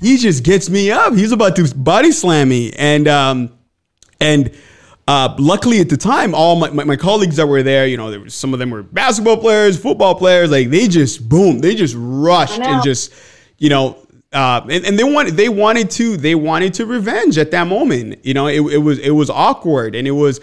he 0.00 0.16
just 0.16 0.42
gets 0.42 0.68
me 0.68 0.90
up. 0.90 1.14
He's 1.14 1.32
about 1.32 1.54
to 1.56 1.74
body 1.74 2.10
slam 2.10 2.48
me, 2.48 2.72
and 2.72 3.06
um, 3.06 3.56
and. 4.20 4.52
Uh, 5.08 5.34
luckily 5.38 5.80
at 5.80 5.88
the 5.88 5.96
time, 5.96 6.34
all 6.34 6.56
my, 6.56 6.68
my, 6.70 6.82
my, 6.82 6.96
colleagues 6.96 7.36
that 7.36 7.46
were 7.46 7.62
there, 7.62 7.86
you 7.86 7.96
know, 7.96 8.10
there 8.10 8.18
was, 8.18 8.34
some 8.34 8.52
of 8.52 8.58
them 8.58 8.70
were 8.70 8.82
basketball 8.82 9.36
players, 9.36 9.80
football 9.80 10.16
players, 10.16 10.50
like 10.50 10.68
they 10.68 10.88
just 10.88 11.28
boom, 11.28 11.60
they 11.60 11.76
just 11.76 11.94
rushed 11.96 12.58
and 12.58 12.82
just, 12.82 13.14
you 13.56 13.70
know, 13.70 13.96
uh, 14.32 14.66
and, 14.68 14.84
and, 14.84 14.98
they 14.98 15.04
wanted 15.04 15.36
they 15.36 15.48
wanted 15.48 15.88
to 15.88 16.16
they 16.16 16.34
wanted 16.34 16.74
to 16.74 16.84
revenge 16.84 17.38
at 17.38 17.52
that 17.52 17.68
moment. 17.68 18.24
You 18.24 18.34
know, 18.34 18.48
it, 18.48 18.60
it 18.60 18.78
was 18.78 18.98
it 18.98 19.12
was 19.12 19.30
awkward 19.30 19.94
and 19.94 20.08
it 20.08 20.10
was 20.10 20.40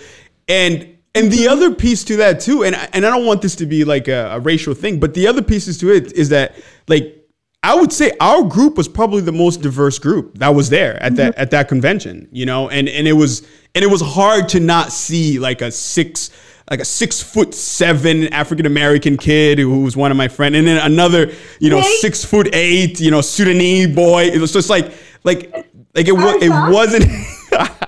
and 0.47 0.97
and 1.13 1.31
the 1.31 1.47
other 1.47 1.75
piece 1.75 2.03
to 2.05 2.15
that 2.17 2.39
too, 2.39 2.63
and 2.63 2.75
and 2.93 3.05
I 3.05 3.09
don't 3.09 3.25
want 3.25 3.41
this 3.41 3.55
to 3.57 3.65
be 3.65 3.83
like 3.83 4.07
a, 4.07 4.29
a 4.31 4.39
racial 4.39 4.73
thing, 4.73 4.99
but 4.99 5.13
the 5.13 5.27
other 5.27 5.41
pieces 5.41 5.77
to 5.79 5.91
it 5.93 6.13
is 6.13 6.29
that 6.29 6.55
like 6.87 7.23
I 7.61 7.75
would 7.75 7.93
say 7.93 8.11
our 8.19 8.43
group 8.43 8.77
was 8.77 8.87
probably 8.87 9.21
the 9.21 9.31
most 9.31 9.61
diverse 9.61 9.99
group 9.99 10.37
that 10.39 10.49
was 10.49 10.69
there 10.69 11.01
at 11.03 11.15
that 11.17 11.35
at 11.35 11.51
that 11.51 11.67
convention, 11.67 12.27
you 12.31 12.45
know, 12.45 12.69
and 12.69 12.89
and 12.89 13.07
it 13.07 13.13
was 13.13 13.45
and 13.75 13.83
it 13.83 13.87
was 13.87 14.01
hard 14.01 14.49
to 14.49 14.59
not 14.59 14.91
see 14.91 15.39
like 15.39 15.61
a 15.61 15.71
six 15.71 16.29
like 16.69 16.79
a 16.79 16.85
six 16.85 17.21
foot 17.21 17.53
seven 17.53 18.27
African 18.33 18.65
American 18.65 19.17
kid 19.17 19.59
who 19.59 19.83
was 19.83 19.97
one 19.97 20.11
of 20.11 20.17
my 20.17 20.27
friends, 20.27 20.55
and 20.55 20.65
then 20.65 20.77
another, 20.83 21.31
you 21.59 21.69
know, 21.69 21.81
six 21.81 22.23
foot 22.23 22.49
eight, 22.53 22.99
you 22.99 23.11
know, 23.11 23.21
Sudanese 23.21 23.93
boy. 23.93 24.23
It 24.23 24.39
was 24.39 24.53
just 24.53 24.69
like, 24.69 24.93
like, 25.23 25.51
like 25.93 26.07
it 26.07 26.13
was, 26.13 26.41
it 26.41 26.49
wasn't. 26.49 27.03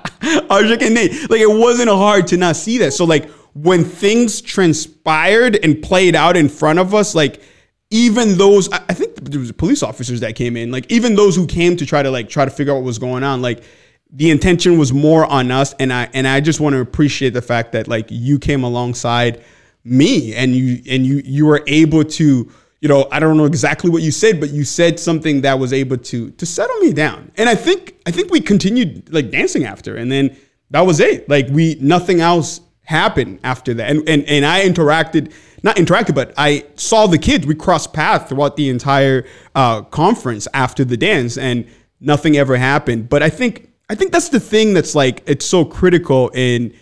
Arjak 0.50 0.82
and 0.82 0.96
Nate, 0.96 1.30
like 1.30 1.40
it 1.40 1.50
wasn't 1.50 1.90
hard 1.90 2.28
to 2.28 2.38
not 2.38 2.56
see 2.56 2.80
that. 2.80 2.94
So 2.94 3.06
like 3.06 3.30
when 3.54 3.86
things 3.86 4.42
transpired 4.42 5.58
and 5.64 5.82
played 5.82 6.16
out 6.16 6.36
in 6.36 6.50
front 6.50 6.80
of 6.80 6.94
us, 6.94 7.16
like 7.16 7.42
even 7.92 8.38
those, 8.38 8.68
I 8.70 8.94
think 8.94 9.16
there 9.16 9.40
was 9.40 9.52
police 9.52 9.84
officers 9.84 10.22
that 10.22 10.36
came 10.36 10.58
in, 10.58 10.72
like 10.72 10.92
even 10.92 11.16
those 11.16 11.36
who 11.36 11.46
came 11.46 11.78
to 11.78 11.86
try 11.86 12.02
to 12.02 12.10
like 12.10 12.28
try 12.28 12.44
to 12.44 12.52
figure 12.52 12.74
out 12.74 12.78
what 12.78 12.84
was 12.84 12.98
going 12.98 13.24
on, 13.24 13.42
like 13.42 13.64
the 14.16 14.32
intention 14.32 14.78
was 14.78 14.94
more 14.94 15.26
on 15.26 15.52
us 15.52 15.74
and 15.80 15.92
I 15.92 16.10
and 16.14 16.28
I 16.28 16.40
just 16.40 16.60
want 16.60 16.74
to 16.74 16.80
appreciate 16.80 17.32
the 17.32 17.42
fact 17.42 17.74
that 17.74 17.88
like 17.88 18.08
you 18.10 18.40
came 18.40 18.64
alongside 18.64 19.44
me 19.84 20.34
and 20.34 20.56
you 20.56 20.82
and 20.90 21.06
you 21.06 21.22
you 21.26 21.46
were 21.46 21.62
able 21.68 22.04
to 22.04 22.52
you 22.80 22.90
know 22.90 23.08
I 23.12 23.20
don't 23.20 23.36
know 23.36 23.46
exactly 23.46 23.90
what 23.90 24.04
you 24.04 24.12
said 24.12 24.40
but 24.40 24.52
you 24.52 24.64
said 24.64 25.00
something 25.00 25.42
that 25.42 25.60
was 25.60 25.74
able 25.74 25.98
to 25.98 26.32
to 26.32 26.46
settle 26.46 26.78
me 26.78 26.94
down 26.94 27.32
and 27.36 27.50
I 27.50 27.56
think 27.56 27.96
I 28.06 28.12
think 28.12 28.32
we 28.32 28.40
continued 28.40 29.14
like 29.14 29.32
dancing 29.32 29.66
after 29.66 29.98
and 29.98 30.10
then 30.10 30.36
that 30.72 30.82
was 30.82 31.02
it 31.02 31.28
like 31.28 31.48
we 31.50 31.76
nothing 31.82 32.22
else 32.22 32.62
happened 32.84 33.40
after 33.44 33.74
that 33.74 33.90
and 33.90 34.08
and, 34.08 34.24
and 34.26 34.46
I 34.46 34.64
interacted 34.64 35.34
not 35.64 35.78
interacted, 35.78 36.14
but 36.14 36.32
I 36.38 36.64
saw 36.76 37.08
the 37.08 37.18
kids. 37.18 37.48
We 37.48 37.56
crossed 37.56 37.92
paths 37.92 38.30
throughout 38.30 38.56
the 38.56 38.70
entire 38.70 39.26
uh, 39.56 39.82
conference 39.82 40.48
after 40.54 40.86
the 40.86 40.96
dance, 40.96 41.40
and 41.40 41.66
nothing 42.00 42.38
ever 42.38 42.56
happened. 42.56 43.10
But 43.10 43.24
I 43.24 43.32
think 43.32 43.72
I 43.90 43.96
think 43.96 44.12
that's 44.12 44.30
the 44.30 44.40
thing 44.40 44.74
that's 44.74 44.96
like 44.96 45.24
it's 45.28 45.46
so 45.46 45.64
critical 45.64 46.30
in 46.34 46.74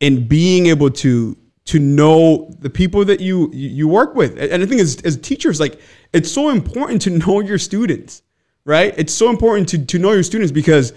in 0.00 0.26
being 0.26 0.66
able 0.66 0.90
to 0.90 1.36
to 1.66 1.78
know 1.78 2.50
the 2.60 2.70
people 2.70 3.04
that 3.04 3.20
you 3.20 3.50
you 3.52 3.86
work 3.86 4.14
with. 4.14 4.38
And 4.38 4.62
I 4.62 4.66
think 4.66 4.80
as 4.80 5.00
as 5.02 5.16
teachers, 5.16 5.60
like 5.60 5.80
it's 6.12 6.30
so 6.30 6.48
important 6.48 7.02
to 7.02 7.10
know 7.26 7.40
your 7.40 7.58
students, 7.58 8.22
right? 8.64 8.94
It's 8.96 9.14
so 9.14 9.30
important 9.30 9.68
to 9.70 9.84
to 9.84 9.98
know 9.98 10.12
your 10.12 10.22
students 10.22 10.50
because 10.50 10.92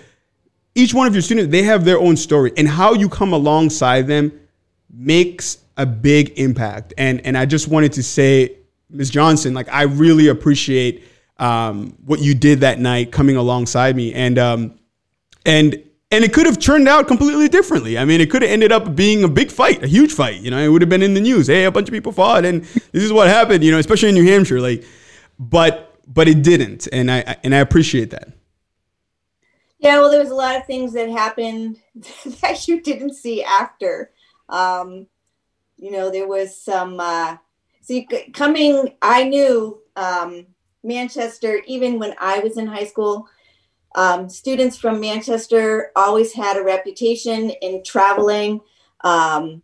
each 0.74 0.94
one 0.94 1.08
of 1.08 1.14
your 1.14 1.22
students 1.22 1.52
they 1.52 1.64
have 1.64 1.86
their 1.86 2.00
own 2.00 2.16
story 2.16 2.54
and 2.58 2.68
how 2.68 2.94
you 2.94 3.10
come 3.10 3.34
alongside 3.34 4.08
them 4.08 4.32
makes 4.90 5.58
a 5.78 5.86
big 5.86 6.40
impact. 6.40 6.94
And 6.98 7.26
and 7.26 7.38
I 7.38 7.46
just 7.46 7.68
wanted 7.68 7.94
to 7.94 8.04
say, 8.04 8.58
Ms. 8.90 9.10
Johnson, 9.10 9.54
like 9.54 9.70
I 9.70 9.84
really 9.84 10.28
appreciate 10.28 11.04
um, 11.38 11.98
what 12.06 12.20
you 12.20 12.34
did 12.36 12.62
that 12.62 12.80
night 12.80 13.12
coming 13.12 13.36
alongside 13.36 13.96
me. 13.96 14.14
And 14.14 14.38
um, 14.38 14.80
and 15.46 15.84
and 16.12 16.26
it 16.26 16.34
could 16.34 16.46
have 16.46 16.60
turned 16.60 16.90
out 16.90 17.08
completely 17.08 17.48
differently. 17.48 17.98
I 17.98 18.04
mean, 18.04 18.20
it 18.20 18.30
could 18.30 18.42
have 18.42 18.52
ended 18.52 18.72
up 18.74 18.96
being 18.96 19.24
a 19.24 19.30
big 19.30 19.50
fight, 19.50 19.82
a 19.82 19.88
huge 19.88 20.12
fight. 20.12 20.42
You 20.42 20.52
know, 20.52 20.58
it 20.58 20.68
would 20.68 20.82
have 20.82 20.90
been 20.90 21.02
in 21.02 21.14
the 21.14 21.22
news. 21.22 21.48
Hey, 21.48 21.64
a 21.64 21.72
bunch 21.72 21.88
of 21.88 21.94
people 21.94 22.12
fought, 22.12 22.44
and 22.44 22.64
this 22.92 23.04
is 23.04 23.14
what 23.14 23.28
happened. 23.28 23.64
You 23.64 23.72
know, 23.72 23.80
especially 23.80 24.10
in 24.10 24.16
New 24.16 24.26
Hampshire. 24.26 24.60
Like, 24.60 24.84
but 25.40 25.96
but 26.08 26.28
it 26.28 26.44
didn't, 26.44 26.88
and 26.92 27.10
I 27.10 27.38
and 27.44 27.56
I 27.56 27.60
appreciate 27.60 28.12
that. 28.12 28.34
Yeah, 29.80 30.00
well, 30.00 30.12
there 30.12 30.20
was 30.20 30.30
a 30.30 30.36
lot 30.36 30.58
of 30.58 30.68
things 30.68 30.94
that 30.94 31.10
happened 31.10 31.78
that 32.42 32.68
you 32.68 32.82
didn't 32.82 33.16
see 33.16 33.44
after. 33.44 34.12
Um, 34.50 35.08
you 35.78 35.92
know, 35.92 36.12
there 36.12 36.28
was 36.28 36.56
some. 36.56 37.00
Uh, 37.00 37.38
see, 37.82 38.08
coming, 38.34 38.96
I 39.02 39.24
knew 39.24 39.82
um, 39.96 40.46
Manchester 40.84 41.62
even 41.66 42.00
when 42.00 42.14
I 42.20 42.40
was 42.40 42.58
in 42.58 42.68
high 42.68 42.86
school 42.86 43.28
um, 43.96 44.30
students 44.30 44.78
from 44.78 45.00
Manchester 45.00 45.92
always 45.96 46.34
had 46.34 46.58
a 46.58 46.64
reputation 46.64 47.50
in 47.50 47.84
traveling. 47.84 48.62
Um, 49.02 49.64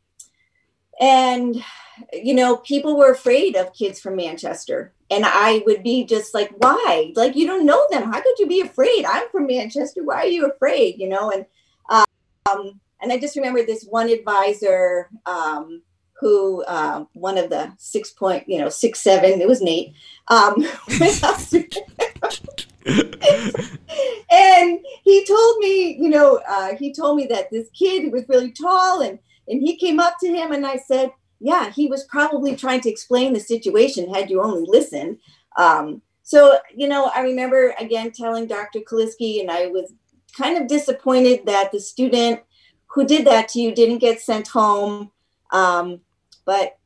and, 0.99 1.63
you 2.11 2.33
know, 2.33 2.57
people 2.57 2.97
were 2.97 3.11
afraid 3.11 3.55
of 3.55 3.73
kids 3.73 3.99
from 3.99 4.15
Manchester. 4.15 4.93
And 5.09 5.23
I 5.25 5.63
would 5.65 5.83
be 5.83 6.03
just 6.03 6.33
like, 6.33 6.51
why? 6.57 7.13
Like, 7.15 7.35
you 7.35 7.47
don't 7.47 7.65
know 7.65 7.85
them. 7.89 8.11
How 8.11 8.21
could 8.21 8.39
you 8.39 8.47
be 8.47 8.61
afraid? 8.61 9.05
I'm 9.05 9.29
from 9.29 9.47
Manchester. 9.47 10.03
Why 10.03 10.23
are 10.23 10.27
you 10.27 10.47
afraid? 10.47 10.95
You 10.97 11.07
know, 11.07 11.31
and, 11.31 11.45
um, 11.89 12.79
and 13.01 13.11
I 13.11 13.19
just 13.19 13.35
remember 13.35 13.65
this 13.65 13.85
one 13.85 14.09
advisor, 14.09 15.09
um, 15.25 15.81
who 16.19 16.63
uh, 16.63 17.05
one 17.13 17.37
of 17.37 17.49
the 17.49 17.71
six 17.77 18.09
point, 18.11 18.43
you 18.47 18.57
know, 18.57 18.69
six 18.69 18.99
seven. 18.99 19.39
It 19.39 19.47
was 19.47 19.61
Nate. 19.61 19.93
Um, 20.27 20.55
and 24.31 24.79
he 25.03 25.25
told 25.25 25.57
me, 25.59 25.97
you 25.99 26.09
know, 26.09 26.41
uh, 26.47 26.75
he 26.75 26.93
told 26.93 27.17
me 27.17 27.25
that 27.27 27.51
this 27.51 27.69
kid 27.71 28.11
was 28.11 28.23
really 28.29 28.51
tall, 28.51 29.01
and 29.01 29.19
and 29.47 29.61
he 29.61 29.77
came 29.77 29.99
up 29.99 30.15
to 30.21 30.27
him, 30.27 30.51
and 30.51 30.65
I 30.65 30.77
said, 30.77 31.11
yeah, 31.39 31.69
he 31.71 31.87
was 31.87 32.05
probably 32.05 32.55
trying 32.55 32.81
to 32.81 32.89
explain 32.89 33.33
the 33.33 33.39
situation. 33.39 34.13
Had 34.13 34.29
you 34.29 34.41
only 34.41 34.65
listened. 34.67 35.17
Um, 35.57 36.01
so 36.23 36.57
you 36.75 36.87
know, 36.87 37.11
I 37.13 37.21
remember 37.21 37.73
again 37.79 38.11
telling 38.11 38.47
Dr. 38.47 38.79
Kaliski, 38.79 39.41
and 39.41 39.51
I 39.51 39.67
was 39.67 39.93
kind 40.37 40.57
of 40.57 40.67
disappointed 40.67 41.45
that 41.45 41.71
the 41.71 41.79
student 41.79 42.41
who 42.87 43.05
did 43.05 43.25
that 43.27 43.49
to 43.49 43.59
you 43.59 43.75
didn't 43.75 43.99
get 43.99 44.21
sent 44.21 44.47
home. 44.47 45.11
Um, 45.51 46.01
but 46.45 46.77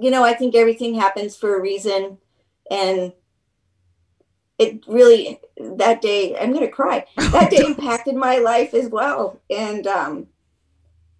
you 0.00 0.10
know, 0.10 0.22
I 0.22 0.34
think 0.34 0.54
everything 0.54 0.94
happens 0.94 1.36
for 1.36 1.56
a 1.56 1.60
reason, 1.60 2.18
and 2.70 3.12
it 4.62 4.84
really 4.86 5.40
that 5.58 6.00
day 6.02 6.36
i'm 6.38 6.52
gonna 6.52 6.68
cry. 6.68 7.04
That 7.16 7.50
day 7.50 7.64
impacted 7.66 8.14
my 8.14 8.38
life 8.38 8.74
as 8.74 8.88
well. 8.88 9.40
And 9.50 9.86
um 9.86 10.26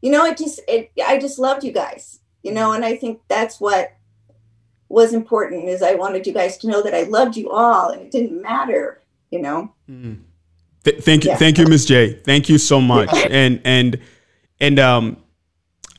you 0.01 0.11
know 0.11 0.25
it 0.25 0.37
just 0.37 0.61
it 0.69 0.91
i 1.05 1.19
just 1.19 1.39
loved 1.39 1.63
you 1.65 1.73
guys 1.73 2.19
you 2.43 2.53
know 2.53 2.73
and 2.73 2.85
i 2.85 2.97
think 2.97 3.21
that's 3.29 3.61
what 3.61 3.95
was 4.89 5.15
important 5.15 5.69
is 5.69 5.81
i 5.81 5.95
wanted 5.95 6.27
you 6.27 6.33
guys 6.33 6.59
to 6.59 6.67
know 6.67 6.83
that 6.83 6.93
i 6.93 7.05
loved 7.05 7.37
you 7.37 7.51
all 7.51 7.91
and 7.91 8.03
it 8.03 8.11
didn't 8.11 8.43
matter 8.43 9.01
you 9.33 9.41
know? 9.41 9.73
Mm. 9.91 10.21
Th- 10.85 11.03
thank 11.03 11.25
you 11.25 11.31
yeah. 11.31 11.37
thank 11.37 11.59
you 11.59 11.67
miss 11.67 11.85
j. 11.85 12.13
Thank 12.13 12.49
you 12.49 12.59
so 12.59 12.81
much. 12.81 13.09
And 13.31 13.61
and 13.65 13.99
and 14.61 14.79
um 14.81 15.17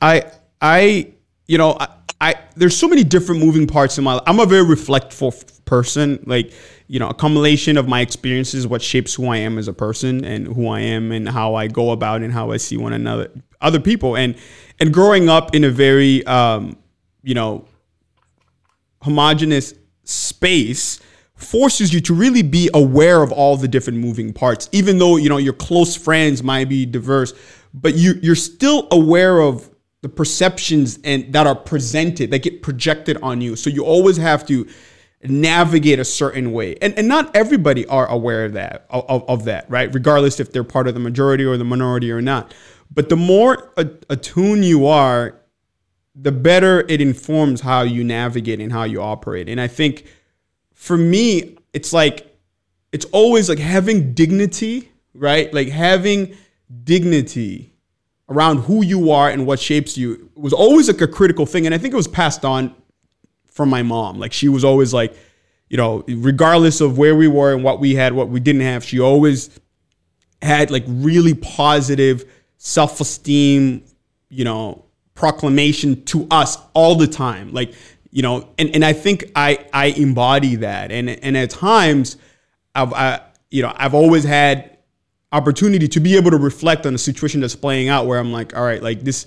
i 0.02 0.30
i 0.60 1.10
you 1.46 1.56
know 1.56 1.74
I, 1.80 1.88
I 2.20 2.36
there's 2.56 2.76
so 2.76 2.88
many 2.88 3.04
different 3.04 3.40
moving 3.40 3.66
parts 3.66 3.98
in 3.98 4.04
my 4.04 4.14
life. 4.14 4.22
I'm 4.26 4.40
a 4.40 4.46
very 4.46 4.64
reflectful 4.64 5.64
person. 5.64 6.22
Like, 6.26 6.52
you 6.86 6.98
know, 6.98 7.06
a 7.06 7.10
accumulation 7.10 7.76
of 7.76 7.88
my 7.88 8.00
experiences 8.00 8.66
what 8.66 8.82
shapes 8.82 9.14
who 9.14 9.26
I 9.26 9.38
am 9.38 9.58
as 9.58 9.68
a 9.68 9.72
person 9.72 10.24
and 10.24 10.46
who 10.46 10.68
I 10.68 10.80
am 10.80 11.12
and 11.12 11.28
how 11.28 11.54
I 11.54 11.68
go 11.68 11.90
about 11.90 12.22
and 12.22 12.32
how 12.32 12.52
I 12.52 12.58
see 12.58 12.76
one 12.76 12.92
another 12.92 13.30
other 13.60 13.80
people. 13.80 14.16
And 14.16 14.36
and 14.80 14.92
growing 14.92 15.28
up 15.28 15.54
in 15.54 15.64
a 15.64 15.70
very 15.70 16.24
um, 16.26 16.76
you 17.22 17.34
know, 17.34 17.66
homogenous 19.02 19.74
space 20.04 21.00
forces 21.36 21.92
you 21.92 22.00
to 22.00 22.14
really 22.14 22.42
be 22.42 22.70
aware 22.74 23.22
of 23.22 23.32
all 23.32 23.56
the 23.56 23.66
different 23.66 23.98
moving 23.98 24.32
parts 24.32 24.68
even 24.70 24.98
though 24.98 25.16
you 25.16 25.28
know 25.28 25.36
your 25.36 25.52
close 25.52 25.96
friends 25.96 26.42
might 26.44 26.68
be 26.68 26.86
diverse 26.86 27.34
but 27.74 27.94
you 27.94 28.14
you're 28.22 28.36
still 28.36 28.86
aware 28.92 29.40
of 29.40 29.68
the 30.04 30.08
perceptions 30.10 30.98
and 31.02 31.32
that 31.32 31.46
are 31.46 31.56
presented 31.56 32.30
that 32.30 32.42
get 32.42 32.60
projected 32.60 33.16
on 33.22 33.40
you. 33.40 33.56
So 33.56 33.70
you 33.70 33.84
always 33.84 34.18
have 34.18 34.46
to 34.48 34.68
navigate 35.22 35.98
a 35.98 36.04
certain 36.04 36.52
way. 36.52 36.76
And, 36.82 36.92
and 36.98 37.08
not 37.08 37.34
everybody 37.34 37.86
are 37.86 38.06
aware 38.06 38.44
of 38.44 38.52
that 38.52 38.84
of, 38.90 39.24
of 39.26 39.44
that 39.46 39.68
right? 39.70 39.92
Regardless 39.94 40.40
if 40.40 40.52
they're 40.52 40.62
part 40.62 40.88
of 40.88 40.94
the 40.94 41.00
majority 41.00 41.42
or 41.42 41.56
the 41.56 41.64
minority 41.64 42.12
or 42.12 42.20
not. 42.20 42.52
But 42.92 43.08
the 43.08 43.16
more 43.16 43.72
attuned 43.76 44.66
you 44.66 44.86
are 44.86 45.40
the 46.14 46.30
better 46.30 46.84
it 46.88 47.00
informs 47.00 47.62
how 47.62 47.80
you 47.80 48.04
navigate 48.04 48.60
and 48.60 48.70
how 48.70 48.84
you 48.84 49.00
operate. 49.00 49.48
And 49.48 49.60
i 49.60 49.66
think 49.66 50.06
for 50.74 50.98
me 50.98 51.56
it's 51.72 51.92
like 51.92 52.38
it's 52.92 53.06
always 53.06 53.48
like 53.48 53.58
having 53.58 54.12
dignity 54.12 54.92
right? 55.14 55.52
Like 55.54 55.68
having 55.68 56.36
dignity 56.82 57.73
around 58.28 58.58
who 58.58 58.84
you 58.84 59.10
are 59.10 59.28
and 59.28 59.46
what 59.46 59.60
shapes 59.60 59.98
you 59.98 60.30
was 60.34 60.52
always 60.52 60.88
like 60.88 61.00
a 61.00 61.08
critical 61.08 61.46
thing. 61.46 61.66
And 61.66 61.74
I 61.74 61.78
think 61.78 61.92
it 61.92 61.96
was 61.96 62.08
passed 62.08 62.44
on 62.44 62.74
from 63.46 63.68
my 63.68 63.82
mom. 63.82 64.18
Like 64.18 64.32
she 64.32 64.48
was 64.48 64.64
always 64.64 64.94
like, 64.94 65.16
you 65.68 65.76
know, 65.76 66.04
regardless 66.08 66.80
of 66.80 66.98
where 66.98 67.14
we 67.14 67.28
were 67.28 67.52
and 67.52 67.62
what 67.62 67.80
we 67.80 67.94
had, 67.94 68.12
what 68.12 68.28
we 68.28 68.40
didn't 68.40 68.62
have, 68.62 68.84
she 68.84 69.00
always 69.00 69.50
had 70.42 70.70
like 70.70 70.84
really 70.86 71.34
positive 71.34 72.24
self 72.58 73.00
esteem, 73.00 73.84
you 74.28 74.44
know, 74.44 74.84
proclamation 75.14 76.04
to 76.04 76.26
us 76.30 76.58
all 76.72 76.96
the 76.96 77.06
time. 77.06 77.52
Like, 77.52 77.74
you 78.10 78.22
know, 78.22 78.48
and, 78.58 78.74
and 78.74 78.84
I 78.84 78.92
think 78.92 79.30
I, 79.36 79.66
I 79.72 79.86
embody 79.86 80.56
that. 80.56 80.90
And, 80.90 81.10
and 81.10 81.36
at 81.36 81.50
times 81.50 82.16
I've, 82.74 82.92
I, 82.92 83.20
you 83.50 83.62
know, 83.62 83.72
I've 83.76 83.94
always 83.94 84.24
had 84.24 84.73
opportunity 85.34 85.88
to 85.88 85.98
be 85.98 86.16
able 86.16 86.30
to 86.30 86.36
reflect 86.36 86.86
on 86.86 86.94
a 86.94 86.98
situation 86.98 87.40
that's 87.40 87.56
playing 87.56 87.88
out 87.88 88.06
where 88.06 88.20
I'm 88.20 88.32
like, 88.32 88.56
all 88.56 88.62
right, 88.62 88.80
like 88.80 89.00
this, 89.00 89.26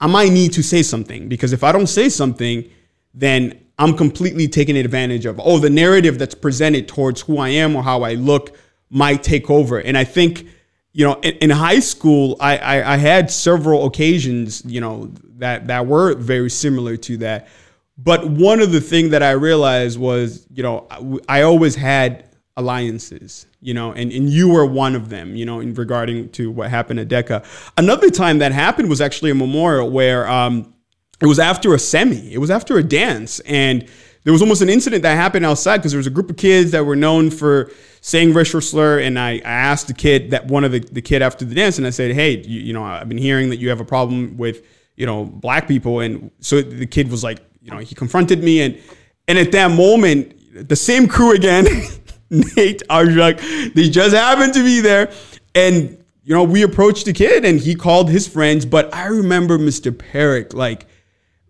I 0.00 0.06
might 0.06 0.30
need 0.30 0.52
to 0.52 0.62
say 0.62 0.84
something 0.84 1.28
because 1.28 1.52
if 1.52 1.64
I 1.64 1.72
don't 1.72 1.88
say 1.88 2.08
something, 2.08 2.70
then 3.12 3.60
I'm 3.76 3.96
completely 3.96 4.46
taking 4.46 4.76
advantage 4.76 5.26
of. 5.26 5.40
Oh, 5.42 5.58
the 5.58 5.68
narrative 5.68 6.16
that's 6.16 6.34
presented 6.34 6.86
towards 6.86 7.22
who 7.22 7.38
I 7.38 7.48
am 7.48 7.74
or 7.74 7.82
how 7.82 8.02
I 8.02 8.14
look 8.14 8.56
might 8.88 9.24
take 9.24 9.50
over. 9.50 9.80
And 9.80 9.98
I 9.98 10.04
think, 10.04 10.46
you 10.92 11.04
know, 11.04 11.14
in, 11.22 11.34
in 11.38 11.50
high 11.50 11.80
school, 11.80 12.36
I, 12.38 12.58
I, 12.58 12.94
I 12.94 12.96
had 12.96 13.28
several 13.28 13.86
occasions, 13.86 14.64
you 14.64 14.80
know, 14.80 15.10
that 15.38 15.66
that 15.66 15.86
were 15.86 16.14
very 16.14 16.50
similar 16.50 16.96
to 16.98 17.16
that. 17.18 17.48
But 17.96 18.30
one 18.30 18.60
of 18.60 18.70
the 18.70 18.80
things 18.80 19.10
that 19.10 19.24
I 19.24 19.32
realized 19.32 19.98
was, 19.98 20.46
you 20.54 20.62
know, 20.62 20.86
I 21.28 21.42
always 21.42 21.74
had 21.74 22.30
alliances 22.56 23.47
you 23.60 23.74
know, 23.74 23.92
and, 23.92 24.12
and 24.12 24.30
you 24.30 24.48
were 24.48 24.64
one 24.64 24.94
of 24.94 25.08
them, 25.08 25.34
you 25.34 25.44
know, 25.44 25.60
in 25.60 25.74
regarding 25.74 26.30
to 26.30 26.50
what 26.50 26.70
happened 26.70 27.00
at 27.00 27.08
DECA. 27.08 27.44
Another 27.76 28.10
time 28.10 28.38
that 28.38 28.52
happened 28.52 28.88
was 28.88 29.00
actually 29.00 29.30
a 29.30 29.34
memorial 29.34 29.90
where 29.90 30.28
um, 30.28 30.74
it 31.20 31.26
was 31.26 31.38
after 31.38 31.74
a 31.74 31.78
semi, 31.78 32.32
it 32.32 32.38
was 32.38 32.50
after 32.50 32.78
a 32.78 32.82
dance, 32.82 33.40
and 33.40 33.88
there 34.22 34.32
was 34.32 34.42
almost 34.42 34.62
an 34.62 34.68
incident 34.68 35.02
that 35.02 35.16
happened 35.16 35.44
outside 35.44 35.78
because 35.78 35.92
there 35.92 35.98
was 35.98 36.06
a 36.06 36.10
group 36.10 36.30
of 36.30 36.36
kids 36.36 36.70
that 36.70 36.84
were 36.84 36.96
known 36.96 37.30
for 37.30 37.72
saying 38.00 38.32
racial 38.32 38.60
slur, 38.60 39.00
and 39.00 39.18
I, 39.18 39.32
I 39.36 39.40
asked 39.42 39.88
the 39.88 39.94
kid 39.94 40.30
that 40.30 40.46
one 40.46 40.62
of 40.62 40.70
the, 40.70 40.80
the 40.80 41.02
kid 41.02 41.22
after 41.22 41.44
the 41.44 41.54
dance, 41.54 41.78
and 41.78 41.86
I 41.86 41.90
said, 41.90 42.14
hey, 42.14 42.36
you, 42.38 42.60
you 42.60 42.72
know, 42.72 42.84
I've 42.84 43.08
been 43.08 43.18
hearing 43.18 43.50
that 43.50 43.56
you 43.56 43.68
have 43.70 43.80
a 43.80 43.84
problem 43.84 44.36
with, 44.36 44.64
you 44.96 45.06
know, 45.06 45.24
black 45.24 45.66
people, 45.66 46.00
and 46.00 46.30
so 46.40 46.62
the 46.62 46.86
kid 46.86 47.10
was 47.10 47.24
like, 47.24 47.40
you 47.62 47.72
know, 47.72 47.78
he 47.78 47.94
confronted 47.94 48.42
me, 48.42 48.60
and 48.60 48.80
and 49.26 49.36
at 49.36 49.52
that 49.52 49.72
moment, 49.72 50.68
the 50.68 50.76
same 50.76 51.08
crew 51.08 51.34
again. 51.34 51.66
Nate 52.30 52.82
Arjak. 52.90 53.74
They 53.74 53.88
just 53.88 54.14
happened 54.14 54.54
to 54.54 54.64
be 54.64 54.80
there. 54.80 55.12
And, 55.54 56.02
you 56.22 56.34
know, 56.34 56.44
we 56.44 56.62
approached 56.62 57.06
the 57.06 57.12
kid 57.12 57.44
and 57.44 57.58
he 57.58 57.74
called 57.74 58.10
his 58.10 58.28
friends. 58.28 58.66
But 58.66 58.94
I 58.94 59.06
remember 59.06 59.58
Mr. 59.58 59.92
Perrick, 59.92 60.54
like, 60.54 60.86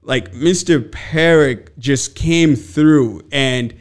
like 0.02 0.32
Mr. 0.32 0.90
Perrick 0.90 1.76
just 1.78 2.14
came 2.14 2.56
through 2.56 3.22
and 3.30 3.74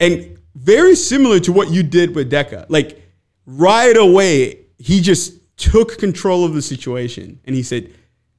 and 0.00 0.38
very 0.54 0.94
similar 0.94 1.40
to 1.40 1.52
what 1.52 1.70
you 1.70 1.82
did 1.82 2.14
with 2.14 2.30
Deca. 2.30 2.66
Like 2.68 3.02
right 3.44 3.96
away, 3.96 4.60
he 4.78 5.00
just 5.00 5.34
took 5.56 5.98
control 5.98 6.44
of 6.44 6.54
the 6.54 6.62
situation 6.62 7.40
and 7.44 7.56
he 7.56 7.64
said, 7.64 7.92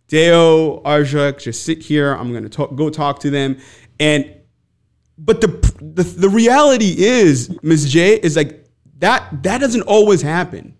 Deo, 0.07 0.81
Arjak, 0.83 1.39
just 1.39 1.63
sit 1.63 1.83
here. 1.83 2.13
I'm 2.13 2.33
gonna 2.33 2.49
talk, 2.49 2.75
go 2.75 2.89
talk 2.89 3.19
to 3.21 3.29
them. 3.29 3.57
And 3.99 4.33
but 5.19 5.41
the, 5.41 5.47
the 5.81 6.03
the 6.03 6.29
reality 6.29 6.95
is, 6.97 7.55
Ms. 7.61 7.91
J, 7.91 8.15
is 8.15 8.35
like 8.35 8.65
that 8.99 9.43
that 9.43 9.59
doesn't 9.59 9.83
always 9.83 10.21
happen. 10.21 10.75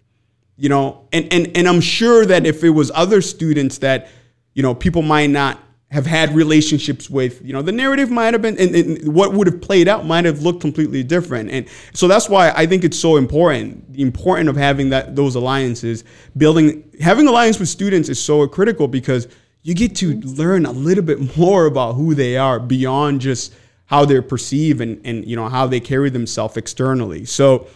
You 0.55 0.69
know, 0.69 1.07
and 1.11 1.31
and 1.31 1.55
and 1.55 1.67
I'm 1.67 1.81
sure 1.81 2.25
that 2.25 2.45
if 2.45 2.63
it 2.63 2.69
was 2.69 2.91
other 2.95 3.21
students 3.21 3.79
that, 3.79 4.09
you 4.53 4.63
know, 4.63 4.73
people 4.73 5.01
might 5.01 5.29
not 5.29 5.59
have 5.91 6.05
had 6.05 6.35
relationships 6.35 7.09
with, 7.09 7.41
you 7.43 7.51
know, 7.51 7.63
the 7.63 7.71
narrative 7.71 8.11
might 8.11 8.33
have 8.33 8.43
been 8.43 8.57
and, 8.59 8.75
and, 8.75 9.13
what 9.13 9.33
would 9.33 9.47
have 9.47 9.59
played 9.59 9.87
out 9.87 10.05
might 10.05 10.23
have 10.23 10.43
looked 10.43 10.61
completely 10.61 11.01
different. 11.01 11.49
And 11.49 11.67
so 11.93 12.07
that's 12.07 12.29
why 12.29 12.51
I 12.51 12.67
think 12.67 12.83
it's 12.83 12.99
so 12.99 13.17
important. 13.17 13.91
The 13.93 14.03
important 14.03 14.49
of 14.49 14.55
having 14.55 14.89
that 14.89 15.15
those 15.15 15.35
alliances, 15.35 16.03
building 16.37 16.89
having 17.01 17.27
alliance 17.27 17.59
with 17.59 17.69
students 17.69 18.07
is 18.07 18.21
so 18.21 18.47
critical 18.47 18.87
because 18.87 19.27
you 19.63 19.73
get 19.73 19.95
to 19.97 20.19
learn 20.21 20.65
a 20.65 20.71
little 20.71 21.03
bit 21.03 21.37
more 21.37 21.65
about 21.65 21.93
who 21.93 22.15
they 22.15 22.37
are 22.37 22.59
beyond 22.59 23.21
just 23.21 23.53
how 23.89 24.05
they're 24.05 24.21
perceived 24.21 24.81
and, 24.81 25.01
and 25.03 25.25
you 25.25 25.35
know 25.35 25.49
how 25.49 25.65
they 25.65 25.79
carry 25.79 26.11
themselves 26.11 26.55
externally. 26.57 27.25
So 27.25 27.67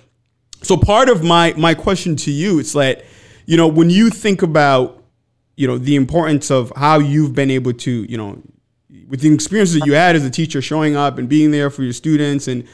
so 0.61 0.77
part 0.77 1.09
of 1.09 1.23
my 1.23 1.53
my 1.57 1.73
question 1.73 2.15
to 2.17 2.31
you 2.31 2.59
is 2.59 2.73
that 2.73 3.03
you 3.45 3.57
know 3.57 3.67
when 3.67 3.89
you 3.89 4.09
think 4.11 4.43
about 4.43 5.03
you 5.57 5.67
know 5.67 5.77
the 5.77 5.95
importance 5.95 6.51
of 6.51 6.71
how 6.75 6.99
you've 6.99 7.33
been 7.33 7.49
able 7.49 7.73
to 7.73 7.91
you 8.03 8.17
know 8.17 8.41
with 9.07 9.21
the 9.21 9.33
experiences 9.33 9.79
that 9.79 9.87
you 9.87 9.93
had 9.93 10.15
as 10.15 10.23
a 10.23 10.29
teacher 10.29 10.61
showing 10.61 10.95
up 10.95 11.17
and 11.17 11.27
being 11.27 11.49
there 11.49 11.71
for 11.71 11.81
your 11.81 11.93
students 11.93 12.47
and 12.47 12.67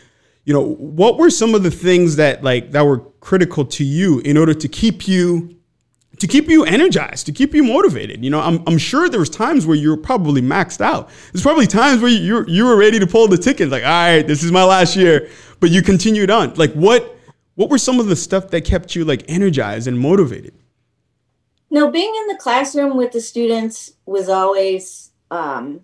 you 0.44 0.54
know 0.54 0.74
what 0.76 1.18
were 1.18 1.30
some 1.30 1.56
of 1.56 1.64
the 1.64 1.72
things 1.72 2.18
that 2.18 2.44
like 2.44 2.72
that 2.72 2.86
were 2.86 3.00
critical 3.22 3.64
to 3.64 3.86
you 3.86 4.20
in 4.20 4.36
order 4.36 4.54
to 4.54 4.68
keep 4.68 5.08
you 5.08 5.59
to 6.20 6.28
keep 6.28 6.48
you 6.48 6.64
energized, 6.66 7.26
to 7.26 7.32
keep 7.32 7.54
you 7.54 7.64
motivated. 7.64 8.24
You 8.24 8.30
know, 8.30 8.42
I'm, 8.42 8.62
I'm 8.68 8.78
sure 8.78 9.10
there 9.10 9.20
was 9.20 9.30
times 9.30 9.66
where 9.66 9.76
you 9.76 9.90
were 9.90 9.98
probably 9.98 10.42
maxed 10.42 10.82
out. 10.82 11.10
There's 11.32 11.42
probably 11.42 11.68
times 11.68 12.02
where 12.02 12.12
you 12.12 12.46
you 12.48 12.66
were 12.66 12.76
ready 12.76 13.00
to 13.00 13.08
pull 13.08 13.28
the 13.28 13.38
ticket, 13.38 13.70
like, 13.70 13.84
all 13.84 13.90
right, 13.90 14.22
this 14.28 14.44
is 14.44 14.52
my 14.52 14.64
last 14.64 14.96
year, 14.96 15.30
but 15.60 15.72
you 15.72 15.82
continued 15.82 16.30
on. 16.30 16.54
Like, 16.56 16.74
what 16.74 17.16
what 17.56 17.70
were 17.70 17.78
some 17.78 18.00
of 18.00 18.08
the 18.08 18.16
stuff 18.16 18.50
that 18.50 18.62
kept 18.62 18.96
you 18.96 19.06
like 19.06 19.24
energized 19.28 19.88
and 19.88 20.00
motivated? 20.00 20.54
No, 21.72 21.92
being 21.92 22.14
in 22.16 22.28
the 22.28 22.38
classroom 22.38 22.98
with 22.98 23.12
the 23.12 23.22
students 23.22 23.94
was 24.06 24.28
always 24.28 25.12
um, 25.30 25.82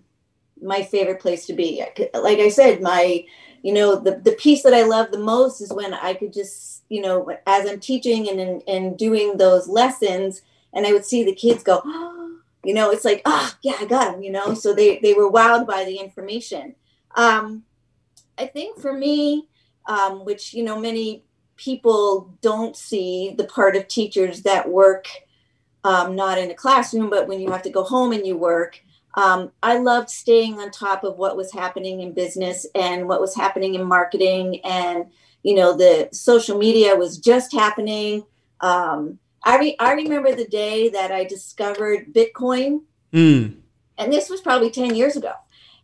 my 0.60 0.82
favorite 0.82 1.20
place 1.20 1.46
to 1.46 1.52
be. 1.52 1.84
Like 2.14 2.38
I 2.38 2.48
said, 2.48 2.82
my 2.82 3.24
you 3.62 3.72
know 3.72 3.96
the 3.96 4.16
the 4.16 4.32
piece 4.32 4.62
that 4.62 4.74
I 4.74 4.82
love 4.82 5.10
the 5.10 5.18
most 5.18 5.60
is 5.60 5.72
when 5.72 5.94
I 5.94 6.14
could 6.14 6.32
just 6.32 6.75
you 6.88 7.00
know, 7.02 7.36
as 7.46 7.68
I'm 7.68 7.80
teaching 7.80 8.28
and, 8.28 8.62
and 8.66 8.96
doing 8.96 9.36
those 9.36 9.68
lessons, 9.68 10.42
and 10.72 10.86
I 10.86 10.92
would 10.92 11.04
see 11.04 11.24
the 11.24 11.34
kids 11.34 11.62
go, 11.62 11.82
you 12.64 12.74
know, 12.74 12.90
it's 12.90 13.04
like, 13.04 13.22
oh, 13.24 13.52
yeah, 13.62 13.74
I 13.80 13.86
got 13.86 14.12
them, 14.12 14.22
you 14.22 14.30
know. 14.30 14.54
So 14.54 14.74
they, 14.74 14.98
they 14.98 15.14
were 15.14 15.30
wowed 15.30 15.66
by 15.66 15.84
the 15.84 15.96
information. 15.96 16.74
Um, 17.16 17.64
I 18.38 18.46
think 18.46 18.78
for 18.80 18.92
me, 18.92 19.48
um, 19.86 20.24
which, 20.24 20.52
you 20.52 20.64
know, 20.64 20.78
many 20.78 21.24
people 21.56 22.34
don't 22.42 22.76
see 22.76 23.34
the 23.36 23.44
part 23.44 23.76
of 23.76 23.88
teachers 23.88 24.42
that 24.42 24.68
work 24.68 25.08
um, 25.84 26.16
not 26.16 26.38
in 26.38 26.50
a 26.50 26.54
classroom, 26.54 27.08
but 27.08 27.28
when 27.28 27.40
you 27.40 27.50
have 27.52 27.62
to 27.62 27.70
go 27.70 27.84
home 27.84 28.12
and 28.12 28.26
you 28.26 28.36
work. 28.36 28.80
Um, 29.14 29.52
I 29.62 29.78
loved 29.78 30.10
staying 30.10 30.58
on 30.58 30.70
top 30.70 31.04
of 31.04 31.16
what 31.16 31.36
was 31.36 31.52
happening 31.52 32.00
in 32.00 32.12
business 32.12 32.66
and 32.74 33.08
what 33.08 33.20
was 33.20 33.34
happening 33.34 33.74
in 33.74 33.84
marketing 33.84 34.60
and 34.64 35.06
you 35.46 35.54
know, 35.54 35.76
the 35.76 36.08
social 36.10 36.58
media 36.58 36.96
was 36.96 37.18
just 37.18 37.52
happening. 37.52 38.24
Um, 38.60 39.20
I, 39.44 39.58
re- 39.58 39.76
I 39.78 39.92
remember 39.92 40.34
the 40.34 40.48
day 40.48 40.88
that 40.88 41.12
I 41.12 41.22
discovered 41.22 42.12
Bitcoin. 42.12 42.80
Mm. 43.12 43.58
And 43.96 44.12
this 44.12 44.28
was 44.28 44.40
probably 44.40 44.72
10 44.72 44.96
years 44.96 45.14
ago. 45.14 45.34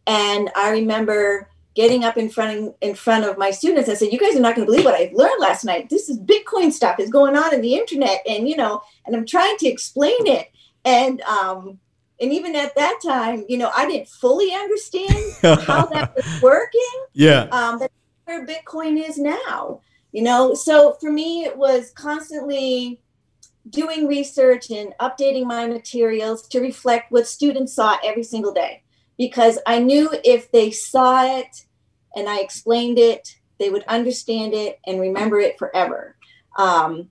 And 0.04 0.50
I 0.56 0.70
remember 0.70 1.48
getting 1.74 2.02
up 2.02 2.16
in 2.16 2.28
front 2.28 2.58
of, 2.58 2.74
in 2.80 2.96
front 2.96 3.24
of 3.24 3.38
my 3.38 3.52
students 3.52 3.88
and 3.88 3.96
said, 3.96 4.12
"You 4.12 4.18
guys 4.18 4.34
are 4.34 4.40
not 4.40 4.56
going 4.56 4.66
to 4.66 4.70
believe 4.70 4.84
what 4.84 5.00
I 5.00 5.12
learned 5.14 5.40
last 5.40 5.64
night. 5.64 5.88
This 5.88 6.08
is 6.08 6.18
Bitcoin 6.18 6.72
stuff 6.72 6.98
is 6.98 7.08
going 7.08 7.36
on 7.36 7.54
in 7.54 7.60
the 7.60 7.76
internet, 7.76 8.20
and 8.28 8.48
you 8.48 8.56
know, 8.56 8.82
and 9.06 9.14
I'm 9.14 9.24
trying 9.24 9.56
to 9.58 9.68
explain 9.68 10.26
it." 10.26 10.50
And 10.84 11.22
um, 11.22 11.78
and 12.20 12.32
even 12.32 12.56
at 12.56 12.74
that 12.74 12.98
time, 13.00 13.44
you 13.48 13.58
know, 13.58 13.70
I 13.74 13.86
didn't 13.86 14.08
fully 14.08 14.52
understand 14.52 15.14
how 15.42 15.86
that 15.86 16.14
was 16.16 16.42
working. 16.42 17.06
Yeah. 17.14 17.44
Um, 17.52 17.78
but 17.78 17.92
where 18.24 18.46
Bitcoin 18.46 19.02
is 19.02 19.18
now, 19.18 19.80
you 20.12 20.22
know, 20.22 20.54
so 20.54 20.96
for 21.00 21.10
me, 21.10 21.44
it 21.44 21.56
was 21.56 21.90
constantly 21.90 23.00
doing 23.68 24.06
research 24.06 24.70
and 24.70 24.94
updating 25.00 25.46
my 25.46 25.66
materials 25.66 26.46
to 26.48 26.60
reflect 26.60 27.12
what 27.12 27.26
students 27.26 27.74
saw 27.74 27.96
every 28.04 28.24
single 28.24 28.52
day 28.52 28.82
because 29.16 29.58
I 29.66 29.78
knew 29.78 30.10
if 30.24 30.50
they 30.50 30.70
saw 30.70 31.24
it 31.38 31.66
and 32.16 32.28
I 32.28 32.40
explained 32.40 32.98
it, 32.98 33.36
they 33.58 33.70
would 33.70 33.84
understand 33.84 34.52
it 34.52 34.80
and 34.86 35.00
remember 35.00 35.38
it 35.38 35.58
forever. 35.58 36.16
Um, 36.58 37.08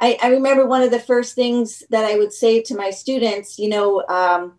I, 0.00 0.18
I, 0.22 0.28
remember 0.28 0.66
one 0.66 0.82
of 0.82 0.90
the 0.90 0.98
first 0.98 1.34
things 1.34 1.82
that 1.90 2.04
I 2.04 2.16
would 2.16 2.32
say 2.32 2.62
to 2.62 2.74
my 2.74 2.90
students, 2.90 3.58
you 3.58 3.68
know, 3.68 4.00
um, 4.08 4.54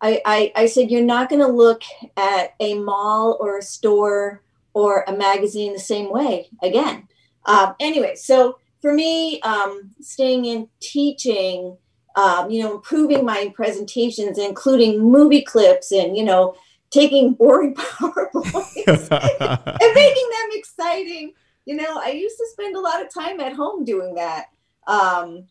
I, 0.00 0.20
I, 0.26 0.52
I 0.56 0.66
said, 0.66 0.90
you're 0.90 1.04
not 1.04 1.30
going 1.30 1.40
to 1.40 1.46
look 1.46 1.82
at 2.16 2.54
a 2.58 2.74
mall 2.74 3.38
or 3.40 3.58
a 3.58 3.62
store 3.62 4.42
or 4.74 5.04
a 5.06 5.16
magazine 5.16 5.72
the 5.72 5.78
same 5.78 6.10
way 6.10 6.48
again. 6.62 7.08
Um, 7.44 7.74
anyway, 7.80 8.14
so 8.14 8.58
for 8.80 8.92
me, 8.92 9.40
um, 9.42 9.90
staying 10.00 10.44
in 10.44 10.68
teaching 10.80 11.76
um, 12.16 12.50
you 12.50 12.62
know, 12.62 12.74
improving 12.74 13.24
my 13.24 13.52
presentations, 13.54 14.38
including 14.38 15.00
movie 15.00 15.42
clips 15.42 15.92
and, 15.92 16.16
you 16.16 16.24
know, 16.24 16.54
taking 16.90 17.32
boring 17.32 17.74
PowerPoints 17.78 19.08
and 19.80 19.94
making 19.94 20.28
them 20.30 20.48
exciting. 20.52 21.32
You 21.64 21.76
know, 21.76 22.00
I 22.02 22.10
used 22.10 22.36
to 22.38 22.46
spend 22.50 22.76
a 22.76 22.80
lot 22.80 23.04
of 23.04 23.12
time 23.12 23.40
at 23.40 23.54
home 23.54 23.84
doing 23.84 24.14
that. 24.16 24.46
Um, 24.86 25.46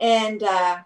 and 0.00 0.42
uh, 0.42 0.78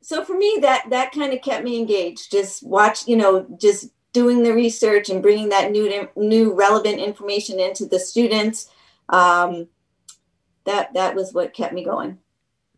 so 0.00 0.24
for 0.24 0.36
me, 0.36 0.58
that 0.62 0.88
that 0.90 1.12
kind 1.12 1.32
of 1.32 1.42
kept 1.42 1.64
me 1.64 1.78
engaged. 1.78 2.30
Just 2.30 2.62
watch, 2.62 3.06
you 3.06 3.16
know, 3.16 3.46
just 3.60 3.90
doing 4.16 4.42
the 4.42 4.54
research 4.54 5.10
and 5.10 5.20
bringing 5.20 5.50
that 5.50 5.70
new 5.70 6.08
new 6.16 6.54
relevant 6.54 6.98
information 6.98 7.60
into 7.60 7.84
the 7.84 7.98
students. 7.98 8.70
Um, 9.10 9.68
that 10.64 10.94
that 10.94 11.14
was 11.14 11.34
what 11.34 11.52
kept 11.52 11.74
me 11.74 11.84
going. 11.84 12.18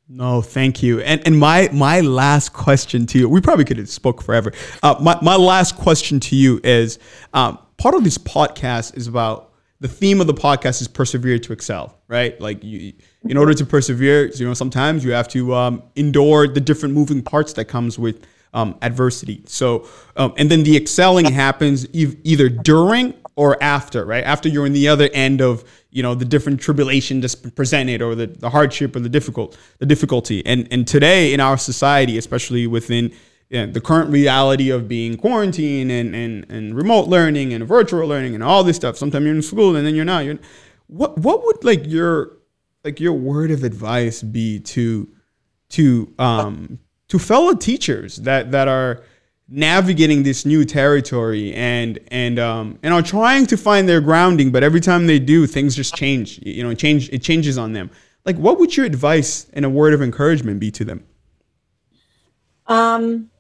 No, 0.09 0.43
thank 0.43 0.83
you. 0.83 1.01
And 1.01 1.25
and 1.25 1.39
my 1.39 1.69
my 1.73 2.01
last 2.01 2.53
question 2.53 3.07
to 3.07 3.19
you, 3.21 3.29
we 3.29 3.41
probably 3.41 3.65
could 3.65 3.79
have 3.79 3.89
spoke 3.89 4.21
forever. 4.21 4.53
Uh, 4.83 4.97
my 5.01 5.17
my 5.23 5.37
last 5.37 5.77
question 5.77 6.19
to 6.21 6.35
you 6.35 6.61
is, 6.65 6.99
um, 7.33 7.59
part 7.77 7.95
of 7.95 8.03
this 8.03 8.19
podcast 8.19 8.97
is 8.97 9.07
about 9.07 9.53
the 9.81 9.89
theme 9.89 10.21
of 10.21 10.27
the 10.27 10.35
podcast 10.35 10.81
is 10.81 10.89
persevere 10.89 11.39
to 11.39 11.53
excel, 11.53 11.99
right? 12.09 12.39
Like 12.41 12.65
you, 12.65 12.95
in 13.29 13.37
order 13.37 13.55
to 13.55 13.65
persevere, 13.65 14.27
you 14.27 14.45
know, 14.45 14.55
sometimes 14.55 15.05
you 15.05 15.13
have 15.13 15.29
to 15.29 15.55
um, 15.55 15.85
endure 15.95 16.49
the 16.49 16.61
different 16.61 16.97
moving 16.97 17.23
parts 17.23 17.53
that 17.53 17.67
comes 17.67 17.97
with 17.97 18.27
um, 18.55 18.77
adversity. 18.83 19.43
So, 19.47 19.89
um, 20.17 20.33
and 20.37 20.51
then 20.51 20.63
the 20.63 20.77
excelling 20.77 21.27
happens 21.27 21.87
e- 21.93 22.17
either 22.25 22.49
during 22.49 23.15
or 23.37 23.63
after, 23.63 24.05
right? 24.05 24.25
After 24.25 24.49
you're 24.49 24.67
in 24.67 24.73
the 24.73 24.89
other 24.89 25.09
end 25.13 25.41
of 25.41 25.65
you 25.91 26.03
know 26.03 26.15
the 26.15 26.25
different 26.25 26.61
tribulation 26.61 27.21
that's 27.21 27.35
presented 27.35 28.03
or 28.03 28.15
the, 28.15 28.27
the 28.27 28.51
hardship 28.51 28.97
or 28.97 29.01
the 29.01 29.09
difficult 29.09 29.57
the 29.79 29.87
difficulty. 29.87 30.45
And 30.45 30.69
and 30.71 30.87
today 30.87 31.33
in 31.33 31.41
our 31.41 31.57
society, 31.57 32.19
especially 32.19 32.67
within 32.67 33.13
you 33.51 33.67
know, 33.67 33.73
the 33.73 33.81
current 33.81 34.11
reality 34.11 34.71
of 34.71 34.89
being 34.89 35.17
quarantined 35.17 35.91
and, 35.91 36.15
and, 36.15 36.51
and 36.51 36.75
remote 36.75 37.09
learning 37.09 37.55
and 37.55 37.67
virtual 37.67 38.07
learning 38.07 38.35
and 38.35 38.45
all 38.45 38.63
this 38.63 38.77
stuff. 38.77 38.99
Sometimes 38.99 39.25
you're 39.25 39.35
in 39.35 39.41
school 39.41 39.75
and 39.75 39.87
then 39.87 39.95
you're 39.95 40.05
not. 40.05 40.25
You're, 40.25 40.39
what 40.89 41.19
what 41.19 41.45
would 41.45 41.65
like 41.65 41.87
your 41.87 42.39
like 42.85 43.01
your 43.01 43.13
word 43.13 43.51
of 43.51 43.63
advice 43.65 44.23
be 44.23 44.61
to 44.61 45.09
to 45.71 46.13
um 46.19 46.79
to 47.09 47.19
fellow 47.19 47.55
teachers 47.55 48.17
that 48.17 48.51
that 48.53 48.69
are 48.69 49.03
navigating 49.49 50.23
this 50.23 50.45
new 50.45 50.65
territory 50.65 51.55
and 51.55 51.99
and 52.09 52.39
um 52.39 52.79
and 52.83 52.93
are 52.93 53.03
trying 53.03 53.47
to 53.47 53.57
find 53.57 53.89
their 53.89 54.01
grounding 54.01 54.53
but 54.53 54.63
every 54.63 54.81
time 54.81 55.07
they 55.07 55.19
do 55.19 55.47
things 55.47 55.75
just 55.75 55.95
change 55.95 56.39
you 56.43 56.63
know 56.63 56.75
change 56.75 57.09
it 57.11 57.23
changes 57.23 57.57
on 57.57 57.73
them. 57.73 57.91
Like 58.25 58.37
what 58.37 58.59
would 58.59 58.77
your 58.77 58.85
advice 58.85 59.47
and 59.55 59.65
a 59.65 59.71
word 59.71 59.95
of 59.95 60.03
encouragement 60.03 60.61
be 60.61 60.71
to 60.73 60.85
them? 60.85 61.05
Um 62.67 63.31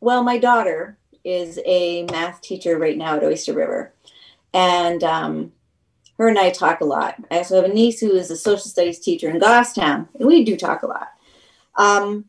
well 0.00 0.22
my 0.22 0.36
daughter 0.36 0.98
is 1.24 1.58
a 1.64 2.04
math 2.04 2.42
teacher 2.42 2.78
right 2.78 2.96
now 2.96 3.16
at 3.16 3.24
oyster 3.24 3.54
river. 3.54 3.94
And 4.52 5.02
um 5.02 5.52
her 6.18 6.28
and 6.28 6.38
i 6.38 6.50
talk 6.50 6.82
a 6.82 6.84
lot. 6.84 7.14
I 7.30 7.38
also 7.38 7.56
have 7.56 7.70
a 7.70 7.72
niece 7.72 7.98
who 7.98 8.12
is 8.12 8.30
a 8.30 8.36
social 8.36 8.66
studies 8.66 8.98
teacher 8.98 9.30
in 9.30 9.40
goffstown 9.40 10.06
and 10.18 10.26
we 10.28 10.44
do 10.44 10.54
talk 10.54 10.82
a 10.82 10.86
lot. 10.86 11.08
Um 11.76 12.26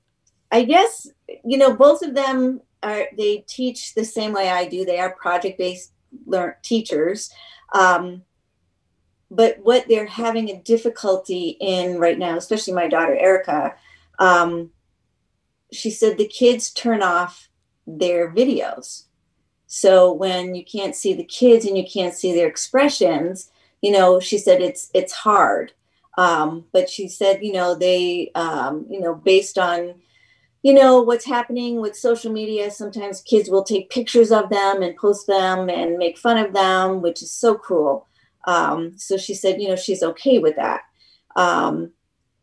i 0.51 0.63
guess 0.63 1.07
you 1.43 1.57
know 1.57 1.75
both 1.75 2.01
of 2.01 2.13
them 2.13 2.61
are 2.83 3.07
they 3.17 3.43
teach 3.47 3.93
the 3.93 4.05
same 4.05 4.33
way 4.33 4.49
I 4.49 4.67
do. 4.67 4.85
They 4.85 4.99
are 4.99 5.15
project 5.15 5.57
based 5.57 5.93
learn 6.25 6.55
teachers. 6.61 7.31
Um, 7.73 8.23
but 9.29 9.59
what 9.63 9.87
they're 9.87 10.07
having 10.07 10.49
a 10.49 10.61
difficulty 10.61 11.57
in 11.61 11.99
right 11.99 12.19
now, 12.19 12.35
especially 12.35 12.73
my 12.73 12.87
daughter 12.87 13.15
Erica, 13.15 13.75
um, 14.19 14.71
she 15.71 15.89
said 15.89 16.17
the 16.17 16.27
kids 16.27 16.71
turn 16.71 17.01
off 17.01 17.47
their 17.87 18.31
videos. 18.31 19.05
So 19.67 20.11
when 20.11 20.53
you 20.53 20.65
can't 20.65 20.95
see 20.95 21.13
the 21.13 21.23
kids 21.23 21.65
and 21.65 21.77
you 21.77 21.85
can't 21.85 22.13
see 22.13 22.33
their 22.33 22.47
expressions, 22.47 23.49
you 23.81 23.91
know, 23.91 24.19
she 24.19 24.37
said 24.37 24.61
it's 24.61 24.89
it's 24.93 25.13
hard. 25.13 25.71
Um, 26.17 26.65
but 26.73 26.89
she 26.89 27.07
said, 27.07 27.39
you 27.41 27.53
know, 27.53 27.73
they, 27.73 28.31
um, 28.35 28.85
you 28.89 28.99
know, 28.99 29.15
based 29.15 29.57
on 29.57 29.95
you 30.63 30.73
know 30.73 31.01
what's 31.01 31.25
happening 31.25 31.81
with 31.81 31.95
social 31.95 32.31
media 32.31 32.69
sometimes 32.69 33.21
kids 33.21 33.49
will 33.49 33.63
take 33.63 33.89
pictures 33.89 34.31
of 34.31 34.49
them 34.49 34.81
and 34.81 34.95
post 34.95 35.27
them 35.27 35.69
and 35.69 35.97
make 35.97 36.17
fun 36.17 36.37
of 36.37 36.53
them 36.53 37.01
which 37.01 37.21
is 37.21 37.31
so 37.31 37.55
cruel. 37.55 38.07
Um, 38.45 38.97
so 38.97 39.17
she 39.17 39.33
said 39.33 39.61
you 39.61 39.69
know 39.69 39.75
she's 39.75 40.03
okay 40.03 40.39
with 40.39 40.55
that. 40.55 40.81
Um, 41.35 41.91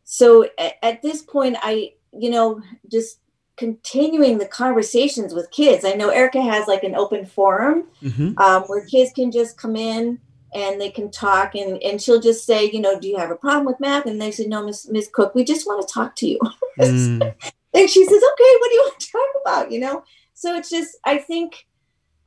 so 0.03 0.49
at, 0.57 0.73
at, 0.81 1.01
this 1.03 1.21
point 1.21 1.55
i 1.61 1.91
you 2.11 2.31
know 2.31 2.61
just 2.91 3.19
continuing 3.55 4.37
the 4.37 4.47
conversations 4.47 5.33
with 5.33 5.51
kids. 5.51 5.85
I 5.85 5.93
know 5.93 6.09
erica 6.09 6.41
has 6.41 6.67
like 6.67 6.83
an 6.83 6.95
open 6.95 7.25
forum 7.25 7.85
mm-hmm. 8.01 8.37
um, 8.37 8.63
where 8.63 8.85
kids 8.85 9.11
can 9.13 9.31
just 9.31 9.57
come 9.57 9.75
in 9.75 10.19
and 10.53 10.81
they 10.81 10.89
can 10.89 11.11
talk 11.11 11.53
and, 11.53 11.81
and 11.83 12.01
she'll 12.01 12.19
just 12.19 12.45
say 12.45 12.69
you 12.71 12.81
know 12.81 12.99
do 12.99 13.07
you 13.07 13.17
have 13.17 13.31
a 13.31 13.35
problem 13.35 13.65
with 13.65 13.79
math? 13.79 14.07
And 14.07 14.21
they 14.21 14.31
say 14.31 14.45
no 14.45 14.65
miss 14.65 14.89
miss 14.89 15.09
cook 15.13 15.35
we 15.35 15.43
just 15.43 15.67
want 15.67 15.87
to 15.87 15.93
talk 15.93 16.15
to 16.17 16.27
you. 16.27 16.39
Mm. 16.79 17.35
And 17.73 17.89
she 17.89 18.05
says, 18.05 18.13
okay, 18.13 18.55
what 18.59 18.69
do 18.69 18.75
you 18.75 18.81
want 18.87 18.99
to 18.99 19.11
talk 19.11 19.29
about? 19.41 19.71
You 19.71 19.79
know? 19.79 20.03
So 20.33 20.55
it's 20.55 20.69
just, 20.69 20.97
I 21.05 21.17
think 21.17 21.65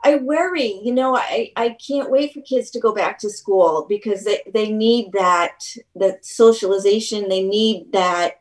I 0.05 0.16
worry, 0.16 0.80
you 0.82 0.93
know, 0.93 1.16
I, 1.16 1.53
I 1.57 1.76
can't 1.86 2.11
wait 2.11 2.34
for 2.34 2.40
kids 2.40 2.70
to 2.72 2.80
go 2.80 2.93
back 2.93 3.18
to 3.20 3.30
school 3.30 3.86
because 3.88 4.24
they, 4.24 4.43
they 4.53 4.70
need 4.70 5.12
that, 5.12 5.64
that 5.95 6.24
socialization. 6.24 7.28
They 7.28 7.43
need 7.43 7.93
that, 7.93 8.40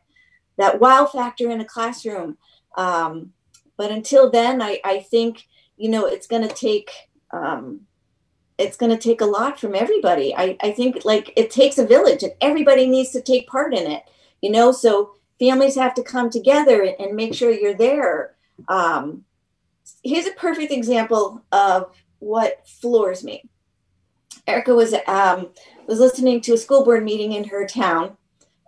that 0.58 0.80
wow 0.80 1.06
factor 1.06 1.50
in 1.50 1.60
a 1.60 1.64
classroom. 1.64 2.36
Um, 2.76 3.32
but 3.76 3.90
until 3.90 4.30
then, 4.30 4.60
I, 4.60 4.80
I 4.84 5.00
think, 5.00 5.46
you 5.76 5.88
know, 5.88 6.06
it's 6.06 6.26
going 6.26 6.46
to 6.46 6.54
take, 6.54 6.90
um, 7.32 7.82
it's 8.58 8.76
going 8.76 8.90
to 8.90 8.98
take 8.98 9.20
a 9.20 9.26
lot 9.26 9.58
from 9.58 9.74
everybody. 9.74 10.34
I, 10.36 10.56
I 10.60 10.72
think 10.72 11.04
like 11.04 11.32
it 11.36 11.50
takes 11.50 11.78
a 11.78 11.86
village 11.86 12.22
and 12.22 12.32
everybody 12.40 12.86
needs 12.86 13.10
to 13.10 13.22
take 13.22 13.46
part 13.46 13.72
in 13.72 13.90
it, 13.90 14.02
you 14.40 14.50
know? 14.50 14.72
So 14.72 15.14
families 15.42 15.74
have 15.74 15.92
to 15.94 16.02
come 16.04 16.30
together 16.30 16.94
and 17.00 17.16
make 17.16 17.34
sure 17.34 17.50
you're 17.50 17.74
there. 17.74 18.34
Um, 18.68 19.24
here's 20.04 20.26
a 20.26 20.32
perfect 20.32 20.70
example 20.70 21.42
of 21.50 21.90
what 22.20 22.66
floors 22.68 23.24
me. 23.24 23.42
Erica 24.46 24.74
was 24.74 24.94
um, 25.06 25.48
was 25.88 25.98
listening 25.98 26.40
to 26.42 26.54
a 26.54 26.58
school 26.58 26.84
board 26.84 27.04
meeting 27.04 27.32
in 27.32 27.44
her 27.44 27.66
town, 27.66 28.16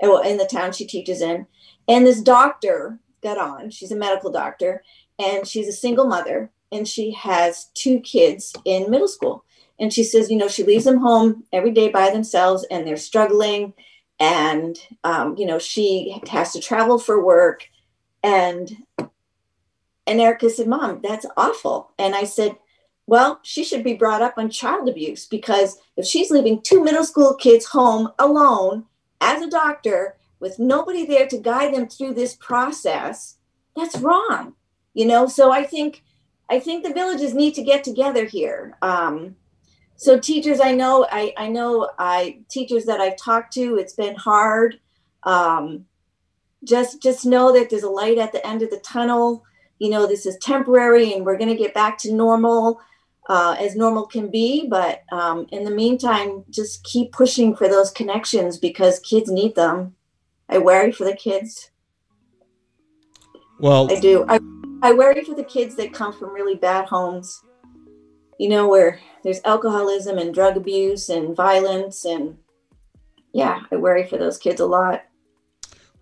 uh, 0.03 0.19
in 0.21 0.37
the 0.37 0.47
town 0.47 0.73
she 0.73 0.85
teaches 0.85 1.21
in, 1.21 1.47
and 1.89 2.05
this 2.05 2.21
doctor 2.21 2.99
got 3.23 3.39
on. 3.39 3.71
She's 3.71 3.93
a 3.93 3.97
medical 3.97 4.33
doctor, 4.33 4.83
and 5.19 5.47
she's 5.47 5.69
a 5.69 5.73
single 5.73 6.07
mother, 6.07 6.51
and 6.73 6.89
she 6.89 7.13
has 7.13 7.71
two 7.75 8.01
kids 8.01 8.53
in 8.65 8.91
middle 8.91 9.09
school. 9.09 9.45
And 9.81 9.93
she 9.93 10.05
says, 10.05 10.31
you 10.31 10.37
know, 10.37 10.47
she 10.47 10.63
leaves 10.63 10.85
them 10.85 10.99
home 10.99 11.45
every 11.53 11.73
day 11.73 11.89
by 11.89 12.11
themselves, 12.11 12.65
and 12.71 12.87
they're 12.87 12.97
struggling 12.97 13.75
and 14.21 14.79
um, 15.03 15.37
you 15.37 15.47
know 15.47 15.59
she 15.59 16.21
has 16.29 16.53
to 16.53 16.61
travel 16.61 16.99
for 16.99 17.25
work 17.25 17.69
and 18.23 18.77
and 20.07 20.21
erica 20.21 20.49
said 20.49 20.67
mom 20.67 21.01
that's 21.03 21.27
awful 21.37 21.91
and 21.99 22.15
i 22.15 22.25
said 22.25 22.57
well, 23.07 23.41
she 23.43 23.65
should 23.65 23.85
be 23.85 23.95
brought 23.95 24.23
up 24.23 24.35
on 24.39 24.49
child 24.49 24.89
abuse 24.89 25.27
because 25.27 25.79
if 25.97 26.07
she's 26.07 26.31
leaving 26.31 26.61
two 26.61 26.83
middle 26.83 27.05
school 27.05 27.35
kids 27.35 27.67
home 27.67 28.11
alone 28.19 28.85
as 29.21 29.43
a 29.43 29.51
doctor 29.51 30.17
with 30.41 30.59
nobody 30.59 31.05
there 31.05 31.27
to 31.29 31.39
guide 31.39 31.75
them 31.75 31.87
through 31.87 32.15
this 32.15 32.35
process, 32.35 33.37
that's 33.77 33.99
wrong. 33.99 34.55
You 34.95 35.07
know, 35.07 35.27
so 35.27 35.51
I 35.51 35.65
think 35.65 36.03
I 36.49 36.61
think 36.61 36.85
the 36.85 36.93
villages 36.93 37.35
need 37.35 37.55
to 37.55 37.63
get 37.63 37.85
together 37.85 38.25
here. 38.25 38.77
Um, 38.81 39.37
so 39.97 40.19
teachers, 40.19 40.61
I 40.61 40.73
know, 40.73 41.07
I, 41.11 41.33
I 41.37 41.49
know, 41.49 41.91
I 41.99 42.41
teachers 42.49 42.85
that 42.87 43.01
I've 43.01 43.17
talked 43.17 43.53
to, 43.55 43.77
it's 43.77 43.95
been 43.95 44.17
hard. 44.17 44.81
Um, 45.23 45.87
just 46.65 47.03
just 47.03 47.27
know 47.27 47.53
that 47.53 47.71
there's 47.71 47.83
a 47.83 47.91
light 47.91 48.19
at 48.19 48.33
the 48.33 48.45
end 48.47 48.63
of 48.63 48.71
the 48.71 48.79
tunnel. 48.79 49.45
You 49.79 49.91
know, 49.91 50.07
this 50.07 50.27
is 50.27 50.37
temporary, 50.39 51.13
and 51.13 51.25
we're 51.25 51.37
going 51.37 51.51
to 51.51 51.57
get 51.57 51.75
back 51.75 51.99
to 51.99 52.13
normal 52.13 52.81
uh, 53.29 53.57
as 53.59 53.77
normal 53.77 54.07
can 54.07 54.31
be. 54.31 54.67
But 54.69 55.03
um, 55.13 55.47
in 55.53 55.65
the 55.65 55.71
meantime, 55.71 56.45
just 56.51 56.85
keep 56.85 57.13
pushing 57.13 57.55
for 57.55 57.69
those 57.69 57.91
connections 57.91 58.59
because 58.59 58.99
kids 59.01 59.31
need 59.31 59.55
them. 59.55 59.95
I 60.49 60.59
worry 60.59 60.93
for 60.93 61.05
the 61.05 61.17
kids. 61.17 61.71
Well, 63.59 63.91
I 63.91 64.01
do. 64.01 64.25
I, 64.29 64.41
I 64.83 64.93
worry 64.93 65.25
for 65.25 65.35
the 65.35 65.45
kids 65.45 65.77
that 65.77 65.93
come 65.93 66.13
from 66.13 66.35
really 66.35 66.57
bad 66.57 66.87
homes, 66.87 67.43
you 68.39 68.49
know, 68.49 68.69
where 68.69 69.01
there's 69.23 69.41
alcoholism 69.45 70.19
and 70.19 70.35
drug 70.35 70.57
abuse 70.57 71.09
and 71.09 71.35
violence. 71.35 72.05
And 72.05 72.39
yeah, 73.33 73.63
I 73.71 73.77
worry 73.77 74.07
for 74.07 74.19
those 74.19 74.39
kids 74.39 74.61
a 74.61 74.67
lot. 74.67 75.05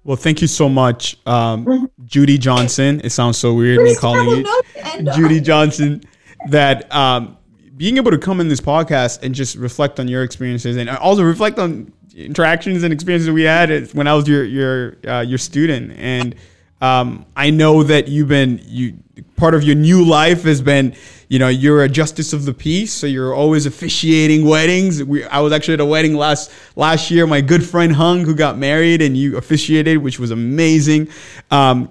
Well, 0.05 0.17
thank 0.17 0.41
you 0.41 0.49
so 0.49 0.69
much, 0.69 1.17
um, 1.27 1.65
mm-hmm. 1.65 1.85
Judy 2.05 2.37
Johnson. 2.37 3.01
It 3.05 3.11
sounds 3.11 3.39
so 3.39 3.55
weird 3.55 3.83
me 3.83 3.95
calling 3.95 4.45
you 4.45 5.13
Judy 5.15 5.41
Johnson 5.41 6.03
that 6.49 6.93
um, 6.93 7.37
being 7.77 7.97
able 7.99 8.11
to 8.11 8.19
come 8.19 8.41
in 8.41 8.49
this 8.49 8.61
podcast 8.61 9.23
and 9.23 9.33
just 9.33 9.55
reflect 9.55 10.01
on 10.01 10.09
your 10.09 10.25
experiences 10.25 10.77
and 10.77 10.91
also 10.91 11.23
reflect 11.23 11.61
on 11.61 11.93
interactions 12.17 12.83
and 12.83 12.93
experiences 12.93 13.31
we 13.31 13.43
had 13.43 13.93
when 13.93 14.09
I 14.09 14.15
was 14.15 14.27
your 14.27 14.45
your 14.45 14.97
uh, 15.07 15.21
your 15.21 15.39
student 15.39 15.93
and 15.97 16.35
um, 16.83 17.25
I 17.37 17.51
know 17.51 17.85
that 17.85 18.09
you've 18.09 18.29
been 18.29 18.61
you 18.65 18.99
part 19.37 19.55
of 19.55 19.63
your 19.63 19.77
new 19.77 20.05
life 20.05 20.43
has 20.43 20.61
been 20.61 20.95
you 21.29 21.39
know 21.39 21.49
you're 21.49 21.85
a 21.85 21.89
justice 21.89 22.33
of 22.33 22.45
the 22.45 22.53
peace 22.53 22.93
so 22.93 23.07
you're 23.07 23.33
always 23.33 23.67
officiating 23.67 24.45
weddings. 24.45 25.03
We, 25.03 25.25
I 25.25 25.39
was 25.41 25.53
actually 25.53 25.75
at 25.75 25.81
a 25.81 25.87
wedding 25.87 26.15
last 26.15 26.51
last 26.75 27.11
year. 27.11 27.27
My 27.27 27.41
good 27.41 27.65
friend 27.65 27.95
Hung 27.95 28.25
who 28.25 28.35
got 28.35 28.59
married 28.59 29.01
and 29.01 29.17
you 29.17 29.37
officiated 29.37 29.99
which 29.99 30.19
was 30.19 30.33
amazing. 30.33 31.09
Um, 31.53 31.89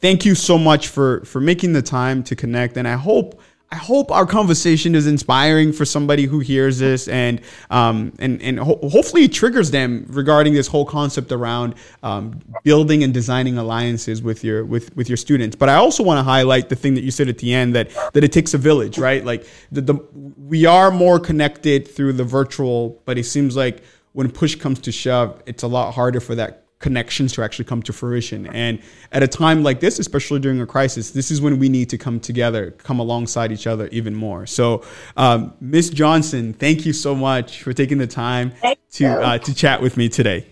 thank 0.00 0.24
you 0.24 0.34
so 0.34 0.58
much 0.58 0.88
for 0.88 1.24
for 1.24 1.40
making 1.40 1.72
the 1.72 1.82
time 1.82 2.24
to 2.24 2.34
connect 2.34 2.76
and 2.76 2.88
I 2.88 2.94
hope 2.94 3.40
I 3.72 3.76
hope 3.76 4.12
our 4.12 4.26
conversation 4.26 4.94
is 4.94 5.08
inspiring 5.08 5.72
for 5.72 5.84
somebody 5.84 6.24
who 6.24 6.38
hears 6.38 6.78
this 6.78 7.08
and 7.08 7.40
um, 7.68 8.12
and 8.20 8.40
and 8.40 8.60
ho- 8.60 8.78
hopefully 8.88 9.24
it 9.24 9.32
triggers 9.32 9.72
them 9.72 10.06
regarding 10.08 10.54
this 10.54 10.68
whole 10.68 10.84
concept 10.84 11.32
around 11.32 11.74
um, 12.04 12.40
building 12.62 13.02
and 13.02 13.12
designing 13.12 13.58
alliances 13.58 14.22
with 14.22 14.44
your 14.44 14.64
with 14.64 14.94
with 14.94 15.08
your 15.08 15.16
students. 15.16 15.56
But 15.56 15.68
I 15.68 15.74
also 15.74 16.04
want 16.04 16.18
to 16.18 16.22
highlight 16.22 16.68
the 16.68 16.76
thing 16.76 16.94
that 16.94 17.02
you 17.02 17.10
said 17.10 17.28
at 17.28 17.38
the 17.38 17.52
end 17.52 17.74
that 17.74 17.90
that 18.12 18.22
it 18.22 18.32
takes 18.32 18.54
a 18.54 18.58
village, 18.58 18.98
right? 18.98 19.24
Like 19.24 19.48
the, 19.72 19.80
the 19.80 19.94
we 20.38 20.64
are 20.64 20.92
more 20.92 21.18
connected 21.18 21.88
through 21.88 22.12
the 22.12 22.24
virtual, 22.24 23.02
but 23.04 23.18
it 23.18 23.24
seems 23.24 23.56
like 23.56 23.82
when 24.12 24.30
push 24.30 24.54
comes 24.54 24.78
to 24.80 24.92
shove, 24.92 25.42
it's 25.44 25.64
a 25.64 25.68
lot 25.68 25.92
harder 25.92 26.20
for 26.20 26.36
that 26.36 26.65
connections 26.86 27.32
to 27.32 27.42
actually 27.42 27.64
come 27.64 27.82
to 27.82 27.92
fruition. 27.92 28.46
And 28.46 28.78
at 29.10 29.20
a 29.20 29.26
time 29.26 29.64
like 29.64 29.80
this, 29.80 29.98
especially 29.98 30.38
during 30.38 30.60
a 30.60 30.66
crisis, 30.66 31.10
this 31.10 31.32
is 31.32 31.40
when 31.40 31.58
we 31.58 31.68
need 31.68 31.90
to 31.90 31.98
come 31.98 32.20
together, 32.20 32.70
come 32.78 33.00
alongside 33.00 33.50
each 33.50 33.66
other 33.66 33.88
even 33.88 34.14
more. 34.14 34.46
So, 34.46 34.84
um, 35.16 35.52
Miss 35.60 35.90
Johnson, 35.90 36.52
thank 36.52 36.86
you 36.86 36.92
so 36.92 37.12
much 37.16 37.60
for 37.64 37.72
taking 37.72 37.98
the 37.98 38.06
time 38.06 38.52
to 38.92 39.06
uh, 39.06 39.38
to 39.38 39.52
chat 39.52 39.82
with 39.82 39.96
me 39.96 40.08
today. 40.08 40.46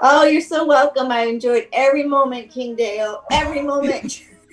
Oh, 0.00 0.22
you're 0.24 0.48
so 0.54 0.64
welcome. 0.64 1.10
I 1.10 1.22
enjoyed 1.22 1.66
every 1.72 2.04
moment, 2.04 2.52
King 2.52 2.76
Dale. 2.76 3.24
Every 3.32 3.62
moment. 3.62 4.22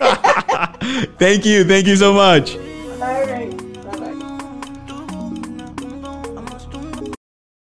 thank 1.18 1.46
you. 1.46 1.62
Thank 1.64 1.86
you 1.86 1.96
so 1.96 2.12
much. 2.12 2.56
All 2.56 3.24
right. 3.26 3.67